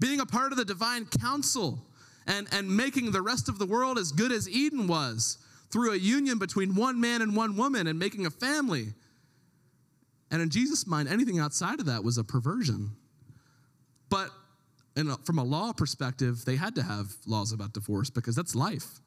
being 0.00 0.18
a 0.18 0.26
part 0.26 0.50
of 0.50 0.58
the 0.58 0.64
divine 0.64 1.04
council, 1.04 1.78
and, 2.26 2.48
and 2.50 2.68
making 2.68 3.12
the 3.12 3.22
rest 3.22 3.48
of 3.48 3.60
the 3.60 3.66
world 3.66 3.96
as 3.96 4.10
good 4.10 4.32
as 4.32 4.48
Eden 4.48 4.88
was 4.88 5.38
through 5.70 5.92
a 5.92 5.96
union 5.96 6.38
between 6.38 6.74
one 6.74 7.00
man 7.00 7.22
and 7.22 7.36
one 7.36 7.56
woman 7.56 7.86
and 7.86 7.98
making 7.98 8.26
a 8.26 8.30
family. 8.30 8.94
And 10.30 10.42
in 10.42 10.50
Jesus' 10.50 10.86
mind, 10.86 11.08
anything 11.08 11.38
outside 11.38 11.80
of 11.80 11.86
that 11.86 12.04
was 12.04 12.18
a 12.18 12.24
perversion. 12.24 12.92
But 14.08 14.30
a, 14.96 15.16
from 15.24 15.38
a 15.38 15.44
law 15.44 15.72
perspective, 15.72 16.44
they 16.44 16.56
had 16.56 16.74
to 16.74 16.82
have 16.82 17.14
laws 17.26 17.52
about 17.52 17.72
divorce 17.72 18.10
because 18.10 18.34
that's 18.34 18.54
life. 18.54 19.00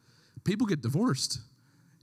People 0.43 0.65
get 0.67 0.81
divorced. 0.81 1.39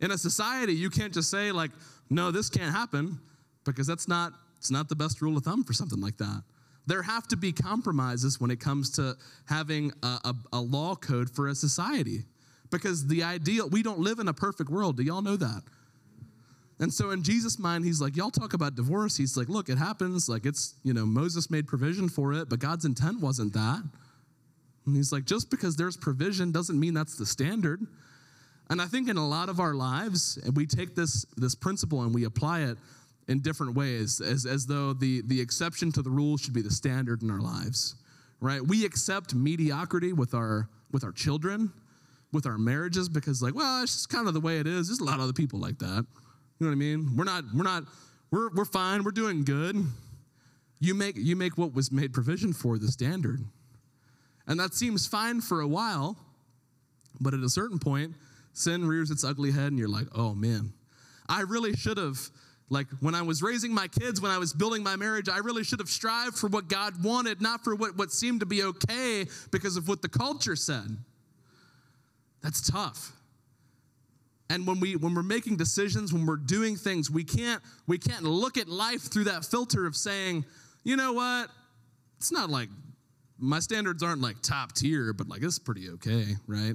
In 0.00 0.10
a 0.10 0.18
society, 0.18 0.74
you 0.74 0.90
can't 0.90 1.12
just 1.12 1.30
say 1.30 1.50
like, 1.50 1.70
"No, 2.10 2.30
this 2.30 2.48
can't 2.48 2.72
happen," 2.72 3.18
because 3.64 3.86
that's 3.86 4.06
not 4.06 4.32
it's 4.56 4.70
not 4.70 4.88
the 4.88 4.96
best 4.96 5.22
rule 5.22 5.36
of 5.36 5.44
thumb 5.44 5.64
for 5.64 5.72
something 5.72 6.00
like 6.00 6.18
that. 6.18 6.42
There 6.86 7.02
have 7.02 7.28
to 7.28 7.36
be 7.36 7.52
compromises 7.52 8.40
when 8.40 8.50
it 8.50 8.60
comes 8.60 8.90
to 8.92 9.16
having 9.46 9.92
a, 10.02 10.18
a, 10.24 10.34
a 10.54 10.60
law 10.60 10.94
code 10.94 11.30
for 11.30 11.48
a 11.48 11.54
society, 11.54 12.24
because 12.70 13.06
the 13.06 13.22
ideal 13.22 13.68
we 13.68 13.82
don't 13.82 13.98
live 13.98 14.18
in 14.18 14.28
a 14.28 14.34
perfect 14.34 14.70
world. 14.70 14.96
Do 14.96 15.02
y'all 15.02 15.22
know 15.22 15.36
that? 15.36 15.62
And 16.80 16.94
so 16.94 17.10
in 17.10 17.24
Jesus' 17.24 17.58
mind, 17.58 17.84
he's 17.84 18.00
like, 18.00 18.16
y'all 18.16 18.30
talk 18.30 18.52
about 18.52 18.76
divorce. 18.76 19.16
He's 19.16 19.36
like, 19.36 19.48
look, 19.48 19.68
it 19.68 19.78
happens. 19.78 20.28
Like 20.28 20.46
it's, 20.46 20.74
you 20.84 20.94
know, 20.94 21.04
Moses 21.04 21.50
made 21.50 21.66
provision 21.66 22.08
for 22.08 22.32
it, 22.32 22.48
but 22.48 22.60
God's 22.60 22.84
intent 22.84 23.20
wasn't 23.20 23.52
that. 23.54 23.82
And 24.86 24.96
he's 24.96 25.12
like, 25.12 25.24
just 25.24 25.50
because 25.50 25.76
there's 25.76 25.96
provision 25.96 26.52
doesn't 26.52 26.78
mean 26.78 26.94
that's 26.94 27.16
the 27.16 27.26
standard. 27.26 27.84
And 28.70 28.80
I 28.80 28.86
think 28.86 29.08
in 29.08 29.16
a 29.16 29.26
lot 29.26 29.48
of 29.48 29.58
our 29.58 29.74
lives, 29.74 30.38
we 30.54 30.66
take 30.66 30.94
this, 30.94 31.26
this 31.36 31.54
principle 31.54 32.02
and 32.02 32.14
we 32.14 32.24
apply 32.24 32.60
it 32.60 32.78
in 33.26 33.40
different 33.40 33.74
ways, 33.74 34.20
as, 34.20 34.46
as 34.46 34.66
though 34.66 34.92
the, 34.92 35.22
the 35.26 35.40
exception 35.40 35.90
to 35.92 36.02
the 36.02 36.10
rule 36.10 36.36
should 36.36 36.54
be 36.54 36.62
the 36.62 36.70
standard 36.70 37.22
in 37.22 37.30
our 37.30 37.40
lives. 37.40 37.96
Right? 38.40 38.62
We 38.62 38.84
accept 38.84 39.34
mediocrity 39.34 40.12
with 40.12 40.32
our 40.32 40.68
with 40.92 41.04
our 41.04 41.12
children, 41.12 41.72
with 42.32 42.46
our 42.46 42.58
marriages, 42.58 43.08
because 43.08 43.40
like, 43.40 43.54
well, 43.54 43.82
it's 43.82 43.94
just 43.94 44.08
kind 44.10 44.28
of 44.28 44.34
the 44.34 44.40
way 44.40 44.58
it 44.58 44.66
is. 44.66 44.88
There's 44.88 45.00
a 45.00 45.04
lot 45.04 45.16
of 45.16 45.22
other 45.22 45.32
people 45.32 45.58
like 45.58 45.78
that. 45.78 46.04
You 46.58 46.66
know 46.66 46.68
what 46.68 46.72
I 46.72 46.74
mean? 46.74 47.16
We're 47.16 47.24
not, 47.24 47.44
we're 47.54 47.62
not, 47.62 47.84
we're, 48.30 48.50
we're 48.50 48.64
fine, 48.64 49.04
we're 49.04 49.12
doing 49.12 49.44
good. 49.44 49.76
You 50.80 50.94
make, 50.94 51.16
you 51.16 51.36
make 51.36 51.56
what 51.56 51.74
was 51.74 51.90
made 51.90 52.12
provision 52.12 52.52
for 52.52 52.78
the 52.78 52.88
standard. 52.88 53.40
And 54.46 54.58
that 54.60 54.74
seems 54.74 55.06
fine 55.06 55.40
for 55.40 55.60
a 55.60 55.68
while, 55.68 56.16
but 57.20 57.34
at 57.34 57.40
a 57.40 57.48
certain 57.48 57.78
point, 57.78 58.14
sin 58.52 58.86
rears 58.86 59.10
its 59.10 59.24
ugly 59.24 59.50
head, 59.50 59.68
and 59.68 59.78
you're 59.78 59.88
like, 59.88 60.06
oh 60.14 60.34
man, 60.34 60.72
I 61.28 61.42
really 61.42 61.74
should 61.74 61.96
have, 61.96 62.18
like 62.70 62.86
when 63.00 63.14
I 63.14 63.22
was 63.22 63.42
raising 63.42 63.72
my 63.72 63.88
kids, 63.88 64.20
when 64.20 64.30
I 64.30 64.38
was 64.38 64.52
building 64.52 64.82
my 64.82 64.96
marriage, 64.96 65.28
I 65.28 65.38
really 65.38 65.64
should 65.64 65.80
have 65.80 65.88
strived 65.88 66.36
for 66.36 66.48
what 66.48 66.68
God 66.68 67.02
wanted, 67.02 67.40
not 67.40 67.64
for 67.64 67.74
what, 67.74 67.96
what 67.96 68.10
seemed 68.10 68.40
to 68.40 68.46
be 68.46 68.62
okay 68.62 69.26
because 69.50 69.76
of 69.76 69.88
what 69.88 70.02
the 70.02 70.08
culture 70.08 70.56
said. 70.56 70.96
That's 72.42 72.68
tough. 72.68 73.12
And 74.50 74.66
when 74.66 74.80
we 74.80 74.96
when 74.96 75.14
we're 75.14 75.22
making 75.22 75.56
decisions, 75.56 76.12
when 76.12 76.24
we're 76.24 76.36
doing 76.36 76.76
things, 76.76 77.10
we 77.10 77.24
can't 77.24 77.62
we 77.86 77.98
can't 77.98 78.22
look 78.22 78.56
at 78.56 78.68
life 78.68 79.02
through 79.02 79.24
that 79.24 79.44
filter 79.44 79.86
of 79.86 79.94
saying, 79.94 80.44
you 80.84 80.96
know 80.96 81.12
what? 81.12 81.50
It's 82.16 82.32
not 82.32 82.48
like 82.48 82.68
my 83.38 83.60
standards 83.60 84.02
aren't 84.02 84.22
like 84.22 84.40
top 84.42 84.72
tier, 84.72 85.12
but 85.12 85.28
like 85.28 85.42
it's 85.42 85.58
pretty 85.58 85.90
okay, 85.90 86.36
right? 86.46 86.74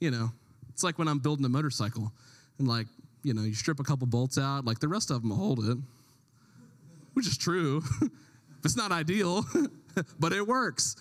You 0.00 0.10
know, 0.10 0.30
it's 0.70 0.82
like 0.82 0.98
when 0.98 1.08
I'm 1.08 1.18
building 1.18 1.44
a 1.44 1.48
motorcycle 1.48 2.12
and 2.58 2.66
like, 2.66 2.86
you 3.22 3.34
know, 3.34 3.42
you 3.42 3.54
strip 3.54 3.78
a 3.78 3.84
couple 3.84 4.06
bolts 4.06 4.38
out, 4.38 4.64
like 4.64 4.78
the 4.78 4.88
rest 4.88 5.10
of 5.10 5.20
them 5.20 5.30
will 5.30 5.36
hold 5.36 5.68
it. 5.68 5.78
Which 7.12 7.26
is 7.26 7.36
true. 7.36 7.82
it's 8.64 8.76
not 8.76 8.92
ideal, 8.92 9.44
but 10.18 10.32
it 10.32 10.46
works. 10.46 10.96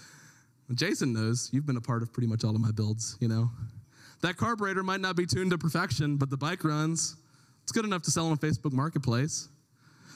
Jason 0.74 1.14
knows 1.14 1.50
you've 1.52 1.66
been 1.66 1.78
a 1.78 1.82
part 1.82 2.02
of 2.02 2.12
pretty 2.12 2.28
much 2.28 2.44
all 2.44 2.56
of 2.56 2.62
my 2.62 2.72
builds, 2.72 3.18
you 3.20 3.28
know. 3.28 3.50
That 4.22 4.38
carburetor 4.38 4.84
might 4.84 5.02
not 5.02 5.16
be 5.16 5.26
tuned 5.26 5.52
to 5.52 5.58
perfection, 5.58 6.18
but 6.18 6.30
the 6.30 6.38
bike 6.38 6.64
runs. 6.64 7.16
It's 7.64 7.72
good 7.72 7.86
enough 7.86 8.04
to 8.04 8.12
sell 8.12 8.28
on 8.28 8.38
Facebook 8.38 8.74
Marketplace. 8.74 9.50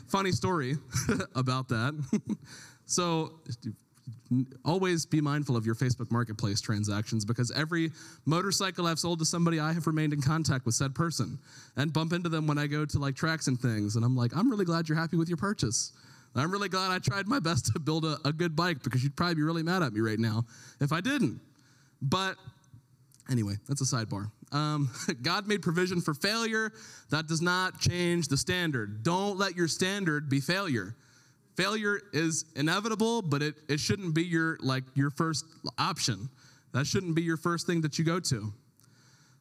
Funny 0.07 0.31
story 0.31 0.75
about 1.35 1.67
that. 1.69 1.93
so, 2.85 3.33
always 4.65 5.05
be 5.05 5.21
mindful 5.21 5.55
of 5.55 5.65
your 5.65 5.75
Facebook 5.75 6.11
Marketplace 6.11 6.61
transactions 6.61 7.25
because 7.25 7.51
every 7.51 7.91
motorcycle 8.25 8.87
I've 8.87 8.99
sold 8.99 9.19
to 9.19 9.25
somebody, 9.25 9.59
I 9.59 9.73
have 9.73 9.87
remained 9.87 10.13
in 10.13 10.21
contact 10.21 10.65
with 10.65 10.75
said 10.75 10.95
person 10.95 11.39
and 11.75 11.91
bump 11.91 12.13
into 12.13 12.29
them 12.29 12.47
when 12.47 12.57
I 12.57 12.67
go 12.67 12.85
to 12.85 12.99
like 12.99 13.15
tracks 13.15 13.47
and 13.47 13.59
things. 13.59 13.95
And 13.95 14.05
I'm 14.05 14.15
like, 14.15 14.35
I'm 14.35 14.49
really 14.49 14.65
glad 14.65 14.87
you're 14.89 14.97
happy 14.97 15.17
with 15.17 15.27
your 15.27 15.37
purchase. 15.37 15.91
I'm 16.35 16.51
really 16.51 16.69
glad 16.69 16.91
I 16.91 16.99
tried 16.99 17.27
my 17.27 17.39
best 17.39 17.73
to 17.73 17.79
build 17.79 18.05
a, 18.05 18.17
a 18.23 18.31
good 18.31 18.55
bike 18.55 18.83
because 18.83 19.03
you'd 19.03 19.15
probably 19.15 19.35
be 19.35 19.41
really 19.41 19.63
mad 19.63 19.81
at 19.81 19.93
me 19.93 19.99
right 19.99 20.19
now 20.19 20.45
if 20.79 20.91
I 20.91 21.01
didn't. 21.01 21.39
But 22.01 22.35
anyway, 23.29 23.55
that's 23.67 23.81
a 23.81 23.95
sidebar. 23.95 24.31
Um, 24.51 24.89
God 25.21 25.47
made 25.47 25.61
provision 25.61 26.01
for 26.01 26.13
failure. 26.13 26.71
That 27.09 27.27
does 27.27 27.41
not 27.41 27.79
change 27.79 28.27
the 28.27 28.37
standard. 28.37 29.03
Don't 29.03 29.37
let 29.37 29.55
your 29.55 29.67
standard 29.67 30.29
be 30.29 30.39
failure. 30.39 30.95
Failure 31.55 31.99
is 32.13 32.45
inevitable, 32.55 33.21
but 33.21 33.41
it, 33.41 33.55
it 33.67 33.79
shouldn't 33.79 34.13
be 34.13 34.23
your 34.23 34.57
like 34.61 34.83
your 34.93 35.09
first 35.09 35.45
option. 35.77 36.29
That 36.73 36.87
shouldn't 36.87 37.15
be 37.15 37.21
your 37.21 37.37
first 37.37 37.67
thing 37.67 37.81
that 37.81 37.99
you 37.99 38.05
go 38.05 38.19
to. 38.19 38.53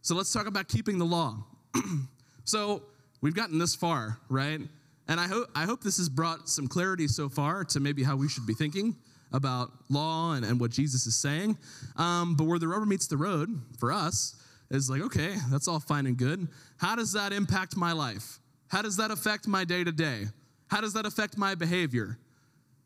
So 0.02 0.14
let's 0.14 0.32
talk 0.32 0.46
about 0.46 0.68
keeping 0.68 0.98
the 0.98 1.04
law. 1.04 1.44
so 2.44 2.82
we've 3.20 3.34
gotten 3.34 3.58
this 3.58 3.74
far, 3.74 4.18
right? 4.28 4.60
And 5.06 5.20
I 5.20 5.26
hope, 5.26 5.48
I 5.54 5.64
hope 5.64 5.82
this 5.82 5.98
has 5.98 6.08
brought 6.08 6.48
some 6.48 6.66
clarity 6.66 7.06
so 7.08 7.28
far 7.28 7.64
to 7.64 7.80
maybe 7.80 8.02
how 8.02 8.16
we 8.16 8.28
should 8.28 8.46
be 8.46 8.54
thinking 8.54 8.96
about 9.32 9.70
law 9.90 10.32
and, 10.32 10.44
and 10.44 10.60
what 10.60 10.70
Jesus 10.70 11.06
is 11.06 11.16
saying. 11.16 11.58
Um, 11.96 12.34
but 12.34 12.44
where 12.44 12.58
the 12.58 12.68
rubber 12.68 12.86
meets 12.86 13.06
the 13.06 13.16
road 13.16 13.50
for 13.78 13.92
us 13.92 14.36
is 14.70 14.90
like, 14.90 15.02
okay, 15.02 15.36
that's 15.50 15.68
all 15.68 15.80
fine 15.80 16.06
and 16.06 16.16
good. 16.16 16.48
How 16.78 16.96
does 16.96 17.12
that 17.12 17.32
impact 17.32 17.76
my 17.76 17.92
life? 17.92 18.38
How 18.68 18.82
does 18.82 18.96
that 18.96 19.10
affect 19.10 19.46
my 19.46 19.64
day 19.64 19.84
to 19.84 19.92
day? 19.92 20.24
How 20.68 20.80
does 20.80 20.92
that 20.92 21.06
affect 21.06 21.38
my 21.38 21.54
behavior? 21.54 22.18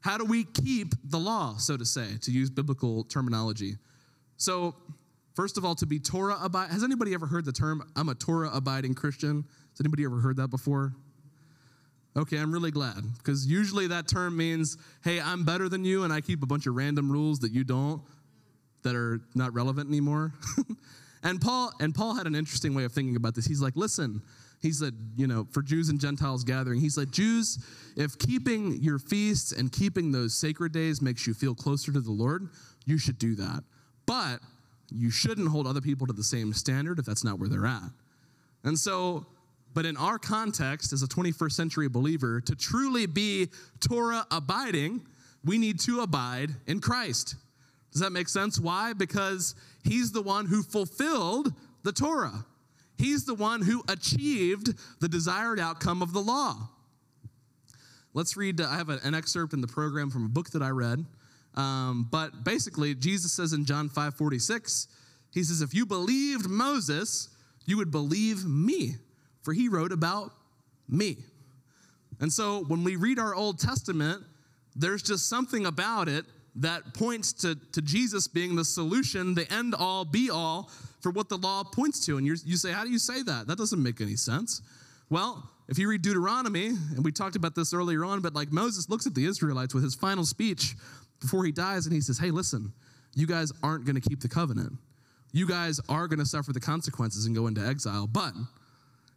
How 0.01 0.19
do 0.19 0.25
we 0.25 0.45
keep 0.45 0.95
the 1.05 1.19
law, 1.19 1.57
so 1.57 1.77
to 1.77 1.85
say, 1.85 2.07
to 2.23 2.31
use 2.31 2.51
biblical 2.51 3.05
terminology? 3.05 3.77
So, 4.37 4.75
first 5.35 5.59
of 5.59 5.65
all, 5.65 5.75
to 5.77 5.87
be 5.87 5.99
Torah 5.99 6.39
abiding, 6.43 6.73
has 6.73 6.83
anybody 6.83 7.15
ever 7.15 7.27
heard 7.27 7.45
the 7.45 7.53
term, 7.53 7.89
I'm 7.97 8.09
a 8.09 8.15
Torah 8.15 8.51
abiding 8.53 8.95
Christian? 8.95 9.45
Has 9.71 9.81
anybody 9.81 10.05
ever 10.05 10.19
heard 10.19 10.37
that 10.37 10.49
before? 10.49 10.95
Okay, 12.15 12.37
I'm 12.37 12.53
really 12.53 12.71
glad 12.71 13.03
because 13.19 13.47
usually 13.47 13.87
that 13.87 14.07
term 14.07 14.37
means, 14.37 14.77
hey, 15.03 15.21
I'm 15.21 15.45
better 15.45 15.69
than 15.69 15.85
you 15.85 16.05
and 16.05 16.13
I 16.13 16.21
keep 16.21 16.43
a 16.43 16.47
bunch 16.47 16.67
of 16.67 16.75
random 16.75 17.11
rules 17.11 17.39
that 17.41 17.53
you 17.53 17.65
don't 17.65 18.03
that 18.83 18.95
are 18.95 19.21
not 19.35 19.55
relevant 19.55 19.89
anymore. 19.89 20.33
and 21.23 21.41
Paul 21.41 21.73
and 21.81 21.95
Paul 21.95 22.15
had 22.15 22.27
an 22.27 22.35
interesting 22.35 22.75
way 22.75 22.85
of 22.85 22.93
thinking 22.93 23.17
about 23.17 23.35
this. 23.35 23.47
He's 23.47 23.63
like, 23.63 23.77
listen, 23.77 24.21
he 24.61 24.73
said, 24.73 24.95
you 25.17 25.27
know, 25.27 25.47
for 25.51 25.63
Jews 25.63 25.89
and 25.89 25.99
Gentiles 25.99 26.45
gathering, 26.45 26.81
he 26.81 26.91
said, 26.91 27.13
Jews, 27.13 27.59
if 27.97 28.19
keeping 28.19 28.81
your 28.83 28.99
feasts 28.99 29.53
and 29.53 29.73
keeping 29.73 30.13
those 30.13 30.35
sacred 30.35 30.73
days 30.73 31.01
makes 31.01 31.27
you 31.27 31.33
feel 31.35 31.55
closer 31.55 31.93
to 31.93 32.01
the 32.01 32.13
Lord, 32.13 32.49
you 32.85 32.99
should 32.99 33.19
do 33.19 33.35
that. 33.37 33.65
But 34.07 34.41
you 34.91 35.11
shouldn't 35.11 35.49
hold 35.49 35.67
other 35.67 35.81
people 35.81 36.07
to 36.07 36.13
the 36.13 36.23
same 36.23 36.53
standard 36.53 36.99
if 36.99 37.07
that's 37.07 37.25
not 37.25 37.39
where 37.39 37.49
they're 37.49 37.67
at. 37.67 37.91
And 38.65 38.79
so 38.79 39.27
but 39.75 39.87
in 39.87 39.97
our 39.97 40.19
context, 40.19 40.93
as 40.93 41.03
a 41.03 41.07
21st 41.07 41.53
century 41.53 41.89
believer, 41.89 42.41
to 42.41 42.55
truly 42.55 43.07
be 43.07 43.49
Torah 43.81 44.27
abiding, 44.31 45.07
we 45.45 45.59
need 45.59 45.81
to 45.81 46.01
abide 46.01 46.51
in 46.67 46.81
Christ. 46.81 47.37
Does 47.93 48.01
that 48.01 48.11
make 48.11 48.29
sense? 48.29 48.59
Why? 48.59 48.93
Because 48.93 49.55
he's 49.85 50.13
the 50.13 50.23
one 50.23 50.47
who 50.47 50.63
fulfilled 50.63 51.53
the 51.83 51.93
Torah. 51.93 52.45
He's 52.97 53.25
the 53.25 53.35
one 53.35 53.63
who 53.63 53.83
achieved 53.89 54.75
the 55.01 55.09
desired 55.09 55.59
outcome 55.59 56.03
of 56.03 56.13
the 56.13 56.21
law. 56.21 56.69
Let's 58.15 58.37
read, 58.37 58.61
I 58.61 58.77
have 58.77 58.91
an 58.91 59.15
excerpt 59.15 59.53
in 59.55 59.61
the 59.61 59.67
program 59.67 60.11
from 60.11 60.27
a 60.27 60.29
book 60.29 60.51
that 60.51 60.63
I 60.63 60.69
read. 60.69 61.05
Um, 61.55 62.09
but 62.11 62.45
basically, 62.45 62.95
Jesus 62.95 63.33
says 63.33 63.53
in 63.53 63.65
John 63.65 63.89
5 63.89 64.15
46, 64.15 64.89
he 65.33 65.43
says, 65.43 65.61
If 65.63 65.75
you 65.75 65.85
believed 65.85 66.49
Moses, 66.49 67.29
you 67.67 67.77
would 67.79 67.91
believe 67.91 68.45
me 68.45 68.97
for 69.43 69.53
he 69.53 69.69
wrote 69.69 69.93
about 69.93 70.33
me. 70.89 71.17
And 72.21 72.33
so 72.33 72.65
when 72.69 72.85
we 72.85 72.97
read 72.97 73.19
our 73.19 73.35
Old 73.35 73.59
Testament, 73.59 74.23
there's 74.77 75.03
just 75.03 75.29
something 75.29 75.67
about 75.67 76.09
it 76.09 76.25
that 76.57 76.95
points 76.95 77.33
to, 77.33 77.55
to 77.73 77.83
Jesus 77.83 78.29
being 78.29 78.55
the 78.55 78.65
solution, 78.65 79.35
the 79.35 79.51
end 79.53 79.75
all, 79.75 80.05
be 80.05 80.31
all 80.31 80.71
for 81.01 81.11
what 81.11 81.29
the 81.29 81.39
law 81.39 81.65
points 81.65 82.05
to. 82.07 82.19
And 82.19 82.27
you 82.27 82.37
say, 82.37 82.73
How 82.73 82.85
do 82.85 82.91
you 82.91 82.99
say 82.99 83.23
that? 83.23 83.47
That 83.47 83.59
doesn't 83.59 83.83
make 83.83 84.01
any 84.01 84.17
sense. 84.17 84.63
Well, 85.11 85.51
if 85.69 85.79
you 85.79 85.89
read 85.89 86.03
Deuteronomy, 86.03 86.69
and 86.69 87.05
we 87.05 87.13
talked 87.13 87.37
about 87.37 87.55
this 87.55 87.73
earlier 87.73 88.05
on, 88.05 88.21
but 88.21 88.35
like 88.35 88.53
Moses 88.53 88.89
looks 88.89 89.07
at 89.07 89.15
the 89.15 89.25
Israelites 89.25 89.75
with 89.75 89.83
his 89.83 89.95
final 89.95 90.25
speech 90.25 90.75
before 91.21 91.45
he 91.45 91.53
dies, 91.53 91.87
and 91.87 91.95
he 91.95 92.01
says, 92.01 92.19
Hey, 92.19 92.31
listen, 92.31 92.73
you 93.15 93.27
guys 93.27 93.53
aren't 93.63 93.85
going 93.85 94.01
to 94.01 94.09
keep 94.09 94.21
the 94.21 94.29
covenant. 94.29 94.73
You 95.33 95.49
guys 95.49 95.81
are 95.89 96.09
going 96.09 96.19
to 96.19 96.27
suffer 96.27 96.53
the 96.53 96.61
consequences 96.61 97.27
and 97.27 97.35
go 97.35 97.47
into 97.47 97.67
exile, 97.67 98.07
but 98.07 98.33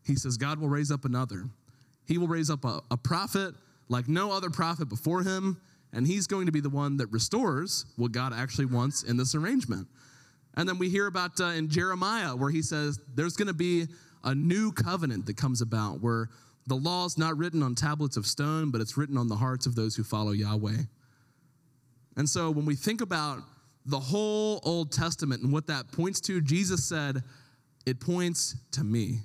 he 0.05 0.15
says, 0.15 0.37
God 0.37 0.59
will 0.59 0.69
raise 0.69 0.91
up 0.91 1.05
another. 1.05 1.45
He 2.07 2.17
will 2.17 2.27
raise 2.27 2.49
up 2.49 2.63
a, 2.65 2.81
a 2.91 2.97
prophet 2.97 3.55
like 3.89 4.07
no 4.07 4.31
other 4.31 4.49
prophet 4.49 4.89
before 4.89 5.23
him, 5.23 5.59
and 5.93 6.05
he's 6.05 6.27
going 6.27 6.45
to 6.45 6.51
be 6.51 6.59
the 6.59 6.69
one 6.69 6.97
that 6.97 7.07
restores 7.07 7.85
what 7.97 8.11
God 8.11 8.33
actually 8.33 8.65
wants 8.65 9.03
in 9.03 9.17
this 9.17 9.35
arrangement. 9.35 9.87
And 10.55 10.67
then 10.67 10.77
we 10.77 10.89
hear 10.89 11.07
about 11.07 11.39
uh, 11.39 11.45
in 11.45 11.69
Jeremiah 11.69 12.35
where 12.35 12.49
he 12.49 12.61
says 12.61 12.99
there's 13.13 13.35
going 13.35 13.47
to 13.47 13.53
be 13.53 13.87
a 14.23 14.33
new 14.33 14.71
covenant 14.71 15.25
that 15.27 15.37
comes 15.37 15.61
about 15.61 16.01
where 16.01 16.29
the 16.67 16.75
law 16.75 17.05
is 17.05 17.17
not 17.17 17.37
written 17.37 17.61
on 17.61 17.75
tablets 17.75 18.17
of 18.17 18.25
stone, 18.25 18.71
but 18.71 18.81
it's 18.81 18.97
written 18.97 19.17
on 19.17 19.27
the 19.27 19.35
hearts 19.35 19.65
of 19.65 19.75
those 19.75 19.95
who 19.95 20.03
follow 20.03 20.31
Yahweh. 20.31 20.83
And 22.17 22.27
so 22.27 22.49
when 22.49 22.65
we 22.65 22.75
think 22.75 23.01
about 23.01 23.39
the 23.85 23.99
whole 23.99 24.61
Old 24.63 24.91
Testament 24.91 25.43
and 25.43 25.51
what 25.51 25.67
that 25.67 25.91
points 25.91 26.19
to, 26.21 26.41
Jesus 26.41 26.83
said, 26.83 27.21
it 27.85 27.99
points 27.99 28.55
to 28.71 28.83
me. 28.83 29.19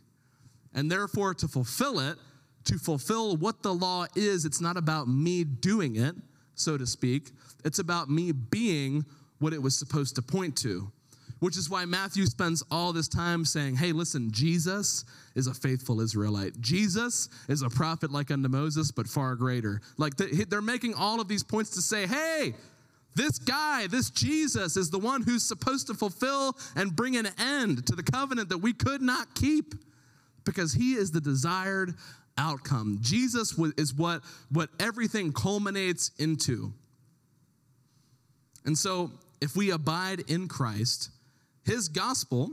And 0.74 0.90
therefore, 0.90 1.34
to 1.34 1.48
fulfill 1.48 2.00
it, 2.00 2.16
to 2.64 2.78
fulfill 2.78 3.36
what 3.36 3.62
the 3.62 3.74
law 3.74 4.06
is, 4.14 4.44
it's 4.44 4.60
not 4.60 4.76
about 4.76 5.08
me 5.08 5.44
doing 5.44 5.96
it, 5.96 6.14
so 6.54 6.76
to 6.76 6.86
speak. 6.86 7.30
It's 7.64 7.78
about 7.78 8.10
me 8.10 8.32
being 8.32 9.04
what 9.38 9.52
it 9.52 9.62
was 9.62 9.78
supposed 9.78 10.14
to 10.16 10.22
point 10.22 10.56
to. 10.58 10.90
Which 11.40 11.56
is 11.56 11.70
why 11.70 11.86
Matthew 11.86 12.26
spends 12.26 12.62
all 12.70 12.92
this 12.92 13.08
time 13.08 13.46
saying, 13.46 13.76
hey, 13.76 13.92
listen, 13.92 14.30
Jesus 14.30 15.06
is 15.34 15.46
a 15.46 15.54
faithful 15.54 16.02
Israelite. 16.02 16.60
Jesus 16.60 17.30
is 17.48 17.62
a 17.62 17.70
prophet 17.70 18.12
like 18.12 18.30
unto 18.30 18.50
Moses, 18.50 18.90
but 18.90 19.08
far 19.08 19.34
greater. 19.36 19.80
Like 19.96 20.16
they're 20.16 20.60
making 20.60 20.92
all 20.92 21.18
of 21.18 21.28
these 21.28 21.42
points 21.42 21.70
to 21.70 21.80
say, 21.80 22.06
hey, 22.06 22.52
this 23.14 23.38
guy, 23.38 23.86
this 23.86 24.10
Jesus, 24.10 24.76
is 24.76 24.90
the 24.90 24.98
one 24.98 25.22
who's 25.22 25.42
supposed 25.42 25.86
to 25.86 25.94
fulfill 25.94 26.58
and 26.76 26.94
bring 26.94 27.16
an 27.16 27.28
end 27.38 27.86
to 27.86 27.96
the 27.96 28.02
covenant 28.02 28.50
that 28.50 28.58
we 28.58 28.74
could 28.74 29.00
not 29.00 29.34
keep 29.34 29.74
because 30.44 30.72
he 30.72 30.94
is 30.94 31.10
the 31.10 31.20
desired 31.20 31.94
outcome. 32.38 32.98
Jesus 33.02 33.58
is 33.76 33.94
what, 33.94 34.22
what 34.50 34.70
everything 34.78 35.32
culminates 35.32 36.10
into. 36.18 36.72
And 38.64 38.76
so, 38.76 39.10
if 39.40 39.56
we 39.56 39.70
abide 39.70 40.20
in 40.28 40.48
Christ, 40.48 41.10
his 41.64 41.88
gospel 41.88 42.50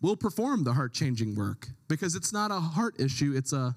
will 0.00 0.16
perform 0.16 0.64
the 0.64 0.72
heart 0.72 0.92
changing 0.92 1.36
work 1.36 1.68
because 1.88 2.14
it's 2.14 2.32
not 2.32 2.50
a 2.50 2.60
heart 2.60 2.98
issue, 2.98 3.34
it's 3.36 3.52
a 3.52 3.74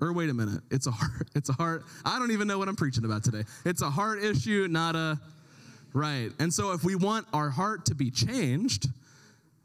or 0.00 0.12
wait 0.12 0.28
a 0.30 0.34
minute, 0.34 0.62
it's 0.70 0.86
a 0.86 0.90
heart, 0.90 1.28
it's 1.34 1.48
a 1.48 1.52
heart. 1.52 1.84
I 2.04 2.18
don't 2.18 2.32
even 2.32 2.48
know 2.48 2.58
what 2.58 2.68
I'm 2.68 2.76
preaching 2.76 3.04
about 3.04 3.24
today. 3.24 3.44
It's 3.64 3.82
a 3.82 3.90
heart 3.90 4.22
issue, 4.22 4.66
not 4.68 4.96
a 4.96 5.18
right. 5.94 6.30
And 6.38 6.52
so 6.52 6.72
if 6.72 6.84
we 6.84 6.94
want 6.94 7.26
our 7.32 7.50
heart 7.50 7.86
to 7.86 7.94
be 7.94 8.10
changed, 8.10 8.88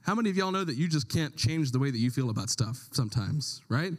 how 0.07 0.15
many 0.15 0.29
of 0.29 0.37
y'all 0.37 0.53
know 0.53 0.63
that 0.63 0.77
you 0.77 0.87
just 0.87 1.09
can't 1.09 1.35
change 1.35 1.71
the 1.71 1.79
way 1.79 1.91
that 1.91 1.97
you 1.97 2.09
feel 2.09 2.29
about 2.29 2.49
stuff 2.49 2.87
sometimes, 2.93 3.61
right? 3.67 3.91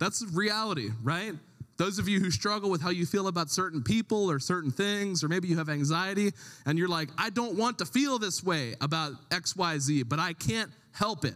That's 0.00 0.26
reality, 0.32 0.88
right? 1.00 1.32
Those 1.76 2.00
of 2.00 2.08
you 2.08 2.18
who 2.18 2.32
struggle 2.32 2.70
with 2.70 2.82
how 2.82 2.90
you 2.90 3.06
feel 3.06 3.28
about 3.28 3.50
certain 3.50 3.80
people 3.80 4.28
or 4.28 4.40
certain 4.40 4.72
things, 4.72 5.22
or 5.22 5.28
maybe 5.28 5.46
you 5.46 5.56
have 5.56 5.68
anxiety 5.68 6.32
and 6.66 6.76
you're 6.76 6.88
like, 6.88 7.08
I 7.16 7.30
don't 7.30 7.56
want 7.56 7.78
to 7.78 7.86
feel 7.86 8.18
this 8.18 8.42
way 8.42 8.74
about 8.80 9.12
XYZ, 9.30 10.08
but 10.08 10.18
I 10.18 10.32
can't 10.32 10.72
help 10.90 11.24
it. 11.24 11.34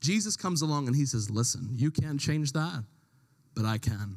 Jesus 0.00 0.36
comes 0.36 0.62
along 0.62 0.88
and 0.88 0.96
he 0.96 1.06
says, 1.06 1.30
Listen, 1.30 1.68
you 1.72 1.92
can't 1.92 2.18
change 2.18 2.52
that, 2.52 2.82
but 3.54 3.64
I 3.64 3.78
can. 3.78 4.16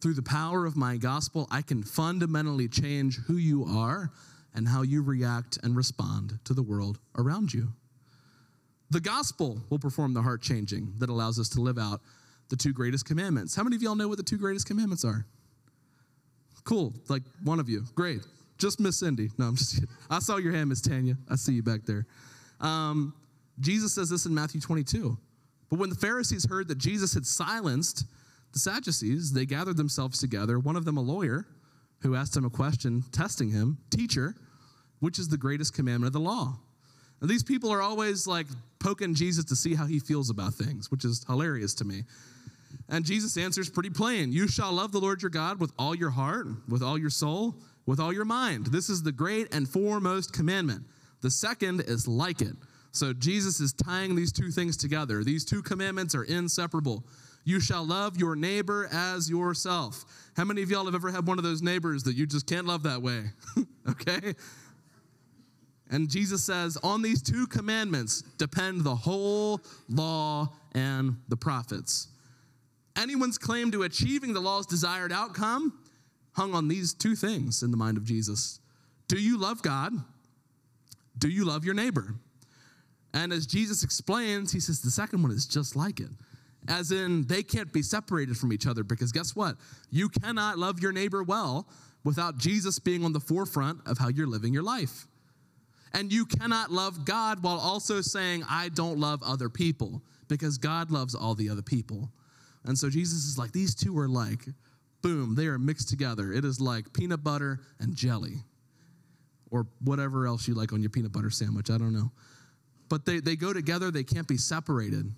Through 0.00 0.14
the 0.14 0.22
power 0.22 0.64
of 0.64 0.76
my 0.78 0.96
gospel, 0.96 1.46
I 1.50 1.60
can 1.60 1.82
fundamentally 1.82 2.68
change 2.68 3.18
who 3.26 3.34
you 3.34 3.66
are 3.66 4.10
and 4.58 4.66
how 4.66 4.82
you 4.82 5.02
react 5.02 5.56
and 5.62 5.76
respond 5.76 6.40
to 6.44 6.52
the 6.52 6.62
world 6.62 6.98
around 7.16 7.54
you. 7.54 7.68
The 8.90 8.98
gospel 8.98 9.60
will 9.70 9.78
perform 9.78 10.14
the 10.14 10.22
heart 10.22 10.42
changing 10.42 10.94
that 10.98 11.08
allows 11.08 11.38
us 11.38 11.48
to 11.50 11.60
live 11.60 11.78
out 11.78 12.00
the 12.48 12.56
two 12.56 12.72
greatest 12.72 13.04
commandments. 13.06 13.54
How 13.54 13.62
many 13.62 13.76
of 13.76 13.82
y'all 13.82 13.94
know 13.94 14.08
what 14.08 14.16
the 14.16 14.24
two 14.24 14.36
greatest 14.36 14.66
commandments 14.66 15.04
are? 15.04 15.24
Cool, 16.64 16.92
like 17.08 17.22
one 17.44 17.60
of 17.60 17.68
you. 17.68 17.84
Great. 17.94 18.26
Just 18.58 18.80
Miss 18.80 18.98
Cindy. 18.98 19.30
No, 19.38 19.46
I'm 19.46 19.56
just 19.56 19.74
kidding. 19.74 19.88
I 20.10 20.18
saw 20.18 20.38
your 20.38 20.52
hand, 20.52 20.70
Miss 20.70 20.80
Tanya. 20.80 21.16
I 21.30 21.36
see 21.36 21.52
you 21.52 21.62
back 21.62 21.86
there. 21.86 22.04
Um, 22.60 23.14
Jesus 23.60 23.94
says 23.94 24.10
this 24.10 24.26
in 24.26 24.34
Matthew 24.34 24.60
22. 24.60 25.16
But 25.70 25.78
when 25.78 25.88
the 25.88 25.94
Pharisees 25.94 26.46
heard 26.50 26.66
that 26.66 26.78
Jesus 26.78 27.14
had 27.14 27.26
silenced 27.26 28.06
The 28.52 28.58
Sadducees, 28.58 29.32
they 29.32 29.46
gathered 29.46 29.76
themselves 29.76 30.18
together, 30.18 30.58
one 30.58 30.74
of 30.74 30.84
them 30.84 30.96
a 30.96 31.00
lawyer, 31.00 31.46
who 32.00 32.14
asked 32.14 32.36
him 32.36 32.44
a 32.44 32.50
question, 32.50 33.04
testing 33.12 33.50
him, 33.50 33.78
Teacher, 33.90 34.34
which 35.00 35.18
is 35.18 35.28
the 35.28 35.36
greatest 35.36 35.74
commandment 35.74 36.08
of 36.08 36.12
the 36.12 36.20
law? 36.20 36.58
And 37.20 37.28
these 37.28 37.42
people 37.42 37.70
are 37.70 37.82
always 37.82 38.26
like 38.26 38.46
poking 38.78 39.14
Jesus 39.14 39.44
to 39.46 39.56
see 39.56 39.74
how 39.74 39.86
he 39.86 39.98
feels 39.98 40.30
about 40.30 40.54
things, 40.54 40.90
which 40.90 41.04
is 41.04 41.24
hilarious 41.26 41.74
to 41.74 41.84
me. 41.84 42.04
And 42.88 43.04
Jesus 43.04 43.36
answers 43.36 43.68
pretty 43.68 43.90
plain 43.90 44.32
You 44.32 44.48
shall 44.48 44.72
love 44.72 44.92
the 44.92 45.00
Lord 45.00 45.22
your 45.22 45.30
God 45.30 45.60
with 45.60 45.72
all 45.78 45.94
your 45.94 46.10
heart, 46.10 46.46
with 46.68 46.82
all 46.82 46.98
your 46.98 47.10
soul, 47.10 47.56
with 47.86 48.00
all 48.00 48.12
your 48.12 48.24
mind. 48.24 48.66
This 48.66 48.88
is 48.88 49.02
the 49.02 49.12
great 49.12 49.52
and 49.52 49.68
foremost 49.68 50.32
commandment. 50.32 50.84
The 51.20 51.30
second 51.30 51.80
is 51.80 52.06
like 52.06 52.40
it. 52.40 52.54
So 52.92 53.12
Jesus 53.12 53.60
is 53.60 53.72
tying 53.72 54.14
these 54.14 54.32
two 54.32 54.50
things 54.50 54.76
together. 54.76 55.22
These 55.22 55.44
two 55.44 55.62
commandments 55.62 56.14
are 56.14 56.24
inseparable. 56.24 57.04
You 57.44 57.60
shall 57.60 57.84
love 57.84 58.16
your 58.18 58.36
neighbor 58.36 58.88
as 58.92 59.30
yourself. 59.30 60.04
How 60.36 60.44
many 60.44 60.62
of 60.62 60.70
y'all 60.70 60.84
have 60.84 60.94
ever 60.94 61.10
had 61.10 61.26
one 61.26 61.38
of 61.38 61.44
those 61.44 61.62
neighbors 61.62 62.02
that 62.04 62.14
you 62.14 62.26
just 62.26 62.46
can't 62.46 62.66
love 62.66 62.82
that 62.82 63.00
way? 63.00 63.24
okay? 63.88 64.34
And 65.90 66.10
Jesus 66.10 66.44
says, 66.44 66.76
on 66.82 67.02
these 67.02 67.22
two 67.22 67.46
commandments 67.46 68.22
depend 68.36 68.82
the 68.82 68.94
whole 68.94 69.60
law 69.88 70.52
and 70.74 71.16
the 71.28 71.36
prophets. 71.36 72.08
Anyone's 72.96 73.38
claim 73.38 73.70
to 73.70 73.84
achieving 73.84 74.34
the 74.34 74.40
law's 74.40 74.66
desired 74.66 75.12
outcome 75.12 75.78
hung 76.32 76.54
on 76.54 76.68
these 76.68 76.92
two 76.92 77.16
things 77.16 77.62
in 77.62 77.70
the 77.70 77.76
mind 77.76 77.96
of 77.96 78.04
Jesus. 78.04 78.60
Do 79.08 79.18
you 79.18 79.38
love 79.38 79.62
God? 79.62 79.92
Do 81.16 81.28
you 81.28 81.44
love 81.44 81.64
your 81.64 81.74
neighbor? 81.74 82.14
And 83.14 83.32
as 83.32 83.46
Jesus 83.46 83.82
explains, 83.82 84.52
he 84.52 84.60
says 84.60 84.80
the 84.80 84.90
second 84.90 85.22
one 85.22 85.32
is 85.32 85.46
just 85.46 85.74
like 85.74 85.98
it. 85.98 86.10
As 86.68 86.92
in, 86.92 87.26
they 87.26 87.42
can't 87.42 87.72
be 87.72 87.82
separated 87.82 88.36
from 88.36 88.52
each 88.52 88.66
other 88.66 88.84
because 88.84 89.10
guess 89.10 89.34
what? 89.34 89.56
You 89.90 90.10
cannot 90.10 90.58
love 90.58 90.80
your 90.80 90.92
neighbor 90.92 91.22
well 91.22 91.66
without 92.04 92.36
Jesus 92.38 92.78
being 92.78 93.04
on 93.04 93.12
the 93.12 93.20
forefront 93.20 93.80
of 93.86 93.98
how 93.98 94.08
you're 94.08 94.26
living 94.26 94.52
your 94.52 94.62
life. 94.62 95.07
And 95.92 96.12
you 96.12 96.26
cannot 96.26 96.70
love 96.70 97.04
God 97.04 97.42
while 97.42 97.58
also 97.58 98.00
saying, 98.00 98.44
I 98.48 98.68
don't 98.68 98.98
love 98.98 99.22
other 99.22 99.48
people 99.48 100.02
because 100.28 100.58
God 100.58 100.90
loves 100.90 101.14
all 101.14 101.34
the 101.34 101.48
other 101.48 101.62
people. 101.62 102.10
And 102.64 102.78
so 102.78 102.90
Jesus 102.90 103.24
is 103.24 103.38
like, 103.38 103.52
these 103.52 103.74
two 103.74 103.98
are 103.98 104.08
like, 104.08 104.44
boom, 105.02 105.34
they 105.34 105.46
are 105.46 105.58
mixed 105.58 105.88
together. 105.88 106.32
It 106.32 106.44
is 106.44 106.60
like 106.60 106.92
peanut 106.92 107.24
butter 107.24 107.60
and 107.78 107.94
jelly 107.94 108.42
or 109.50 109.66
whatever 109.82 110.26
else 110.26 110.46
you 110.46 110.54
like 110.54 110.72
on 110.72 110.82
your 110.82 110.90
peanut 110.90 111.12
butter 111.12 111.30
sandwich. 111.30 111.70
I 111.70 111.78
don't 111.78 111.92
know. 111.92 112.10
But 112.88 113.04
they, 113.04 113.20
they 113.20 113.36
go 113.36 113.52
together, 113.52 113.90
they 113.90 114.04
can't 114.04 114.28
be 114.28 114.36
separated. 114.36 115.10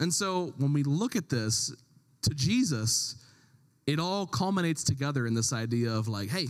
And 0.00 0.12
so 0.12 0.54
when 0.58 0.72
we 0.72 0.82
look 0.82 1.16
at 1.16 1.28
this 1.28 1.74
to 2.22 2.30
Jesus, 2.30 3.16
it 3.86 3.98
all 3.98 4.26
culminates 4.26 4.84
together 4.84 5.26
in 5.26 5.34
this 5.34 5.52
idea 5.52 5.90
of 5.90 6.08
like, 6.08 6.28
hey, 6.28 6.46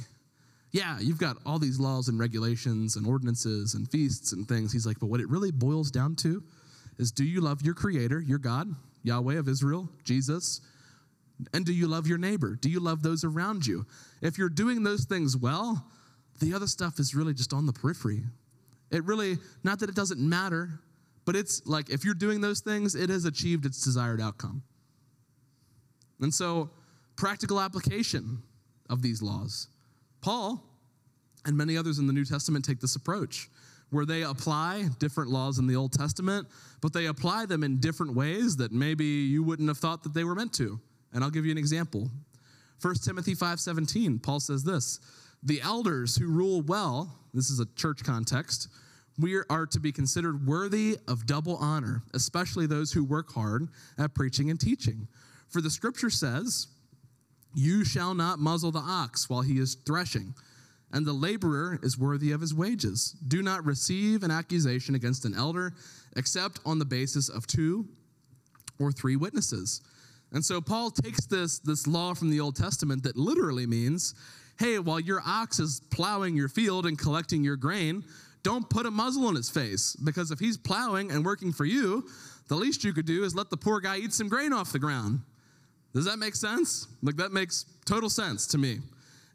yeah, 0.71 0.99
you've 1.01 1.19
got 1.19 1.39
all 1.47 1.59
these 1.59 1.81
laws 1.81 2.09
and 2.09 2.19
regulations 2.19 2.97
and 2.97 3.07
ordinances 3.07 3.75
and 3.75 3.91
feasts 3.91 4.33
and 4.33 4.47
things. 4.47 4.73
He's 4.73 4.87
like, 4.87 4.99
but 5.01 5.07
what 5.07 5.21
it 5.21 5.29
really 5.29 5.51
boils 5.51 5.91
down 5.91 6.15
to 6.17 6.43
is 6.99 7.11
do 7.11 7.25
you 7.25 7.41
love 7.41 7.63
your 7.63 7.75
creator, 7.75 8.21
your 8.21 8.39
God, 8.39 8.69
Yahweh 9.03 9.39
of 9.39 9.49
Israel, 9.49 9.89
Jesus? 10.05 10.61
And 11.55 11.65
do 11.65 11.73
you 11.73 11.87
love 11.87 12.07
your 12.07 12.19
neighbor? 12.19 12.57
Do 12.61 12.69
you 12.69 12.81
love 12.81 13.03
those 13.03 13.25
around 13.25 13.67
you? 13.67 13.87
If 14.21 14.37
you're 14.37 14.49
doing 14.49 14.83
those 14.83 15.05
things 15.05 15.37
well, 15.37 15.87
the 16.41 16.53
other 16.53 16.67
stuff 16.67 16.99
is 16.99 17.15
really 17.15 17.33
just 17.33 17.53
on 17.53 17.67
the 17.67 17.73
periphery. 17.73 18.25
It 18.91 19.05
really, 19.05 19.39
not 19.63 19.79
that 19.81 19.89
it 19.89 19.95
doesn't 19.95 20.21
matter, 20.21 20.81
but 21.25 21.37
it's 21.37 21.67
like 21.67 21.91
if 21.91 22.05
you're 22.05 22.15
doing 22.15 22.41
those 22.41 22.61
things, 22.61 22.95
it 22.95 23.11
has 23.11 23.25
achieved 23.25 23.65
its 23.65 23.83
desired 23.85 24.21
outcome. 24.21 24.63
And 26.21 26.35
so, 26.35 26.71
practical 27.17 27.61
application 27.61 28.43
of 28.91 29.03
these 29.03 29.23
laws. 29.23 29.69
Paul 30.21 30.63
and 31.45 31.57
many 31.57 31.77
others 31.77 31.99
in 31.99 32.07
the 32.07 32.13
New 32.13 32.25
Testament 32.25 32.65
take 32.65 32.81
this 32.81 32.97
approach 32.97 33.49
where 33.91 34.05
they 34.05 34.23
apply 34.23 34.89
different 34.99 35.31
laws 35.31 35.59
in 35.59 35.67
the 35.67 35.77
Old 35.77 35.93
Testament, 35.93 36.47
but 36.81 36.93
they 36.93 37.07
apply 37.07 37.47
them 37.47 37.65
in 37.65 37.79
different 37.79 38.15
ways 38.15 38.57
that 38.57 38.71
maybe 38.71 39.05
you 39.05 39.43
wouldn't 39.43 39.69
have 39.69 39.79
thought 39.79 40.03
that 40.03 40.13
they 40.13 40.25
were 40.25 40.35
meant 40.35 40.53
to. 40.55 40.79
And 41.13 41.25
I'll 41.25 41.31
give 41.31 41.47
you 41.47 41.53
an 41.53 41.59
example. 41.59 42.11
1 42.81 43.03
Timothy 43.03 43.35
5:17, 43.35 44.19
Paul 44.19 44.41
says 44.41 44.63
this, 44.63 45.01
"The 45.43 45.61
elders 45.63 46.17
who 46.17 46.29
rule 46.29 46.61
well, 46.63 47.19
this 47.33 47.51
is 47.51 47.61
a 47.61 47.67
church 47.77 48.05
context, 48.05 48.69
we 49.19 49.41
are 49.51 49.67
to 49.67 49.81
be 49.81 49.91
considered 49.91 50.47
worthy 50.47 50.99
of 51.09 51.27
double 51.27 51.57
honor, 51.57 52.03
especially 52.15 52.67
those 52.67 52.93
who 52.93 53.03
work 53.03 53.33
hard 53.33 53.69
at 53.97 54.15
preaching 54.15 54.51
and 54.51 54.61
teaching. 54.61 55.09
For 55.49 55.61
the 55.61 55.71
scripture 55.71 56.11
says, 56.11 56.69
You 57.59 57.85
shall 57.85 58.15
not 58.15 58.39
muzzle 58.39 58.71
the 58.71 58.79
ox 58.79 59.29
while 59.29 59.43
he 59.43 59.59
is 59.59 59.75
threshing, 59.85 60.33
and 60.93 61.05
the 61.05 61.13
laborer 61.13 61.81
is 61.83 61.99
worthy 61.99 62.31
of 62.31 62.41
his 62.41 62.55
wages. 62.55 63.17
Do 63.27 63.43
not 63.43 63.67
receive 63.67 64.23
an 64.23 64.31
accusation 64.31 64.95
against 64.95 65.25
an 65.25 65.35
elder 65.35 65.75
except 66.15 66.61
on 66.65 66.79
the 66.79 66.85
basis 66.85 67.29
of 67.29 67.49
two 67.49 67.89
or 68.79 68.93
three 68.93 69.17
witnesses. 69.17 69.81
And 70.31 70.45
so 70.45 70.61
Paul 70.61 70.93
takes 70.93 71.27
this, 71.27 71.59
this 71.59 71.89
law 71.89 72.15
from 72.15 72.31
the 72.31 72.39
Old 72.39 72.55
Testament 72.55 73.03
that 73.03 73.17
literally 73.17 73.67
means 73.67 74.15
hey, 74.61 74.79
while 74.79 75.01
your 75.01 75.21
ox 75.27 75.59
is 75.59 75.81
plowing 75.91 76.37
your 76.37 76.49
field 76.49 76.87
and 76.87 76.97
collecting 76.97 77.43
your 77.43 77.57
grain, 77.57 78.05
don't 78.45 78.71
put 78.71 78.87
a 78.87 78.91
muzzle 78.91 79.27
on 79.27 79.35
his 79.35 79.51
face 79.51 79.97
because 80.05 80.31
if 80.31 80.39
he's 80.39 80.57
plowing 80.57 81.11
and 81.11 81.25
working 81.25 81.53
for 81.53 81.65
you, 81.65 82.07
the 82.47 82.55
least 82.55 82.85
you 82.85 82.93
could 82.93 83.07
do 83.07 83.25
is 83.25 83.35
let 83.35 83.51
the 83.51 83.57
poor 83.57 83.81
guy 83.81 83.97
eat 83.97 84.13
some 84.13 84.29
grain 84.29 84.53
off 84.53 84.71
the 84.71 84.79
ground. 84.79 85.23
Does 85.95 86.05
that 86.05 86.19
make 86.19 86.35
sense? 86.35 86.87
Like, 87.03 87.17
that 87.17 87.33
makes 87.33 87.65
total 87.85 88.11
sense 88.11 88.47
to 88.49 88.59
me. 88.59 88.79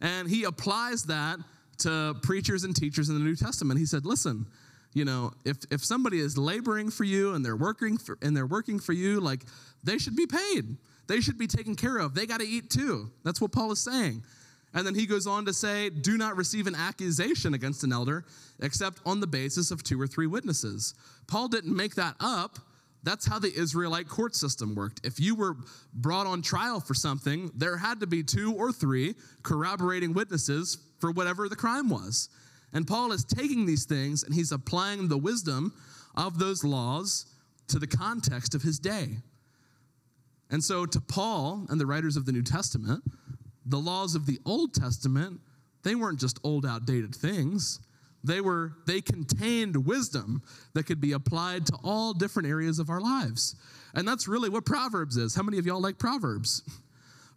And 0.01 0.29
he 0.29 0.43
applies 0.43 1.03
that 1.03 1.39
to 1.79 2.15
preachers 2.21 2.63
and 2.63 2.75
teachers 2.75 3.09
in 3.09 3.17
the 3.17 3.23
New 3.23 3.35
Testament. 3.35 3.79
He 3.79 3.85
said, 3.85 4.05
listen, 4.05 4.45
you 4.93 5.05
know, 5.05 5.33
if, 5.43 5.57
if 5.71 5.83
somebody 5.83 6.19
is 6.19 6.37
laboring 6.37 6.91
for 6.91 7.03
you 7.03 7.33
and 7.33 7.43
they're 7.43 7.55
working 7.55 7.97
for, 7.97 8.17
and 8.21 8.35
they're 8.35 8.45
working 8.45 8.79
for 8.79 8.93
you, 8.93 9.19
like 9.19 9.41
they 9.83 9.97
should 9.97 10.15
be 10.15 10.27
paid. 10.27 10.77
They 11.07 11.19
should 11.19 11.37
be 11.37 11.47
taken 11.47 11.75
care 11.75 11.97
of. 11.97 12.13
They 12.13 12.25
got 12.25 12.39
to 12.39 12.47
eat 12.47 12.69
too. 12.69 13.11
That's 13.23 13.41
what 13.41 13.51
Paul 13.51 13.71
is 13.71 13.79
saying. 13.79 14.23
And 14.73 14.87
then 14.87 14.95
he 14.95 15.05
goes 15.05 15.27
on 15.27 15.45
to 15.45 15.53
say, 15.53 15.89
Do 15.89 16.17
not 16.17 16.35
receive 16.35 16.67
an 16.67 16.75
accusation 16.75 17.53
against 17.53 17.83
an 17.83 17.91
elder 17.91 18.25
except 18.61 18.99
on 19.05 19.19
the 19.19 19.27
basis 19.27 19.71
of 19.71 19.83
two 19.83 19.99
or 19.99 20.07
three 20.07 20.27
witnesses. 20.27 20.95
Paul 21.27 21.47
didn't 21.47 21.75
make 21.75 21.95
that 21.95 22.15
up. 22.19 22.59
That's 23.03 23.25
how 23.25 23.37
the 23.37 23.53
Israelite 23.53 24.07
court 24.07 24.35
system 24.35 24.75
worked. 24.75 25.01
If 25.05 25.19
you 25.19 25.35
were 25.35 25.57
brought 25.93 26.25
on 26.25 26.41
trial 26.41 26.79
for 26.79 26.93
something, 26.93 27.51
there 27.53 27.77
had 27.77 27.99
to 27.99 28.07
be 28.07 28.23
two 28.23 28.53
or 28.55 28.71
three 28.71 29.15
corroborating 29.43 30.13
witnesses 30.13 30.77
for 30.99 31.11
whatever 31.11 31.49
the 31.49 31.55
crime 31.55 31.89
was. 31.89 32.29
And 32.71 32.87
Paul 32.87 33.11
is 33.11 33.25
taking 33.25 33.65
these 33.65 33.85
things 33.85 34.23
and 34.23 34.33
he's 34.33 34.51
applying 34.51 35.09
the 35.09 35.17
wisdom 35.17 35.73
of 36.15 36.39
those 36.39 36.63
laws 36.63 37.25
to 37.67 37.77
the 37.77 37.87
context 37.87 38.55
of 38.55 38.61
his 38.61 38.79
day. 38.79 39.17
And 40.49 40.63
so, 40.63 40.85
to 40.85 41.01
Paul 41.01 41.65
and 41.69 41.79
the 41.79 41.85
writers 41.85 42.15
of 42.15 42.25
the 42.25 42.31
New 42.31 42.43
Testament, 42.43 43.03
the 43.65 43.79
laws 43.79 44.15
of 44.15 44.25
the 44.25 44.39
Old 44.45 44.73
Testament, 44.73 45.39
they 45.83 45.95
weren't 45.95 46.19
just 46.19 46.39
old, 46.43 46.65
outdated 46.65 47.15
things. 47.15 47.79
They 48.23 48.41
were 48.41 48.73
they 48.85 49.01
contained 49.01 49.85
wisdom 49.85 50.41
that 50.73 50.85
could 50.85 51.01
be 51.01 51.11
applied 51.11 51.65
to 51.67 51.77
all 51.83 52.13
different 52.13 52.47
areas 52.47 52.79
of 52.79 52.89
our 52.89 53.01
lives. 53.01 53.55
And 53.93 54.07
that's 54.07 54.27
really 54.27 54.49
what 54.49 54.65
Proverbs 54.65 55.17
is. 55.17 55.35
How 55.35 55.43
many 55.43 55.57
of 55.59 55.65
y'all 55.65 55.81
like 55.81 55.97
Proverbs? 55.97 56.63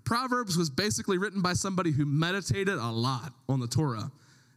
Proverbs 0.04 0.56
was 0.56 0.70
basically 0.70 1.18
written 1.18 1.42
by 1.42 1.52
somebody 1.52 1.90
who 1.90 2.06
meditated 2.06 2.78
a 2.78 2.90
lot 2.90 3.32
on 3.48 3.58
the 3.58 3.66
Torah. 3.66 4.10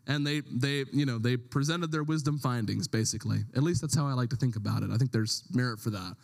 And 0.07 0.25
they 0.25 0.41
they, 0.41 0.85
you 0.93 1.05
know, 1.05 1.17
they 1.17 1.35
presented 1.35 1.91
their 1.91 2.03
wisdom 2.03 2.37
findings 2.37 2.87
basically. 2.87 3.39
At 3.55 3.63
least 3.63 3.81
that's 3.81 3.95
how 3.95 4.07
I 4.07 4.13
like 4.13 4.29
to 4.29 4.35
think 4.35 4.55
about 4.55 4.83
it. 4.83 4.91
I 4.91 4.97
think 4.97 5.11
there's 5.11 5.43
merit 5.51 5.79
for 5.79 5.89
that. 5.89 6.15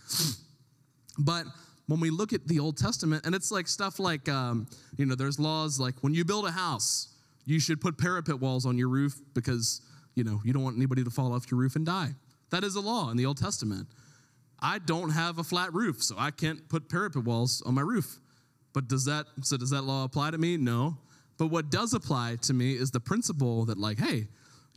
But 1.18 1.46
when 1.88 2.00
we 2.00 2.10
look 2.10 2.34
at 2.34 2.48
the 2.48 2.60
Old 2.60 2.78
Testament, 2.78 3.26
and 3.26 3.36
it's 3.36 3.52
like 3.52 3.68
stuff 3.68 4.00
like, 4.00 4.28
um, 4.28 4.68
you 4.98 5.06
know, 5.06 5.16
there's 5.16 5.40
laws 5.40 5.80
like 5.80 5.96
when 6.02 6.14
you 6.14 6.26
build 6.26 6.46
a 6.46 6.52
house, 6.52 7.10
you 7.46 7.60
should 7.60 7.80
put 7.80 7.98
parapet 7.98 8.40
walls 8.40 8.66
on 8.66 8.78
your 8.78 8.90
roof 8.90 9.20
because, 9.34 9.82
you 10.16 10.24
know, 10.24 10.42
you 10.44 10.54
don't 10.54 10.64
want 10.64 10.76
anybody 10.76 11.04
to 11.04 11.10
fall 11.10 11.34
off 11.34 11.50
your 11.52 11.60
roof 11.60 11.76
and 11.76 11.86
die. 11.86 12.10
That 12.50 12.64
is 12.64 12.76
a 12.76 12.82
law 12.82 13.12
in 13.12 13.18
the 13.18 13.26
Old 13.26 13.38
Testament. 13.38 13.88
I 14.60 14.80
don't 14.80 15.10
have 15.10 15.38
a 15.38 15.44
flat 15.44 15.74
roof, 15.74 16.02
so 16.02 16.16
I 16.18 16.32
can't 16.32 16.68
put 16.70 16.90
parapet 16.90 17.24
walls 17.24 17.62
on 17.66 17.74
my 17.74 17.82
roof. 17.82 18.20
But 18.74 18.88
does 18.88 19.06
that, 19.06 19.26
so 19.42 19.58
does 19.58 19.70
that 19.70 19.84
law 19.84 20.06
apply 20.06 20.32
to 20.32 20.38
me? 20.38 20.58
No. 20.58 20.98
But 21.38 21.48
what 21.48 21.70
does 21.70 21.94
apply 21.94 22.38
to 22.44 22.54
me 22.54 22.74
is 22.74 22.92
the 22.92 23.00
principle 23.00 23.66
that, 23.66 23.78
like, 23.78 24.00
hey, 24.00 24.28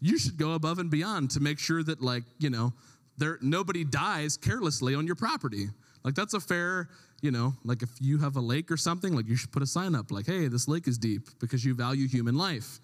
you 0.00 0.18
should 0.18 0.36
go 0.36 0.52
above 0.52 0.78
and 0.78 0.90
beyond 0.90 1.30
to 1.32 1.40
make 1.40 1.58
sure 1.58 1.82
that, 1.82 2.02
like, 2.02 2.24
you 2.38 2.50
know, 2.50 2.72
there 3.18 3.38
nobody 3.42 3.84
dies 3.84 4.36
carelessly 4.36 4.94
on 4.94 5.06
your 5.06 5.16
property. 5.16 5.66
Like 6.04 6.14
that's 6.14 6.34
a 6.34 6.40
fair, 6.40 6.88
you 7.20 7.30
know, 7.30 7.54
like 7.64 7.82
if 7.82 7.90
you 8.00 8.18
have 8.18 8.36
a 8.36 8.40
lake 8.40 8.70
or 8.70 8.76
something, 8.76 9.14
like 9.14 9.28
you 9.28 9.36
should 9.36 9.52
put 9.52 9.62
a 9.62 9.66
sign 9.66 9.94
up 9.94 10.10
like, 10.10 10.26
hey, 10.26 10.48
this 10.48 10.68
lake 10.68 10.88
is 10.88 10.96
deep 10.96 11.28
because 11.40 11.64
you 11.64 11.74
value 11.74 12.08
human 12.08 12.36
life. 12.36 12.80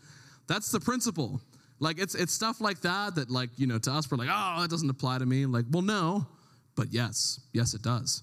That's 0.46 0.70
the 0.70 0.80
principle. 0.80 1.40
Like 1.80 1.98
it's 1.98 2.14
it's 2.14 2.32
stuff 2.32 2.60
like 2.60 2.80
that 2.82 3.16
that 3.16 3.30
like, 3.30 3.50
you 3.56 3.66
know, 3.66 3.78
to 3.78 3.92
us 3.92 4.10
we're 4.10 4.16
like, 4.16 4.28
oh, 4.30 4.62
that 4.62 4.70
doesn't 4.70 4.90
apply 4.90 5.18
to 5.18 5.26
me. 5.26 5.46
Like, 5.46 5.64
well, 5.70 5.82
no, 5.82 6.26
but 6.76 6.92
yes, 6.92 7.40
yes, 7.52 7.74
it 7.74 7.82
does. 7.82 8.22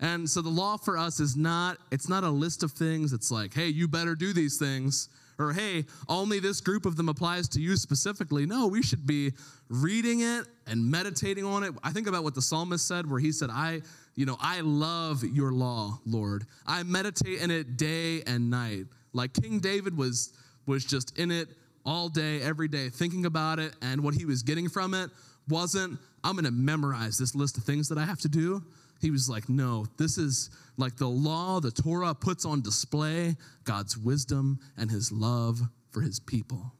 And 0.00 0.28
so 0.28 0.42
the 0.42 0.50
law 0.50 0.76
for 0.76 0.98
us 0.98 1.20
is 1.20 1.36
not 1.36 1.78
it's 1.90 2.08
not 2.08 2.24
a 2.24 2.30
list 2.30 2.62
of 2.62 2.72
things. 2.72 3.12
It's 3.12 3.30
like, 3.30 3.54
hey, 3.54 3.68
you 3.68 3.88
better 3.88 4.14
do 4.14 4.32
these 4.32 4.58
things 4.58 5.08
or 5.38 5.52
hey, 5.52 5.84
only 6.08 6.38
this 6.38 6.60
group 6.60 6.86
of 6.86 6.96
them 6.96 7.08
applies 7.08 7.48
to 7.48 7.60
you 7.60 7.76
specifically. 7.76 8.46
No, 8.46 8.66
we 8.66 8.82
should 8.82 9.06
be 9.06 9.32
reading 9.68 10.20
it 10.20 10.46
and 10.66 10.90
meditating 10.90 11.44
on 11.44 11.64
it. 11.64 11.74
I 11.82 11.90
think 11.90 12.06
about 12.06 12.24
what 12.24 12.34
the 12.34 12.42
psalmist 12.42 12.86
said 12.86 13.10
where 13.10 13.20
he 13.20 13.32
said, 13.32 13.50
"I, 13.50 13.82
you 14.14 14.26
know, 14.26 14.36
I 14.40 14.60
love 14.60 15.24
your 15.24 15.52
law, 15.52 15.98
Lord. 16.06 16.46
I 16.66 16.82
meditate 16.82 17.40
in 17.40 17.50
it 17.50 17.76
day 17.76 18.22
and 18.22 18.50
night." 18.50 18.86
Like 19.12 19.32
King 19.32 19.60
David 19.60 19.96
was 19.96 20.32
was 20.66 20.84
just 20.84 21.18
in 21.18 21.30
it 21.30 21.48
all 21.84 22.08
day 22.08 22.40
every 22.40 22.68
day 22.68 22.88
thinking 22.88 23.26
about 23.26 23.58
it 23.58 23.74
and 23.82 24.02
what 24.02 24.14
he 24.14 24.24
was 24.24 24.42
getting 24.42 24.68
from 24.68 24.94
it 24.94 25.10
wasn't 25.48 25.98
I'm 26.24 26.32
going 26.32 26.46
to 26.46 26.50
memorize 26.50 27.18
this 27.18 27.34
list 27.34 27.58
of 27.58 27.64
things 27.64 27.88
that 27.90 27.98
I 27.98 28.04
have 28.04 28.20
to 28.20 28.28
do. 28.28 28.62
He 29.00 29.10
was 29.10 29.28
like, 29.28 29.50
no, 29.50 29.84
this 29.98 30.16
is 30.16 30.48
like 30.78 30.96
the 30.96 31.08
law, 31.08 31.60
the 31.60 31.70
Torah 31.70 32.14
puts 32.14 32.46
on 32.46 32.62
display 32.62 33.36
God's 33.64 33.98
wisdom 33.98 34.58
and 34.78 34.90
his 34.90 35.12
love 35.12 35.60
for 35.90 36.00
his 36.00 36.18
people. 36.18 36.72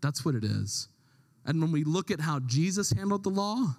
That's 0.00 0.24
what 0.24 0.34
it 0.34 0.42
is. 0.42 0.88
And 1.46 1.60
when 1.62 1.70
we 1.70 1.84
look 1.84 2.10
at 2.10 2.20
how 2.20 2.40
Jesus 2.40 2.90
handled 2.90 3.22
the 3.22 3.30
law, 3.30 3.76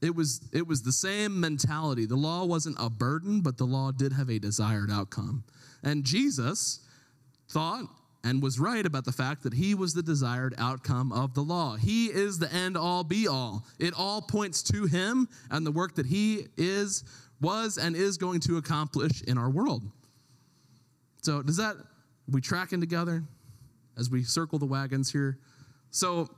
it 0.00 0.14
was, 0.14 0.40
it 0.52 0.66
was 0.66 0.82
the 0.82 0.92
same 0.92 1.38
mentality. 1.38 2.06
The 2.06 2.16
law 2.16 2.44
wasn't 2.44 2.76
a 2.80 2.88
burden, 2.88 3.42
but 3.42 3.58
the 3.58 3.66
law 3.66 3.92
did 3.92 4.14
have 4.14 4.30
a 4.30 4.38
desired 4.38 4.90
outcome. 4.90 5.44
And 5.82 6.04
Jesus 6.04 6.80
thought 7.50 7.84
and 8.24 8.42
was 8.42 8.60
right 8.60 8.86
about 8.86 9.04
the 9.04 9.12
fact 9.12 9.42
that 9.42 9.54
he 9.54 9.74
was 9.74 9.94
the 9.94 10.02
desired 10.02 10.54
outcome 10.58 11.12
of 11.12 11.34
the 11.34 11.40
law. 11.40 11.76
He 11.76 12.06
is 12.06 12.38
the 12.38 12.52
end 12.52 12.76
all 12.76 13.02
be 13.02 13.26
all. 13.26 13.64
It 13.78 13.94
all 13.96 14.22
points 14.22 14.62
to 14.64 14.86
him 14.86 15.28
and 15.50 15.66
the 15.66 15.72
work 15.72 15.96
that 15.96 16.06
he 16.06 16.46
is, 16.56 17.04
was, 17.40 17.78
and 17.78 17.96
is 17.96 18.16
going 18.16 18.40
to 18.40 18.58
accomplish 18.58 19.22
in 19.22 19.38
our 19.38 19.50
world. 19.50 19.82
So, 21.22 21.42
does 21.42 21.56
that, 21.56 21.76
we 22.30 22.40
tracking 22.40 22.80
together 22.80 23.24
as 23.98 24.10
we 24.10 24.22
circle 24.22 24.58
the 24.58 24.66
wagons 24.66 25.10
here? 25.10 25.38
So, 25.90 26.28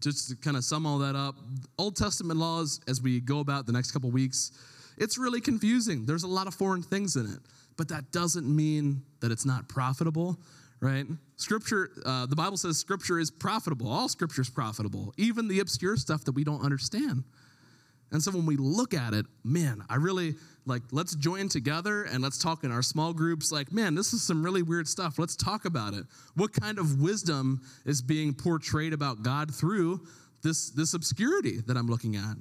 just 0.00 0.28
to 0.30 0.36
kind 0.36 0.56
of 0.56 0.64
sum 0.64 0.86
all 0.86 0.98
that 0.98 1.16
up, 1.16 1.34
Old 1.78 1.96
Testament 1.96 2.38
laws, 2.38 2.80
as 2.88 3.02
we 3.02 3.20
go 3.20 3.40
about 3.40 3.66
the 3.66 3.72
next 3.72 3.92
couple 3.92 4.10
weeks, 4.10 4.52
it's 4.98 5.18
really 5.18 5.40
confusing. 5.40 6.06
There's 6.06 6.22
a 6.22 6.28
lot 6.28 6.46
of 6.46 6.54
foreign 6.54 6.82
things 6.82 7.16
in 7.16 7.26
it, 7.26 7.40
but 7.76 7.88
that 7.88 8.12
doesn't 8.12 8.46
mean 8.46 9.02
that 9.20 9.30
it's 9.30 9.44
not 9.44 9.68
profitable 9.68 10.38
right? 10.86 11.06
Scripture, 11.34 11.90
uh, 12.04 12.26
the 12.26 12.36
Bible 12.36 12.56
says 12.56 12.78
scripture 12.78 13.18
is 13.18 13.30
profitable. 13.30 13.88
All 13.88 14.08
scripture 14.08 14.42
is 14.42 14.48
profitable, 14.48 15.12
even 15.16 15.48
the 15.48 15.60
obscure 15.60 15.96
stuff 15.96 16.24
that 16.24 16.32
we 16.32 16.44
don't 16.44 16.62
understand. 16.62 17.24
And 18.12 18.22
so 18.22 18.30
when 18.30 18.46
we 18.46 18.56
look 18.56 18.94
at 18.94 19.12
it, 19.12 19.26
man, 19.42 19.82
I 19.90 19.96
really 19.96 20.36
like, 20.64 20.82
let's 20.92 21.16
join 21.16 21.48
together 21.48 22.04
and 22.04 22.22
let's 22.22 22.38
talk 22.38 22.62
in 22.62 22.70
our 22.70 22.82
small 22.82 23.12
groups. 23.12 23.50
Like, 23.50 23.72
man, 23.72 23.96
this 23.96 24.12
is 24.12 24.22
some 24.22 24.44
really 24.44 24.62
weird 24.62 24.86
stuff. 24.86 25.18
Let's 25.18 25.34
talk 25.34 25.64
about 25.64 25.92
it. 25.92 26.04
What 26.36 26.52
kind 26.52 26.78
of 26.78 27.00
wisdom 27.00 27.62
is 27.84 28.00
being 28.00 28.32
portrayed 28.32 28.92
about 28.92 29.22
God 29.22 29.52
through 29.52 30.06
this, 30.42 30.70
this 30.70 30.94
obscurity 30.94 31.58
that 31.66 31.76
I'm 31.76 31.88
looking 31.88 32.14
at? 32.14 32.36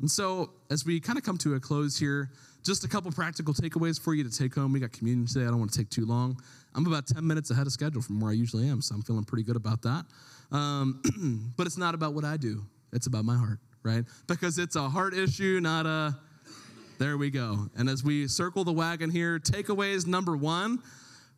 And 0.00 0.10
so, 0.10 0.50
as 0.70 0.84
we 0.84 1.00
kind 1.00 1.18
of 1.18 1.24
come 1.24 1.38
to 1.38 1.54
a 1.54 1.60
close 1.60 1.98
here, 1.98 2.30
just 2.64 2.84
a 2.84 2.88
couple 2.88 3.10
practical 3.10 3.54
takeaways 3.54 3.98
for 3.98 4.14
you 4.14 4.22
to 4.22 4.30
take 4.30 4.54
home. 4.54 4.72
We 4.72 4.80
got 4.80 4.92
communion 4.92 5.26
today. 5.26 5.46
I 5.46 5.48
don't 5.48 5.58
want 5.58 5.72
to 5.72 5.78
take 5.78 5.90
too 5.90 6.04
long. 6.04 6.40
I'm 6.74 6.86
about 6.86 7.06
10 7.06 7.26
minutes 7.26 7.50
ahead 7.50 7.66
of 7.66 7.72
schedule 7.72 8.02
from 8.02 8.20
where 8.20 8.30
I 8.30 8.34
usually 8.34 8.68
am, 8.68 8.82
so 8.82 8.94
I'm 8.94 9.02
feeling 9.02 9.24
pretty 9.24 9.42
good 9.42 9.56
about 9.56 9.82
that. 9.82 10.04
Um, 10.52 11.52
but 11.56 11.66
it's 11.66 11.78
not 11.78 11.94
about 11.94 12.14
what 12.14 12.24
I 12.24 12.36
do, 12.36 12.62
it's 12.92 13.06
about 13.06 13.24
my 13.24 13.36
heart, 13.36 13.58
right? 13.82 14.04
Because 14.26 14.58
it's 14.58 14.76
a 14.76 14.88
heart 14.88 15.14
issue, 15.14 15.60
not 15.60 15.86
a. 15.86 16.16
There 16.98 17.16
we 17.16 17.30
go. 17.30 17.68
And 17.76 17.88
as 17.88 18.02
we 18.02 18.26
circle 18.26 18.64
the 18.64 18.72
wagon 18.72 19.08
here, 19.08 19.38
takeaways 19.38 20.04
number 20.04 20.36
one 20.36 20.82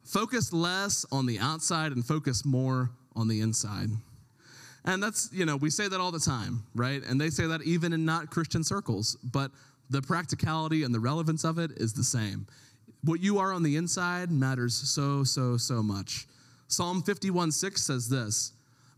focus 0.05 0.53
less 0.53 1.05
on 1.13 1.27
the 1.27 1.39
outside 1.39 1.93
and 1.93 2.05
focus 2.05 2.45
more 2.45 2.91
on 3.15 3.29
the 3.29 3.41
inside. 3.41 3.91
And 4.85 5.03
that's, 5.03 5.29
you 5.33 5.45
know, 5.45 5.57
we 5.57 5.71
say 5.71 5.89
that 5.89 6.01
all 6.01 6.11
the 6.11 6.21
time, 6.21 6.65
right? 6.75 7.03
And 7.05 7.21
they 7.21 7.31
say 7.31 7.47
that 7.47 7.63
even 7.63 7.93
in 7.93 8.05
not 8.05 8.31
Christian 8.31 8.65
circles, 8.65 9.17
but 9.23 9.51
the 9.91 10.01
practicality 10.01 10.85
and 10.85 10.95
the 10.95 11.01
relevance 11.01 11.45
of 11.45 11.59
it 11.59 11.73
is 11.77 11.93
the 11.93 12.05
same. 12.05 12.47
What 13.03 13.21
you 13.21 13.39
are 13.39 13.53
on 13.53 13.63
the 13.63 13.77
inside 13.77 14.31
matters 14.31 14.75
so, 14.75 15.25
so, 15.25 15.57
so 15.57 15.83
much. 15.83 16.27
Psalm 16.69 17.03
51 17.03 17.51
6 17.51 17.83
says 17.83 18.09
this 18.09 18.53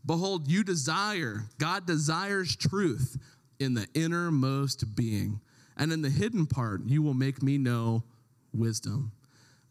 Behold, 0.05 0.49
you 0.49 0.63
desire, 0.63 1.45
God 1.57 1.85
desires 1.85 2.55
truth 2.55 3.17
in 3.59 3.73
the 3.73 3.87
innermost 3.93 4.95
being, 4.95 5.39
and 5.77 5.93
in 5.93 6.01
the 6.01 6.09
hidden 6.09 6.45
part, 6.45 6.81
you 6.85 7.01
will 7.01 7.13
make 7.13 7.41
me 7.41 7.57
know 7.57 8.03
wisdom. 8.53 9.11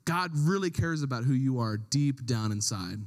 God 0.05 0.31
really 0.35 0.71
cares 0.71 1.03
about 1.03 1.25
who 1.25 1.35
you 1.35 1.61
are 1.61 1.77
deep 1.77 2.27
down 2.27 2.51
inside. 2.51 2.99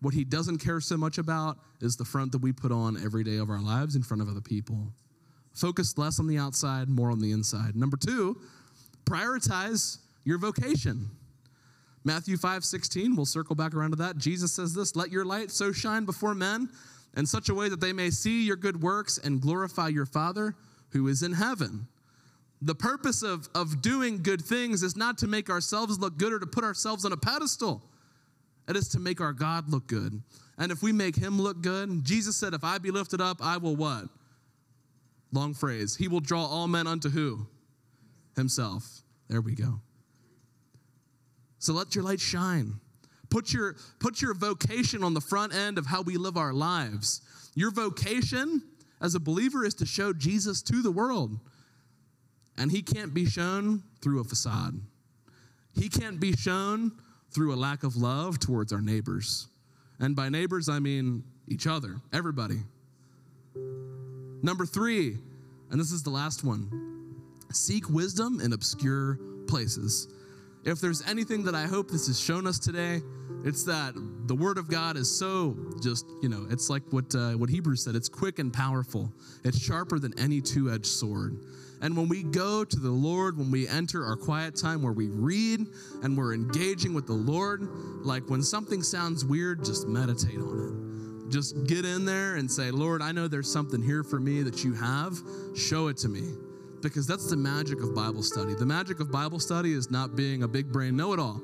What 0.00 0.14
he 0.14 0.24
doesn't 0.24 0.58
care 0.58 0.80
so 0.80 0.96
much 0.96 1.18
about 1.18 1.58
is 1.82 1.96
the 1.96 2.04
front 2.04 2.32
that 2.32 2.40
we 2.40 2.52
put 2.52 2.72
on 2.72 2.96
every 3.02 3.24
day 3.24 3.36
of 3.36 3.50
our 3.50 3.60
lives 3.60 3.96
in 3.96 4.02
front 4.02 4.22
of 4.22 4.28
other 4.28 4.40
people. 4.40 4.92
Focus 5.52 5.98
less 5.98 6.18
on 6.18 6.26
the 6.26 6.38
outside, 6.38 6.88
more 6.88 7.10
on 7.10 7.20
the 7.20 7.32
inside. 7.32 7.76
Number 7.76 7.98
two, 7.98 8.40
prioritize 9.04 9.98
your 10.24 10.38
vocation. 10.38 11.10
Matthew 12.04 12.36
5 12.36 12.64
16, 12.64 13.14
we'll 13.14 13.26
circle 13.26 13.54
back 13.54 13.74
around 13.74 13.90
to 13.90 13.96
that. 13.96 14.16
Jesus 14.16 14.52
says 14.52 14.74
this 14.74 14.96
Let 14.96 15.10
your 15.10 15.24
light 15.24 15.50
so 15.50 15.72
shine 15.72 16.04
before 16.04 16.34
men 16.34 16.70
in 17.16 17.26
such 17.26 17.48
a 17.48 17.54
way 17.54 17.68
that 17.68 17.80
they 17.80 17.92
may 17.92 18.10
see 18.10 18.44
your 18.44 18.56
good 18.56 18.82
works 18.82 19.18
and 19.18 19.40
glorify 19.40 19.88
your 19.88 20.06
Father 20.06 20.54
who 20.90 21.08
is 21.08 21.22
in 21.22 21.32
heaven. 21.32 21.86
The 22.62 22.74
purpose 22.74 23.22
of, 23.22 23.48
of 23.54 23.80
doing 23.80 24.22
good 24.22 24.42
things 24.42 24.82
is 24.82 24.96
not 24.96 25.18
to 25.18 25.26
make 25.26 25.48
ourselves 25.48 25.98
look 25.98 26.18
good 26.18 26.32
or 26.32 26.38
to 26.38 26.46
put 26.46 26.64
ourselves 26.64 27.04
on 27.04 27.12
a 27.12 27.16
pedestal. 27.16 27.82
It 28.68 28.76
is 28.76 28.88
to 28.88 29.00
make 29.00 29.20
our 29.20 29.32
God 29.32 29.70
look 29.70 29.86
good. 29.86 30.22
And 30.58 30.70
if 30.70 30.82
we 30.82 30.92
make 30.92 31.16
him 31.16 31.40
look 31.40 31.62
good, 31.62 32.04
Jesus 32.04 32.36
said, 32.36 32.54
If 32.54 32.64
I 32.64 32.78
be 32.78 32.90
lifted 32.90 33.20
up, 33.20 33.38
I 33.40 33.56
will 33.56 33.76
what? 33.76 34.04
Long 35.32 35.54
phrase. 35.54 35.96
He 35.96 36.08
will 36.08 36.20
draw 36.20 36.44
all 36.44 36.68
men 36.68 36.86
unto 36.86 37.08
who? 37.08 37.46
Himself. 38.36 39.02
There 39.28 39.40
we 39.40 39.54
go. 39.54 39.80
So 41.60 41.72
let 41.72 41.94
your 41.94 42.02
light 42.02 42.20
shine. 42.20 42.80
Put 43.28 43.52
your, 43.52 43.76
put 44.00 44.20
your 44.20 44.34
vocation 44.34 45.04
on 45.04 45.14
the 45.14 45.20
front 45.20 45.54
end 45.54 45.78
of 45.78 45.86
how 45.86 46.02
we 46.02 46.16
live 46.16 46.36
our 46.36 46.52
lives. 46.52 47.20
Your 47.54 47.70
vocation 47.70 48.62
as 49.00 49.14
a 49.14 49.20
believer 49.20 49.64
is 49.64 49.74
to 49.74 49.86
show 49.86 50.12
Jesus 50.12 50.62
to 50.62 50.82
the 50.82 50.90
world. 50.90 51.38
And 52.58 52.72
he 52.72 52.82
can't 52.82 53.14
be 53.14 53.26
shown 53.26 53.82
through 54.02 54.20
a 54.20 54.24
facade. 54.24 54.80
He 55.74 55.88
can't 55.88 56.18
be 56.18 56.32
shown 56.32 56.92
through 57.30 57.54
a 57.54 57.56
lack 57.56 57.84
of 57.84 57.96
love 57.96 58.40
towards 58.40 58.72
our 58.72 58.80
neighbors. 58.80 59.46
And 60.00 60.16
by 60.16 60.28
neighbors, 60.28 60.68
I 60.68 60.78
mean 60.78 61.22
each 61.46 61.66
other, 61.66 61.96
everybody. 62.12 62.60
Number 64.42 64.64
three, 64.64 65.18
and 65.70 65.78
this 65.78 65.92
is 65.92 66.02
the 66.02 66.10
last 66.10 66.42
one 66.42 66.86
seek 67.52 67.90
wisdom 67.90 68.40
in 68.40 68.52
obscure 68.52 69.18
places. 69.46 70.08
If 70.64 70.80
there's 70.80 71.06
anything 71.08 71.44
that 71.44 71.54
I 71.54 71.66
hope 71.66 71.90
this 71.90 72.06
has 72.08 72.20
shown 72.20 72.46
us 72.46 72.58
today, 72.58 73.00
it's 73.44 73.64
that 73.64 73.94
the 74.26 74.34
Word 74.34 74.58
of 74.58 74.68
God 74.68 74.96
is 74.96 75.10
so 75.10 75.56
just, 75.82 76.06
you 76.22 76.28
know, 76.28 76.46
it's 76.50 76.68
like 76.68 76.82
what, 76.90 77.14
uh, 77.14 77.32
what 77.32 77.48
Hebrews 77.48 77.82
said 77.82 77.94
it's 77.94 78.10
quick 78.10 78.38
and 78.38 78.52
powerful, 78.52 79.10
it's 79.42 79.58
sharper 79.58 79.98
than 79.98 80.18
any 80.18 80.42
two 80.42 80.70
edged 80.70 80.86
sword. 80.86 81.38
And 81.80 81.96
when 81.96 82.08
we 82.08 82.24
go 82.24 82.62
to 82.62 82.78
the 82.78 82.90
Lord, 82.90 83.38
when 83.38 83.50
we 83.50 83.66
enter 83.66 84.04
our 84.04 84.16
quiet 84.16 84.54
time 84.54 84.82
where 84.82 84.92
we 84.92 85.08
read 85.08 85.66
and 86.02 86.14
we're 86.16 86.34
engaging 86.34 86.92
with 86.92 87.06
the 87.06 87.14
Lord, 87.14 87.62
like 88.04 88.28
when 88.28 88.42
something 88.42 88.82
sounds 88.82 89.24
weird, 89.24 89.64
just 89.64 89.88
meditate 89.88 90.36
on 90.36 91.24
it. 91.26 91.32
Just 91.32 91.66
get 91.66 91.86
in 91.86 92.04
there 92.04 92.36
and 92.36 92.50
say, 92.50 92.70
Lord, 92.70 93.00
I 93.00 93.12
know 93.12 93.28
there's 93.28 93.50
something 93.50 93.80
here 93.80 94.02
for 94.02 94.20
me 94.20 94.42
that 94.42 94.62
you 94.62 94.74
have. 94.74 95.18
Show 95.54 95.88
it 95.88 95.96
to 95.98 96.08
me 96.08 96.34
because 96.82 97.06
that's 97.06 97.28
the 97.28 97.36
magic 97.36 97.82
of 97.82 97.94
Bible 97.94 98.22
study. 98.22 98.54
The 98.54 98.66
magic 98.66 99.00
of 99.00 99.10
Bible 99.10 99.40
study 99.40 99.72
is 99.72 99.90
not 99.90 100.16
being 100.16 100.42
a 100.42 100.48
big 100.48 100.72
brain 100.72 100.96
know 100.96 101.12
it 101.12 101.18
all. 101.18 101.40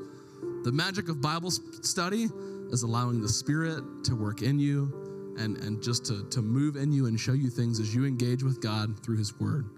The 0.65 0.73
magic 0.73 1.09
of 1.09 1.21
Bible 1.21 1.51
study 1.51 2.29
is 2.71 2.83
allowing 2.83 3.21
the 3.21 3.29
Spirit 3.29 3.83
to 4.05 4.17
work 4.17 4.43
in 4.43 4.59
you 4.59 5.35
and, 5.39 5.57
and 5.59 5.83
just 5.83 6.05
to, 6.07 6.29
to 6.31 6.43
move 6.43 6.77
in 6.77 6.93
you 6.93 7.07
and 7.07 7.19
show 7.19 7.33
you 7.33 7.51
things 7.51 7.79
as 7.79 7.95
you 7.95 8.05
engage 8.05 8.43
with 8.43 8.61
God 8.61 9.03
through 9.05 9.19
His 9.19 9.39
Word. 9.39 9.69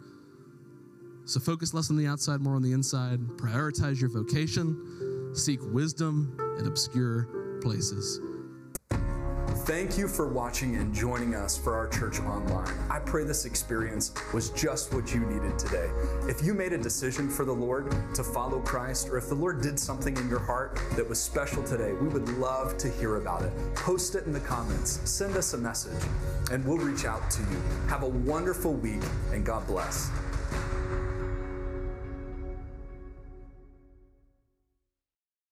So 1.24 1.40
focus 1.40 1.74
less 1.74 1.90
on 1.90 1.96
the 1.96 2.06
outside, 2.06 2.40
more 2.40 2.54
on 2.54 2.62
the 2.62 2.72
inside. 2.72 3.20
Prioritize 3.36 4.00
your 4.00 4.08
vocation. 4.08 5.34
Seek 5.34 5.60
wisdom 5.62 6.34
in 6.58 6.66
obscure 6.66 7.58
places. 7.60 8.20
Thank 9.68 9.98
you 9.98 10.08
for 10.08 10.26
watching 10.26 10.76
and 10.76 10.94
joining 10.94 11.34
us 11.34 11.58
for 11.58 11.76
our 11.76 11.88
church 11.88 12.20
online. 12.20 12.72
I 12.88 13.00
pray 13.00 13.24
this 13.24 13.44
experience 13.44 14.14
was 14.32 14.48
just 14.52 14.94
what 14.94 15.12
you 15.12 15.20
needed 15.20 15.58
today. 15.58 15.90
If 16.22 16.42
you 16.42 16.54
made 16.54 16.72
a 16.72 16.78
decision 16.78 17.28
for 17.28 17.44
the 17.44 17.52
Lord 17.52 17.94
to 18.14 18.24
follow 18.24 18.60
Christ, 18.60 19.10
or 19.10 19.18
if 19.18 19.28
the 19.28 19.34
Lord 19.34 19.60
did 19.60 19.78
something 19.78 20.16
in 20.16 20.26
your 20.26 20.38
heart 20.38 20.80
that 20.96 21.06
was 21.06 21.20
special 21.20 21.62
today, 21.62 21.92
we 21.92 22.08
would 22.08 22.26
love 22.38 22.78
to 22.78 22.88
hear 22.88 23.16
about 23.16 23.42
it. 23.42 23.52
Post 23.74 24.14
it 24.14 24.24
in 24.24 24.32
the 24.32 24.40
comments, 24.40 25.00
send 25.04 25.36
us 25.36 25.52
a 25.52 25.58
message, 25.58 26.02
and 26.50 26.64
we'll 26.64 26.78
reach 26.78 27.04
out 27.04 27.30
to 27.32 27.42
you. 27.42 27.62
Have 27.88 28.04
a 28.04 28.08
wonderful 28.08 28.72
week, 28.72 29.02
and 29.34 29.44
God 29.44 29.66
bless. 29.66 30.10